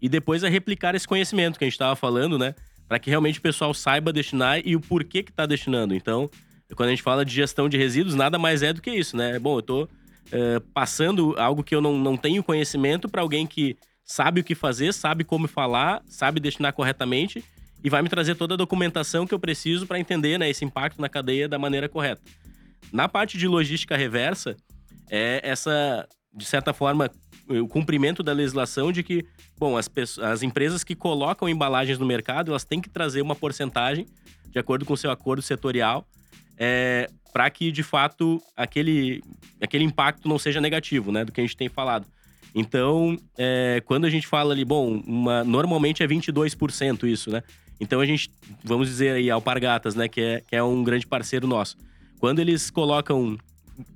e 0.00 0.08
depois 0.08 0.44
é 0.44 0.48
replicar 0.48 0.94
esse 0.94 1.08
conhecimento 1.08 1.58
que 1.58 1.64
a 1.64 1.66
gente 1.66 1.74
estava 1.74 1.96
falando, 1.96 2.38
né, 2.38 2.54
para 2.86 2.98
que 2.98 3.08
realmente 3.08 3.38
o 3.38 3.42
pessoal 3.42 3.72
saiba 3.72 4.12
destinar 4.12 4.60
e 4.62 4.76
o 4.76 4.80
porquê 4.80 5.22
que 5.22 5.30
está 5.30 5.46
destinando. 5.46 5.94
Então, 5.94 6.30
quando 6.74 6.88
a 6.88 6.90
gente 6.90 7.02
fala 7.02 7.24
de 7.24 7.32
gestão 7.32 7.68
de 7.68 7.76
resíduos, 7.76 8.14
nada 8.14 8.38
mais 8.38 8.62
é 8.62 8.72
do 8.72 8.82
que 8.82 8.90
isso, 8.90 9.16
né? 9.16 9.38
Bom, 9.38 9.58
eu 9.58 9.62
tô 9.62 9.88
é, 10.32 10.60
passando 10.74 11.34
algo 11.38 11.62
que 11.62 11.74
eu 11.74 11.80
não, 11.80 11.96
não 11.98 12.16
tenho 12.16 12.42
conhecimento 12.42 13.08
para 13.08 13.22
alguém 13.22 13.46
que 13.46 13.76
sabe 14.04 14.40
o 14.40 14.44
que 14.44 14.54
fazer, 14.54 14.92
sabe 14.92 15.24
como 15.24 15.48
falar, 15.48 16.02
sabe 16.06 16.40
destinar 16.40 16.72
corretamente 16.72 17.44
e 17.82 17.90
vai 17.90 18.02
me 18.02 18.08
trazer 18.08 18.34
toda 18.34 18.54
a 18.54 18.56
documentação 18.56 19.26
que 19.26 19.34
eu 19.34 19.38
preciso 19.38 19.86
para 19.86 19.98
entender 19.98 20.38
né, 20.38 20.48
esse 20.48 20.64
impacto 20.64 21.00
na 21.00 21.08
cadeia 21.08 21.48
da 21.48 21.58
maneira 21.58 21.88
correta. 21.88 22.22
Na 22.92 23.08
parte 23.08 23.36
de 23.36 23.46
logística 23.46 23.96
reversa, 23.96 24.56
é 25.10 25.40
essa, 25.42 26.08
de 26.34 26.44
certa 26.44 26.72
forma, 26.72 27.10
o 27.48 27.68
cumprimento 27.68 28.22
da 28.22 28.32
legislação 28.32 28.90
de 28.90 29.02
que, 29.02 29.24
bom, 29.58 29.76
as, 29.76 29.88
as 30.20 30.42
empresas 30.42 30.82
que 30.82 30.94
colocam 30.94 31.48
embalagens 31.48 31.98
no 31.98 32.06
mercado, 32.06 32.50
elas 32.50 32.64
têm 32.64 32.80
que 32.80 32.88
trazer 32.88 33.22
uma 33.22 33.36
porcentagem, 33.36 34.06
de 34.50 34.58
acordo 34.58 34.84
com 34.84 34.94
o 34.94 34.96
seu 34.96 35.10
acordo 35.10 35.42
setorial, 35.42 36.06
é, 36.58 37.08
para 37.32 37.48
que 37.50 37.70
de 37.70 37.82
fato 37.82 38.42
aquele, 38.56 39.22
aquele 39.60 39.84
impacto 39.84 40.28
não 40.28 40.38
seja 40.38 40.60
negativo, 40.60 41.12
né, 41.12 41.24
do 41.24 41.32
que 41.32 41.40
a 41.40 41.44
gente 41.44 41.56
tem 41.56 41.68
falado. 41.68 42.06
Então, 42.54 43.18
é, 43.36 43.82
quando 43.84 44.06
a 44.06 44.10
gente 44.10 44.26
fala 44.26 44.54
ali, 44.54 44.64
bom, 44.64 45.02
uma, 45.06 45.44
normalmente 45.44 46.02
é 46.02 46.06
22% 46.06 47.04
isso, 47.04 47.30
né? 47.30 47.42
Então 47.78 48.00
a 48.00 48.06
gente, 48.06 48.30
vamos 48.64 48.88
dizer 48.88 49.10
aí, 49.10 49.30
Alpargatas, 49.30 49.94
né, 49.94 50.08
que 50.08 50.20
é, 50.20 50.40
que 50.40 50.56
é 50.56 50.62
um 50.62 50.82
grande 50.82 51.06
parceiro 51.06 51.46
nosso. 51.46 51.76
Quando 52.18 52.38
eles 52.38 52.70
colocam 52.70 53.36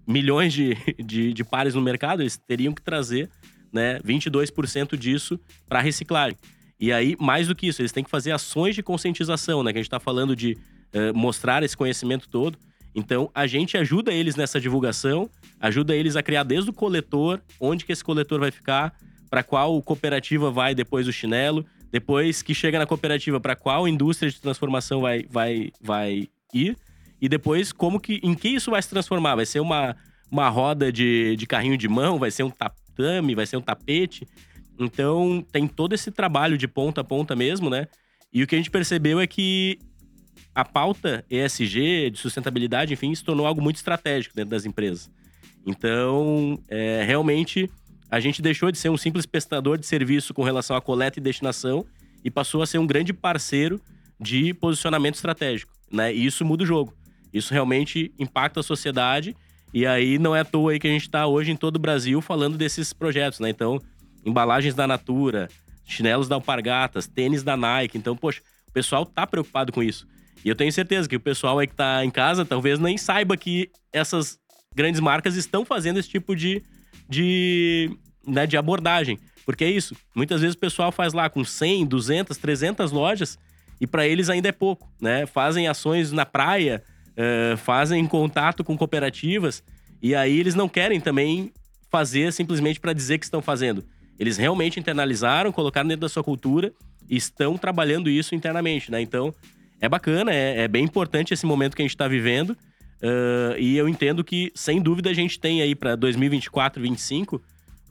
milhões 0.06 0.52
de, 0.52 0.76
de, 1.02 1.32
de 1.32 1.44
pares 1.44 1.74
no 1.74 1.80
mercado, 1.80 2.22
eles 2.22 2.36
teriam 2.36 2.74
que 2.74 2.82
trazer 2.82 3.30
né, 3.72 3.98
22% 4.00 4.96
disso 4.96 5.40
para 5.66 5.80
reciclagem. 5.80 6.36
E 6.78 6.92
aí, 6.92 7.16
mais 7.18 7.48
do 7.48 7.54
que 7.54 7.66
isso, 7.66 7.82
eles 7.82 7.92
têm 7.92 8.02
que 8.02 8.10
fazer 8.10 8.32
ações 8.32 8.74
de 8.74 8.82
conscientização, 8.82 9.62
né? 9.62 9.70
Que 9.70 9.78
a 9.78 9.82
gente 9.82 9.88
está 9.88 10.00
falando 10.00 10.34
de 10.34 10.56
uh, 10.94 11.16
mostrar 11.16 11.62
esse 11.62 11.76
conhecimento 11.76 12.28
todo. 12.28 12.58
Então, 12.94 13.30
a 13.34 13.46
gente 13.46 13.76
ajuda 13.76 14.12
eles 14.12 14.36
nessa 14.36 14.60
divulgação, 14.60 15.30
ajuda 15.60 15.94
eles 15.94 16.16
a 16.16 16.22
criar 16.22 16.42
desde 16.42 16.70
o 16.70 16.72
coletor, 16.72 17.40
onde 17.60 17.84
que 17.84 17.92
esse 17.92 18.02
coletor 18.02 18.40
vai 18.40 18.50
ficar, 18.50 18.94
para 19.28 19.42
qual 19.42 19.80
cooperativa 19.82 20.50
vai 20.50 20.74
depois 20.74 21.06
o 21.06 21.12
chinelo, 21.12 21.64
depois 21.92 22.42
que 22.42 22.54
chega 22.54 22.78
na 22.78 22.86
cooperativa, 22.86 23.40
para 23.40 23.54
qual 23.54 23.86
indústria 23.86 24.30
de 24.30 24.40
transformação 24.40 25.00
vai, 25.00 25.24
vai, 25.30 25.70
vai 25.80 26.28
ir, 26.52 26.76
e 27.20 27.28
depois 27.28 27.72
como 27.72 28.00
que, 28.00 28.20
em 28.22 28.34
que 28.34 28.48
isso 28.48 28.70
vai 28.70 28.82
se 28.82 28.88
transformar. 28.88 29.36
Vai 29.36 29.46
ser 29.46 29.60
uma, 29.60 29.94
uma 30.30 30.48
roda 30.48 30.90
de, 30.90 31.36
de 31.36 31.46
carrinho 31.46 31.76
de 31.76 31.88
mão, 31.88 32.18
vai 32.18 32.30
ser 32.30 32.42
um 32.42 32.50
tatame, 32.50 33.34
vai 33.34 33.46
ser 33.46 33.56
um 33.56 33.60
tapete. 33.60 34.26
Então, 34.78 35.44
tem 35.52 35.68
todo 35.68 35.92
esse 35.92 36.10
trabalho 36.10 36.56
de 36.56 36.66
ponta 36.66 37.02
a 37.02 37.04
ponta 37.04 37.36
mesmo, 37.36 37.68
né? 37.68 37.86
E 38.32 38.42
o 38.42 38.46
que 38.46 38.54
a 38.54 38.58
gente 38.58 38.70
percebeu 38.70 39.20
é 39.20 39.26
que 39.26 39.78
a 40.54 40.64
pauta 40.64 41.24
ESG, 41.30 42.10
de 42.10 42.18
sustentabilidade, 42.18 42.92
enfim, 42.92 43.14
se 43.14 43.24
tornou 43.24 43.46
algo 43.46 43.62
muito 43.62 43.76
estratégico 43.76 44.34
dentro 44.34 44.50
das 44.50 44.64
empresas. 44.64 45.10
Então, 45.66 46.58
é, 46.68 47.02
realmente, 47.04 47.70
a 48.10 48.18
gente 48.18 48.42
deixou 48.42 48.70
de 48.70 48.78
ser 48.78 48.88
um 48.88 48.96
simples 48.96 49.26
prestador 49.26 49.78
de 49.78 49.86
serviço 49.86 50.34
com 50.34 50.42
relação 50.42 50.76
à 50.76 50.80
coleta 50.80 51.18
e 51.18 51.22
destinação 51.22 51.84
e 52.24 52.30
passou 52.30 52.62
a 52.62 52.66
ser 52.66 52.78
um 52.78 52.86
grande 52.86 53.12
parceiro 53.12 53.80
de 54.18 54.52
posicionamento 54.54 55.14
estratégico, 55.14 55.72
né? 55.90 56.12
E 56.12 56.26
isso 56.26 56.44
muda 56.44 56.64
o 56.64 56.66
jogo. 56.66 56.92
Isso 57.32 57.54
realmente 57.54 58.12
impacta 58.18 58.60
a 58.60 58.62
sociedade 58.62 59.36
e 59.72 59.86
aí 59.86 60.18
não 60.18 60.34
é 60.34 60.40
à 60.40 60.44
toa 60.44 60.78
que 60.78 60.88
a 60.88 60.90
gente 60.90 61.02
está 61.02 61.26
hoje 61.26 61.52
em 61.52 61.56
todo 61.56 61.76
o 61.76 61.78
Brasil 61.78 62.20
falando 62.20 62.58
desses 62.58 62.92
projetos, 62.92 63.38
né? 63.38 63.48
Então, 63.48 63.80
embalagens 64.26 64.74
da 64.74 64.86
Natura, 64.86 65.48
chinelos 65.84 66.28
da 66.28 66.34
Alpargatas, 66.34 67.06
tênis 67.06 67.42
da 67.42 67.56
Nike. 67.56 67.96
Então, 67.96 68.16
poxa, 68.16 68.42
o 68.68 68.72
pessoal 68.72 69.06
tá 69.06 69.26
preocupado 69.26 69.72
com 69.72 69.82
isso. 69.82 70.06
E 70.44 70.48
eu 70.48 70.54
tenho 70.54 70.72
certeza 70.72 71.08
que 71.08 71.16
o 71.16 71.20
pessoal 71.20 71.58
aí 71.58 71.66
que 71.66 71.74
tá 71.74 72.04
em 72.04 72.10
casa 72.10 72.44
talvez 72.44 72.78
nem 72.78 72.96
saiba 72.96 73.36
que 73.36 73.70
essas 73.92 74.38
grandes 74.74 75.00
marcas 75.00 75.36
estão 75.36 75.64
fazendo 75.64 75.98
esse 75.98 76.08
tipo 76.08 76.34
de, 76.34 76.62
de, 77.08 77.90
né, 78.26 78.46
de 78.46 78.56
abordagem. 78.56 79.18
Porque 79.44 79.64
é 79.64 79.70
isso, 79.70 79.96
muitas 80.14 80.40
vezes 80.40 80.54
o 80.54 80.58
pessoal 80.58 80.92
faz 80.92 81.12
lá 81.12 81.28
com 81.28 81.44
100, 81.44 81.86
200, 81.86 82.36
300 82.36 82.92
lojas 82.92 83.38
e 83.80 83.86
para 83.86 84.06
eles 84.06 84.28
ainda 84.28 84.48
é 84.48 84.52
pouco, 84.52 84.88
né? 85.00 85.26
Fazem 85.26 85.66
ações 85.66 86.12
na 86.12 86.26
praia, 86.26 86.82
uh, 87.12 87.56
fazem 87.56 88.06
contato 88.06 88.62
com 88.62 88.76
cooperativas 88.76 89.62
E 90.02 90.14
aí 90.14 90.38
eles 90.38 90.54
não 90.54 90.68
querem 90.68 91.00
também 91.00 91.50
fazer 91.90 92.32
simplesmente 92.32 92.78
para 92.78 92.92
dizer 92.92 93.18
que 93.18 93.24
estão 93.24 93.42
fazendo. 93.42 93.84
Eles 94.18 94.36
realmente 94.36 94.78
internalizaram, 94.78 95.50
colocaram 95.50 95.88
dentro 95.88 96.02
da 96.02 96.08
sua 96.08 96.22
cultura 96.22 96.72
e 97.08 97.16
estão 97.16 97.56
trabalhando 97.56 98.08
isso 98.08 98.34
internamente, 98.34 98.90
né? 98.90 99.00
Então, 99.00 99.34
é 99.80 99.88
bacana, 99.88 100.32
é, 100.32 100.62
é 100.62 100.68
bem 100.68 100.84
importante 100.84 101.32
esse 101.32 101.46
momento 101.46 101.74
que 101.74 101.82
a 101.82 101.84
gente 101.84 101.94
está 101.94 102.06
vivendo. 102.06 102.50
Uh, 102.50 103.58
e 103.58 103.76
eu 103.78 103.88
entendo 103.88 104.22
que, 104.22 104.52
sem 104.54 104.80
dúvida, 104.80 105.08
a 105.08 105.14
gente 105.14 105.40
tem 105.40 105.62
aí 105.62 105.74
para 105.74 105.96
2024, 105.96 106.80
2025 106.80 107.42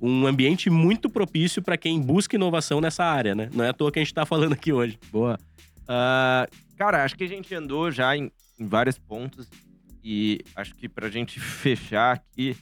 um 0.01 0.25
ambiente 0.25 0.69
muito 0.69 1.09
propício 1.09 1.61
para 1.61 1.75
quem 1.75 1.99
busca 1.99 2.35
inovação 2.35 2.79
nessa 2.79 3.03
área, 3.03 3.35
né? 3.35 3.49
Não 3.53 3.65
é 3.65 3.69
à 3.69 3.73
toa 3.73 3.91
que 3.91 3.99
a 3.99 4.01
gente 4.01 4.11
está 4.11 4.25
falando 4.25 4.53
aqui 4.53 4.71
hoje. 4.71 4.97
Boa. 5.11 5.37
Uh, 5.83 6.49
cara, 6.77 7.03
acho 7.03 7.17
que 7.17 7.23
a 7.23 7.27
gente 7.27 7.53
andou 7.53 7.91
já 7.91 8.15
em, 8.15 8.31
em 8.57 8.65
vários 8.65 8.97
pontos 8.97 9.49
e 10.03 10.39
acho 10.55 10.75
que 10.75 10.87
para 10.87 11.07
a 11.07 11.09
gente 11.09 11.39
fechar 11.39 12.13
aqui, 12.13 12.55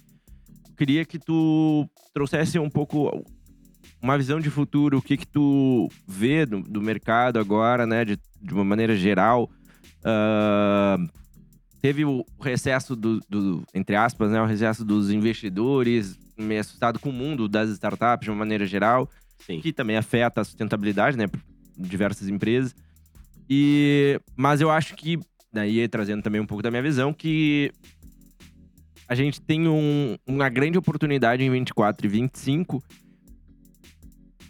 queria 0.75 1.05
que 1.05 1.19
tu 1.19 1.87
trouxesse 2.13 2.57
um 2.57 2.69
pouco 2.69 3.23
uma 4.01 4.17
visão 4.17 4.39
de 4.39 4.49
futuro, 4.49 4.97
o 4.97 5.01
que 5.01 5.17
que 5.17 5.27
tu 5.27 5.89
vê 6.07 6.45
do, 6.45 6.61
do 6.61 6.81
mercado 6.81 7.39
agora, 7.39 7.85
né, 7.85 8.05
de, 8.05 8.19
de 8.41 8.53
uma 8.53 8.63
maneira 8.63 8.95
geral. 8.95 9.49
Uh, 9.99 11.09
teve 11.81 12.05
o 12.05 12.25
recesso 12.39 12.95
do, 12.95 13.19
do, 13.29 13.63
entre 13.73 13.95
aspas, 13.95 14.31
né, 14.31 14.41
o 14.41 14.45
recesso 14.45 14.85
dos 14.85 15.09
investidores, 15.11 16.17
meio 16.37 16.61
assustado 16.61 16.99
com 16.99 17.09
o 17.09 17.13
mundo 17.13 17.47
das 17.47 17.69
startups 17.71 18.25
de 18.25 18.31
uma 18.31 18.37
maneira 18.37 18.65
geral, 18.65 19.09
Sim. 19.39 19.59
que 19.59 19.73
também 19.73 19.97
afeta 19.97 20.41
a 20.41 20.43
sustentabilidade, 20.43 21.17
né, 21.17 21.25
diversas 21.77 22.27
empresas. 22.27 22.75
E, 23.49 24.19
mas 24.35 24.61
eu 24.61 24.69
acho 24.69 24.95
que, 24.95 25.19
daí 25.51 25.87
trazendo 25.87 26.21
também 26.21 26.41
um 26.41 26.45
pouco 26.45 26.61
da 26.61 26.69
minha 26.69 26.83
visão, 26.83 27.13
que 27.13 27.71
a 29.07 29.15
gente 29.15 29.39
tem 29.41 29.67
um, 29.67 30.17
uma 30.27 30.49
grande 30.49 30.77
oportunidade 30.77 31.43
em 31.43 31.49
24 31.49 32.05
e 32.05 32.09
25, 32.09 32.83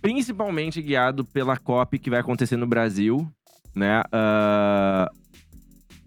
principalmente 0.01 0.81
guiado 0.81 1.25
pela 1.25 1.57
COP 1.57 1.99
que 1.99 2.09
vai 2.09 2.19
acontecer 2.19 2.57
no 2.57 2.67
Brasil, 2.67 3.29
né? 3.75 4.01
Uh, 4.01 5.09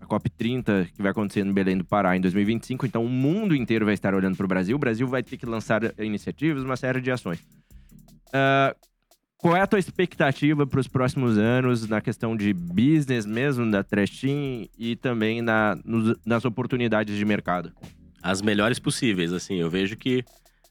a 0.00 0.06
COP 0.06 0.30
30 0.30 0.88
que 0.94 1.02
vai 1.02 1.10
acontecer 1.10 1.44
no 1.44 1.52
Belém 1.52 1.76
do 1.76 1.84
Pará 1.84 2.16
em 2.16 2.20
2025. 2.20 2.86
Então, 2.86 3.04
o 3.04 3.08
mundo 3.08 3.54
inteiro 3.54 3.84
vai 3.84 3.94
estar 3.94 4.14
olhando 4.14 4.36
para 4.36 4.44
o 4.44 4.48
Brasil. 4.48 4.76
O 4.76 4.78
Brasil 4.78 5.06
vai 5.06 5.22
ter 5.22 5.36
que 5.36 5.46
lançar 5.46 5.82
iniciativas, 5.98 6.64
uma 6.64 6.76
série 6.76 7.00
de 7.00 7.10
ações. 7.10 7.40
Uh, 8.28 8.74
qual 9.40 9.56
é 9.56 9.62
a 9.62 9.66
tua 9.66 9.78
expectativa 9.78 10.66
para 10.66 10.80
os 10.80 10.86
próximos 10.86 11.38
anos 11.38 11.88
na 11.88 12.00
questão 12.00 12.36
de 12.36 12.52
business 12.52 13.24
mesmo, 13.24 13.70
da 13.70 13.82
Trashin 13.82 14.68
e 14.78 14.96
também 14.96 15.40
na, 15.40 15.78
nos, 15.82 16.14
nas 16.26 16.44
oportunidades 16.44 17.16
de 17.16 17.24
mercado? 17.24 17.72
As 18.22 18.42
melhores 18.42 18.78
possíveis, 18.78 19.32
assim. 19.32 19.56
Eu 19.56 19.70
vejo 19.70 19.96
que 19.96 20.22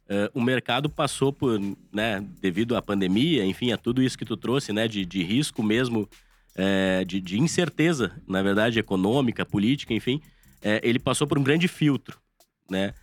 uh, 0.09 0.29
o 0.33 0.41
mercado 0.41 0.89
passou 0.89 1.31
por, 1.31 1.59
né, 1.93 2.25
devido 2.41 2.75
à 2.75 2.81
pandemia, 2.81 3.45
enfim, 3.45 3.71
a 3.71 3.77
tudo 3.77 4.01
isso 4.01 4.17
que 4.17 4.25
tu 4.25 4.35
trouxe, 4.35 4.73
né, 4.73 4.87
de, 4.87 5.05
de 5.05 5.23
risco 5.23 5.63
mesmo, 5.63 6.09
é, 6.55 7.05
de, 7.05 7.21
de, 7.21 7.39
incerteza, 7.39 8.11
na 8.27 8.41
verdade, 8.41 8.79
econômica, 8.79 9.45
política, 9.45 9.93
enfim, 9.93 10.21
é, 10.61 10.81
ele 10.83 10.99
passou 10.99 11.25
por 11.25 11.37
um 11.37 11.43
grande 11.43 11.67
filtro, 11.67 12.19
né? 12.69 12.93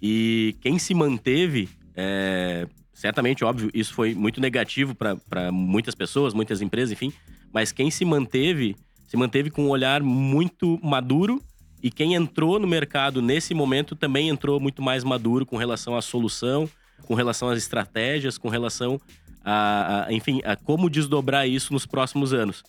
E 0.00 0.56
quem 0.60 0.78
se 0.78 0.94
manteve 0.94 1.68
é, 1.94 2.66
certamente, 2.92 3.44
óbvio, 3.44 3.70
isso 3.74 3.92
foi 3.94 4.14
muito 4.14 4.40
negativo 4.40 4.94
para 4.94 5.52
muitas 5.52 5.94
pessoas, 5.94 6.32
muitas 6.32 6.62
empresas, 6.62 6.92
enfim. 6.92 7.12
Mas 7.52 7.72
quem 7.72 7.90
se 7.90 8.04
manteve, 8.04 8.76
se 9.06 9.16
manteve 9.16 9.50
com 9.50 9.64
um 9.64 9.68
olhar 9.68 10.02
muito 10.02 10.78
maduro 10.82 11.42
e 11.82 11.90
quem 11.90 12.14
entrou 12.14 12.58
no 12.58 12.66
mercado 12.66 13.20
nesse 13.20 13.52
momento 13.52 13.96
também 13.96 14.28
entrou 14.28 14.60
muito 14.60 14.80
mais 14.80 15.02
maduro 15.02 15.44
com 15.44 15.56
relação 15.56 15.96
à 15.96 16.02
solução, 16.02 16.68
com 17.02 17.14
relação 17.14 17.48
às 17.48 17.58
estratégias, 17.58 18.38
com 18.38 18.48
relação 18.48 19.00
a, 19.44 20.06
a 20.06 20.12
enfim, 20.12 20.40
a 20.44 20.54
como 20.54 20.88
desdobrar 20.88 21.48
isso 21.48 21.72
nos 21.72 21.84
próximos 21.84 22.32
anos. 22.32 22.62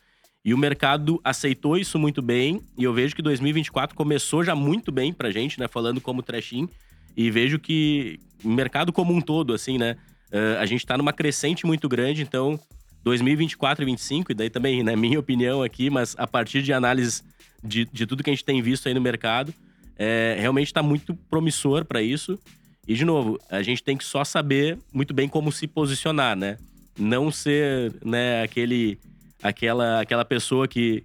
E 0.43 0.53
o 0.53 0.57
mercado 0.57 1.21
aceitou 1.23 1.77
isso 1.77 1.97
muito 1.97 2.21
bem, 2.21 2.61
e 2.77 2.83
eu 2.83 2.93
vejo 2.93 3.15
que 3.15 3.21
2024 3.21 3.95
começou 3.95 4.43
já 4.43 4.53
muito 4.53 4.91
bem 4.91 5.13
pra 5.13 5.31
gente, 5.31 5.57
né? 5.57 5.69
Falando 5.69 6.01
como 6.01 6.21
trashing. 6.21 6.67
E 7.15 7.31
vejo 7.31 7.59
que 7.59 8.19
o 8.43 8.49
mercado 8.49 8.91
como 8.91 9.13
um 9.13 9.21
todo, 9.21 9.53
assim, 9.53 9.77
né? 9.77 9.95
Uh, 10.29 10.59
a 10.59 10.65
gente 10.65 10.79
está 10.79 10.97
numa 10.97 11.13
crescente 11.13 11.65
muito 11.65 11.87
grande, 11.87 12.23
então 12.23 12.59
2024 13.03 13.83
e 13.83 13.85
2025, 13.85 14.31
e 14.31 14.35
daí 14.35 14.49
também, 14.49 14.83
né, 14.83 14.95
minha 14.95 15.19
opinião 15.19 15.61
aqui, 15.61 15.89
mas 15.89 16.15
a 16.17 16.25
partir 16.25 16.61
de 16.63 16.73
análise 16.73 17.21
de, 17.63 17.85
de 17.85 18.05
tudo 18.05 18.23
que 18.23 18.29
a 18.29 18.33
gente 18.33 18.45
tem 18.45 18.61
visto 18.61 18.87
aí 18.87 18.93
no 18.93 19.01
mercado, 19.01 19.53
é, 19.97 20.35
realmente 20.39 20.67
está 20.67 20.83
muito 20.83 21.13
promissor 21.29 21.85
para 21.85 22.01
isso. 22.01 22.39
E, 22.87 22.93
de 22.93 23.05
novo, 23.05 23.39
a 23.49 23.61
gente 23.61 23.83
tem 23.83 23.95
que 23.95 24.03
só 24.03 24.23
saber 24.23 24.77
muito 24.91 25.13
bem 25.13 25.29
como 25.29 25.51
se 25.51 25.67
posicionar, 25.67 26.35
né? 26.35 26.57
Não 26.97 27.31
ser 27.31 27.93
né, 28.03 28.43
aquele, 28.43 28.99
aquela, 29.41 30.01
aquela 30.01 30.25
pessoa 30.25 30.67
que, 30.67 31.03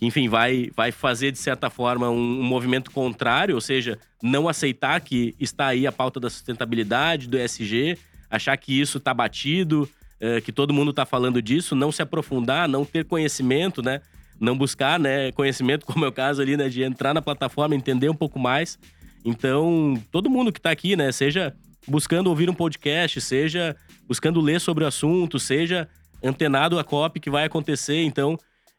enfim, 0.00 0.28
vai, 0.28 0.70
vai 0.76 0.92
fazer, 0.92 1.32
de 1.32 1.38
certa 1.38 1.68
forma, 1.68 2.08
um, 2.08 2.40
um 2.40 2.44
movimento 2.44 2.90
contrário, 2.90 3.54
ou 3.54 3.60
seja, 3.60 3.98
não 4.22 4.48
aceitar 4.48 5.00
que 5.00 5.34
está 5.40 5.66
aí 5.66 5.86
a 5.86 5.92
pauta 5.92 6.20
da 6.20 6.30
sustentabilidade, 6.30 7.28
do 7.28 7.36
ESG, 7.36 7.98
achar 8.30 8.56
que 8.56 8.80
isso 8.80 8.98
está 8.98 9.12
batido, 9.12 9.88
é, 10.20 10.40
que 10.40 10.52
todo 10.52 10.72
mundo 10.72 10.90
está 10.90 11.04
falando 11.04 11.42
disso, 11.42 11.74
não 11.74 11.90
se 11.90 12.02
aprofundar, 12.02 12.68
não 12.68 12.84
ter 12.84 13.04
conhecimento, 13.04 13.82
né? 13.82 14.00
Não 14.38 14.56
buscar, 14.56 14.98
né, 14.98 15.32
conhecimento, 15.32 15.86
como 15.86 16.04
é 16.04 16.08
o 16.08 16.12
caso 16.12 16.42
ali, 16.42 16.56
né, 16.56 16.68
de 16.68 16.82
entrar 16.82 17.14
na 17.14 17.22
plataforma, 17.22 17.74
entender 17.74 18.08
um 18.08 18.14
pouco 18.14 18.38
mais. 18.38 18.78
Então, 19.24 20.00
todo 20.12 20.30
mundo 20.30 20.52
que 20.52 20.58
está 20.58 20.70
aqui, 20.70 20.94
né, 20.94 21.10
seja 21.10 21.54
buscando 21.88 22.28
ouvir 22.28 22.50
um 22.50 22.54
podcast, 22.54 23.20
seja 23.20 23.76
buscando 24.06 24.40
ler 24.40 24.60
sobre 24.60 24.84
o 24.84 24.86
assunto, 24.86 25.38
seja 25.38 25.88
antenado 26.22 26.78
a 26.78 26.84
COP 26.84 27.20
que 27.20 27.30
vai 27.30 27.44
acontecer. 27.44 28.02
Então, 28.02 28.38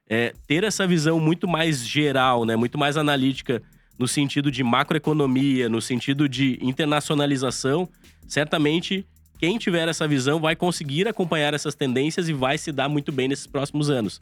é, 0.09 0.33
ter 0.47 0.63
essa 0.63 0.87
visão 0.87 1.19
muito 1.19 1.47
mais 1.47 1.85
geral, 1.85 2.45
né, 2.45 2.55
muito 2.55 2.77
mais 2.77 2.97
analítica 2.97 3.61
no 3.97 4.07
sentido 4.07 4.51
de 4.51 4.63
macroeconomia, 4.63 5.67
no 5.67 5.81
sentido 5.81 6.29
de 6.29 6.57
internacionalização, 6.61 7.89
certamente 8.27 9.05
quem 9.39 9.57
tiver 9.57 9.87
essa 9.87 10.07
visão 10.07 10.39
vai 10.39 10.55
conseguir 10.55 11.07
acompanhar 11.07 11.53
essas 11.53 11.75
tendências 11.75 12.29
e 12.29 12.33
vai 12.33 12.57
se 12.57 12.71
dar 12.71 12.89
muito 12.89 13.11
bem 13.11 13.27
nesses 13.27 13.47
próximos 13.47 13.89
anos. 13.89 14.21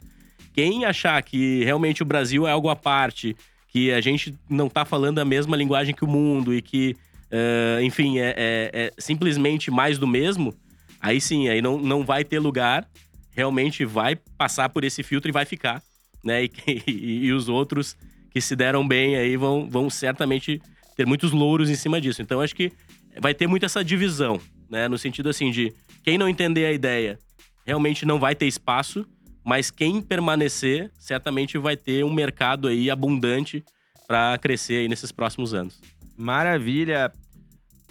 Quem 0.56 0.84
achar 0.86 1.22
que 1.22 1.62
realmente 1.62 2.02
o 2.02 2.06
Brasil 2.06 2.48
é 2.48 2.50
algo 2.50 2.70
à 2.70 2.74
parte, 2.74 3.36
que 3.68 3.92
a 3.92 4.00
gente 4.00 4.34
não 4.48 4.68
está 4.68 4.84
falando 4.84 5.18
a 5.18 5.24
mesma 5.24 5.56
linguagem 5.56 5.94
que 5.94 6.04
o 6.04 6.08
mundo 6.08 6.54
e 6.54 6.62
que, 6.62 6.96
uh, 7.30 7.82
enfim, 7.82 8.18
é, 8.18 8.34
é, 8.36 8.70
é, 8.72 8.92
simplesmente 8.98 9.70
mais 9.70 9.98
do 9.98 10.06
mesmo, 10.06 10.54
aí 10.98 11.20
sim, 11.20 11.48
aí 11.48 11.60
não, 11.60 11.78
não 11.78 12.02
vai 12.02 12.24
ter 12.24 12.38
lugar, 12.38 12.88
realmente 13.32 13.84
vai 13.84 14.16
passar 14.16 14.70
por 14.70 14.82
esse 14.82 15.02
filtro 15.02 15.30
e 15.30 15.32
vai 15.32 15.44
ficar, 15.44 15.82
né? 16.24 16.44
E, 16.44 16.50
e, 16.88 17.26
e 17.26 17.32
os 17.32 17.50
outros 17.50 17.94
que 18.30 18.40
se 18.40 18.56
deram 18.56 18.86
bem 18.88 19.14
aí 19.14 19.36
vão, 19.36 19.68
vão 19.68 19.90
certamente 19.90 20.60
ter 20.96 21.06
muitos 21.06 21.32
louros 21.32 21.68
em 21.68 21.74
cima 21.74 22.00
disso. 22.00 22.22
Então 22.22 22.40
acho 22.40 22.56
que 22.56 22.72
vai 23.20 23.34
ter 23.34 23.46
muito 23.46 23.66
essa 23.66 23.84
divisão 23.84 24.40
né? 24.68 24.88
No 24.88 24.98
sentido 24.98 25.28
assim 25.28 25.50
de 25.50 25.72
quem 26.02 26.18
não 26.18 26.28
entender 26.28 26.66
a 26.66 26.72
ideia 26.72 27.18
realmente 27.64 28.06
não 28.06 28.18
vai 28.18 28.34
ter 28.34 28.46
espaço, 28.46 29.06
mas 29.46 29.70
quem 29.70 30.02
permanecer 30.02 30.90
certamente 30.98 31.56
vai 31.56 31.76
ter 31.76 32.04
um 32.04 32.12
mercado 32.12 32.66
aí 32.66 32.90
abundante 32.90 33.64
para 34.08 34.36
crescer 34.38 34.78
aí 34.78 34.88
nesses 34.88 35.12
próximos 35.12 35.54
anos. 35.54 35.80
Maravilha. 36.16 37.12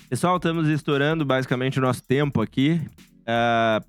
Pessoal, 0.10 0.36
estamos 0.36 0.68
estourando 0.68 1.24
basicamente 1.24 1.80
o 1.80 1.82
nosso 1.82 2.04
tempo 2.04 2.42
aqui. 2.42 2.82
Uh, 3.22 3.84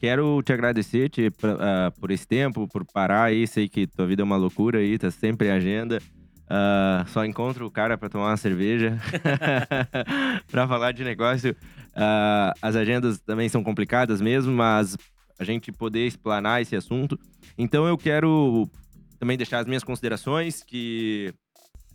quero 0.00 0.42
te 0.42 0.54
agradecer 0.54 1.10
te, 1.10 1.26
uh, 1.26 2.00
por 2.00 2.10
esse 2.10 2.26
tempo, 2.26 2.66
por 2.66 2.82
parar 2.86 3.24
aí. 3.24 3.46
Sei 3.46 3.68
que 3.68 3.86
tua 3.86 4.06
vida 4.06 4.22
é 4.22 4.24
uma 4.24 4.36
loucura 4.36 4.78
aí, 4.78 4.96
tá 4.96 5.10
sempre 5.10 5.48
em 5.48 5.50
agenda. 5.50 5.98
Uh, 6.44 7.06
só 7.08 7.26
encontro 7.26 7.66
o 7.66 7.70
cara 7.70 7.98
para 7.98 8.08
tomar 8.08 8.28
uma 8.28 8.36
cerveja, 8.38 8.98
para 10.50 10.66
falar 10.66 10.92
de 10.92 11.04
negócio. 11.04 11.54
Uh, 11.90 12.56
as 12.62 12.74
agendas 12.74 13.20
também 13.20 13.50
são 13.50 13.62
complicadas 13.62 14.20
mesmo, 14.22 14.52
mas 14.52 14.96
a 15.38 15.44
gente 15.44 15.70
poder 15.72 16.06
explanar 16.06 16.62
esse 16.62 16.74
assunto. 16.74 17.18
Então 17.56 17.86
eu 17.86 17.96
quero 17.96 18.68
também 19.18 19.36
deixar 19.36 19.58
as 19.58 19.66
minhas 19.66 19.84
considerações, 19.84 20.62
que 20.62 21.32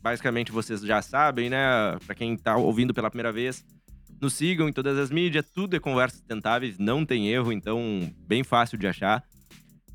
basicamente 0.02 0.52
vocês 0.52 0.82
já 0.82 1.02
sabem, 1.02 1.50
né? 1.50 1.98
Para 2.06 2.16
quem 2.16 2.34
está 2.34 2.58
ouvindo 2.58 2.94
pela 2.94 3.10
primeira 3.10 3.32
vez, 3.32 3.64
nos 4.22 4.34
sigam 4.34 4.70
em 4.70 4.74
todas 4.74 4.98
as 4.98 5.10
mídias, 5.10 5.50
tudo 5.52 5.76
é 5.76 5.80
conversas 5.80 6.20
sustentáveis, 6.20 6.78
não 6.78 7.06
tem 7.06 7.30
erro, 7.30 7.52
então 7.52 7.80
bem 8.28 8.44
fácil 8.44 8.78
de 8.78 8.88
achar. 8.88 9.24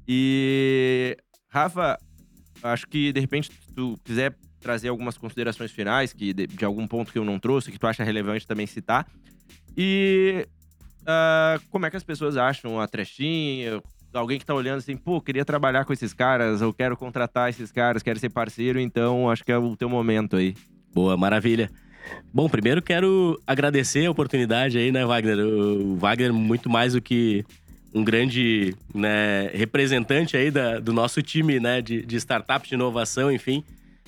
E 0.07 1.16
Rafa, 1.49 1.99
acho 2.62 2.86
que 2.86 3.12
de 3.12 3.20
repente 3.20 3.51
tu 3.74 3.99
quiser 4.05 4.36
trazer 4.61 4.88
algumas 4.88 5.16
considerações 5.16 5.70
finais 5.70 6.12
que 6.12 6.32
de, 6.32 6.47
de, 6.47 6.64
algum 6.64 6.86
ponto 6.86 7.12
que 7.12 7.18
eu 7.18 7.24
não 7.24 7.38
trouxe, 7.38 7.70
que 7.70 7.78
tu 7.78 7.86
acha 7.86 8.03
relevante 8.03 8.47
também 8.47 8.66
citar. 8.66 9.07
E 9.76 10.47
uh, 11.07 11.62
como 11.70 11.86
é 11.86 11.90
que 11.90 11.96
as 11.96 12.04
pessoas 12.04 12.36
acham 12.36 12.80
a 12.80 12.86
trechinha? 12.86 13.82
Alguém 14.12 14.38
que 14.38 14.46
tá 14.46 14.54
olhando 14.54 14.78
assim, 14.78 14.96
pô, 14.96 15.20
queria 15.20 15.44
trabalhar 15.44 15.84
com 15.84 15.92
esses 15.92 16.12
caras, 16.12 16.61
eu 16.61 16.72
quero 16.72 16.96
contratar 16.96 17.50
esses 17.50 17.70
caras, 17.70 18.02
quero 18.02 18.18
ser 18.18 18.30
parceiro, 18.30 18.80
então 18.80 19.30
acho 19.30 19.44
que 19.44 19.52
é 19.52 19.59
o 19.59 19.76
teu 19.76 19.88
momento 19.88 20.36
aí. 20.36 20.54
Boa, 20.94 21.16
maravilha. 21.16 21.70
Bom, 22.32 22.48
primeiro 22.48 22.80
quero 22.80 23.40
agradecer 23.46 24.07
a 24.07 24.11
oportunidade 24.11 24.78
aí, 24.78 24.90
né, 24.90 25.04
Wagner? 25.04 25.38
O 25.38 25.96
Wagner, 25.96 26.32
muito 26.32 26.70
mais 26.70 26.94
do 26.94 27.00
que 27.00 27.44
um 27.92 28.04
grande 28.04 28.74
né, 28.94 29.48
representante 29.52 30.36
aí 30.36 30.50
da, 30.50 30.78
do 30.78 30.92
nosso 30.92 31.22
time 31.22 31.59
né, 31.59 31.82
de, 31.82 32.04
de 32.04 32.16
startups 32.16 32.68
de 32.68 32.74
inovação, 32.74 33.30
enfim, 33.32 33.64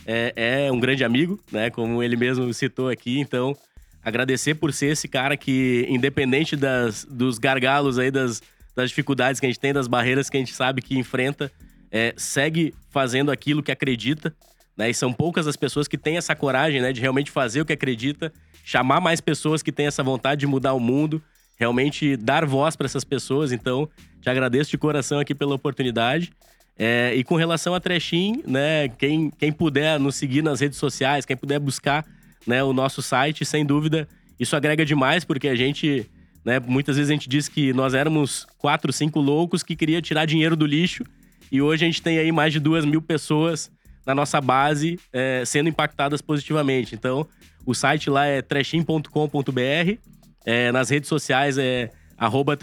é, 0.07 0.33
é, 0.67 0.73
um 0.73 0.81
grande 0.81 1.05
amigo, 1.05 1.39
né? 1.53 1.69
Como 1.69 2.03
ele 2.03 2.17
mesmo 2.17 2.53
citou 2.55 2.89
aqui. 2.89 3.21
Então, 3.21 3.55
agradecer 4.03 4.55
por 4.55 4.73
ser 4.73 4.93
esse 4.93 5.09
cara 5.09 5.37
que, 5.37 5.87
independente 5.89 6.57
das, 6.57 7.05
dos 7.05 7.39
gargalos 7.39 7.99
aí, 7.99 8.11
das, 8.11 8.43
das 8.75 8.91
dificuldades 8.91 9.41
que 9.41 9.47
a 9.47 9.49
gente 9.49 9.61
tem, 9.61 9.73
das 9.73 9.89
barreiras 9.89 10.31
que 10.31 10.37
a 10.37 10.41
gente 10.41 10.55
sabe 10.55 10.83
que 10.83 10.97
enfrenta, 10.99 11.51
é, 11.91 12.15
segue 12.17 12.75
fazendo 12.91 13.31
aquilo 13.31 13.63
que 13.63 13.73
acredita. 13.73 14.35
Né? 14.77 14.91
E 14.91 14.95
são 14.95 15.13
poucas 15.13 15.47
as 15.47 15.57
pessoas 15.57 15.89
que 15.89 15.99
têm 15.99 16.17
essa 16.17 16.35
coragem 16.35 16.81
né, 16.81 16.93
de 16.93 17.01
realmente 17.01 17.31
fazer 17.31 17.61
o 17.61 17.65
que 17.65 17.73
acredita, 17.73 18.33
chamar 18.65 19.01
mais 19.01 19.21
pessoas 19.21 19.63
que 19.63 19.73
têm 19.73 19.87
essa 19.87 20.03
vontade 20.03 20.41
de 20.41 20.47
mudar 20.47 20.75
o 20.75 20.81
mundo, 20.81 21.23
realmente 21.57 22.17
dar 22.17 22.47
voz 22.47 22.77
para 22.77 22.87
essas 22.87 23.05
pessoas. 23.05 23.51
Então, 23.51 23.89
te 24.21 24.31
agradeço 24.31 24.71
de 24.71 24.79
coração 24.79 25.19
aqui 25.19 25.35
pela 25.35 25.55
oportunidade. 25.55 26.31
É, 26.79 27.13
e 27.17 27.25
com 27.25 27.35
relação 27.35 27.75
a 27.75 27.81
Trechin, 27.81 28.41
né, 28.47 28.89
quem, 28.89 29.31
quem 29.31 29.51
puder 29.51 29.99
nos 29.99 30.15
seguir 30.15 30.43
nas 30.43 30.61
redes 30.61 30.79
sociais, 30.79 31.25
quem 31.25 31.37
puder 31.37 31.59
buscar 31.59 32.07
né, 32.49 32.65
o 32.65 32.73
nosso 32.73 33.03
site, 33.03 33.45
sem 33.45 33.65
dúvida, 33.65 34.09
isso 34.41 34.57
agrega 34.57 34.85
demais, 34.85 35.23
porque 35.23 35.49
a 35.49 35.55
gente, 35.55 36.09
né, 36.45 36.59
muitas 36.59 36.97
vezes 36.97 37.11
a 37.11 37.13
gente 37.13 37.29
diz 37.29 37.47
que 37.47 37.75
nós 37.75 37.93
éramos 37.93 38.47
quatro, 38.57 38.91
cinco 38.91 39.21
loucos 39.21 39.63
que 39.63 39.77
queria 39.77 40.01
tirar 40.01 40.25
dinheiro 40.25 40.57
do 40.57 40.65
lixo, 40.65 41.05
e 41.53 41.61
hoje 41.61 41.85
a 41.85 41.87
gente 41.87 42.01
tem 42.01 42.19
aí 42.19 42.33
mais 42.33 42.53
de 42.53 42.59
duas 42.59 42.87
mil 42.87 43.03
pessoas 43.03 43.71
na 44.07 44.15
nossa 44.15 44.41
base 44.41 44.99
é, 45.13 45.43
sendo 45.45 45.69
impactadas 45.69 46.23
positivamente. 46.23 46.95
Então, 46.95 47.27
o 47.67 47.75
site 47.75 48.09
lá 48.09 48.25
é 48.25 48.41
trechin.com.br, 48.41 49.99
é, 50.47 50.73
nas 50.73 50.89
redes 50.89 51.09
sociais 51.09 51.59
é 51.59 51.91
arroba. 52.17 52.57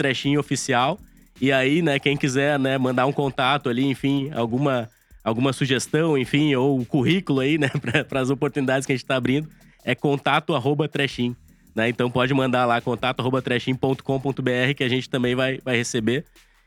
E 1.40 1.52
aí, 1.52 1.82
né, 1.82 2.00
quem 2.00 2.16
quiser, 2.16 2.58
né, 2.58 2.76
mandar 2.76 3.06
um 3.06 3.12
contato 3.12 3.68
ali, 3.68 3.84
enfim, 3.84 4.30
alguma, 4.34 4.88
alguma 5.22 5.52
sugestão, 5.52 6.18
enfim, 6.18 6.54
ou 6.56 6.84
currículo 6.84 7.40
aí, 7.40 7.56
né, 7.56 7.70
para 8.08 8.20
as 8.20 8.30
oportunidades 8.30 8.84
que 8.84 8.92
a 8.92 8.96
gente 8.96 9.04
está 9.04 9.14
abrindo, 9.16 9.48
é 9.86 9.94
contato 9.94 10.54
arroba 10.54 10.88
trechin. 10.88 11.34
Né? 11.74 11.88
Então 11.88 12.10
pode 12.10 12.34
mandar 12.34 12.66
lá 12.66 12.80
contato 12.80 13.20
arroba 13.20 13.40
trechin.com.br 13.40 14.74
que 14.76 14.82
a 14.82 14.88
gente 14.88 15.08
também 15.08 15.34
vai, 15.34 15.60
vai 15.64 15.76
receber. 15.76 16.24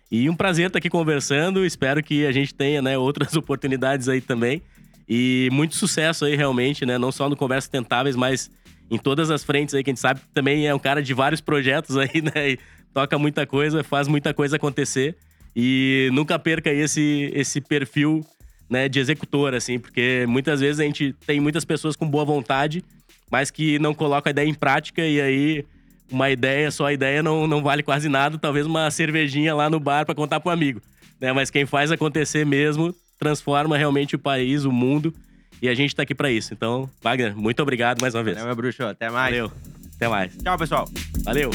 E 0.09 0.27
um 0.29 0.35
prazer 0.35 0.67
estar 0.67 0.79
aqui 0.79 0.89
conversando. 0.89 1.65
Espero 1.65 2.01
que 2.01 2.25
a 2.25 2.31
gente 2.31 2.55
tenha 2.55 2.81
né, 2.81 2.97
outras 2.97 3.35
oportunidades 3.37 4.07
aí 4.07 4.21
também. 4.21 4.61
E 5.07 5.49
muito 5.51 5.75
sucesso 5.75 6.25
aí, 6.25 6.35
realmente, 6.35 6.85
né? 6.85 6.97
Não 6.97 7.11
só 7.11 7.27
no 7.27 7.35
Conversas 7.35 7.67
Tentáveis, 7.67 8.15
mas 8.15 8.49
em 8.89 8.97
todas 8.97 9.31
as 9.31 9.43
frentes 9.43 9.73
aí, 9.73 9.83
que 9.83 9.89
a 9.89 9.93
gente 9.93 9.99
sabe 9.99 10.19
que 10.19 10.27
também 10.29 10.67
é 10.67 10.73
um 10.73 10.79
cara 10.79 11.01
de 11.01 11.13
vários 11.13 11.41
projetos 11.41 11.97
aí, 11.97 12.21
né? 12.33 12.51
E 12.51 12.59
toca 12.93 13.17
muita 13.17 13.45
coisa, 13.45 13.83
faz 13.83 14.07
muita 14.07 14.33
coisa 14.33 14.55
acontecer. 14.55 15.17
E 15.55 16.09
nunca 16.13 16.37
perca 16.37 16.71
esse, 16.71 17.31
esse 17.33 17.59
perfil 17.59 18.23
né, 18.69 18.87
de 18.87 18.99
executor, 18.99 19.55
assim, 19.55 19.79
porque 19.79 20.25
muitas 20.27 20.59
vezes 20.59 20.79
a 20.79 20.83
gente 20.83 21.13
tem 21.25 21.39
muitas 21.39 21.65
pessoas 21.65 21.95
com 21.95 22.07
boa 22.07 22.23
vontade, 22.23 22.83
mas 23.29 23.51
que 23.51 23.79
não 23.79 23.93
colocam 23.93 24.29
a 24.29 24.31
ideia 24.31 24.47
em 24.47 24.53
prática 24.53 25.05
e 25.05 25.21
aí 25.21 25.65
uma 26.11 26.29
ideia, 26.29 26.71
só 26.71 26.87
a 26.87 26.93
ideia 26.93 27.21
não, 27.21 27.47
não 27.47 27.61
vale 27.61 27.83
quase 27.83 28.09
nada, 28.09 28.37
talvez 28.37 28.65
uma 28.65 28.89
cervejinha 28.89 29.53
lá 29.53 29.69
no 29.69 29.79
bar 29.79 30.05
para 30.05 30.15
contar 30.15 30.39
pro 30.39 30.51
amigo. 30.51 30.81
Né? 31.19 31.31
Mas 31.31 31.49
quem 31.49 31.65
faz 31.65 31.91
acontecer 31.91 32.45
mesmo 32.45 32.93
transforma 33.19 33.77
realmente 33.77 34.15
o 34.15 34.19
país, 34.19 34.65
o 34.65 34.71
mundo, 34.71 35.13
e 35.61 35.67
a 35.67 35.75
gente 35.75 35.95
tá 35.95 36.03
aqui 36.03 36.15
para 36.15 36.31
isso. 36.31 36.53
Então, 36.53 36.89
Wagner, 37.01 37.35
muito 37.35 37.61
obrigado 37.61 38.01
mais 38.01 38.15
uma 38.15 38.23
vez. 38.23 38.37
Valeu, 38.37 38.47
meu 38.47 38.55
bruxo. 38.55 38.83
Até 38.83 39.09
mais. 39.09 39.35
Valeu. 39.35 39.51
Até 39.95 40.07
mais. 40.07 40.35
Tchau, 40.37 40.57
pessoal. 40.57 40.89
Valeu. 41.23 41.51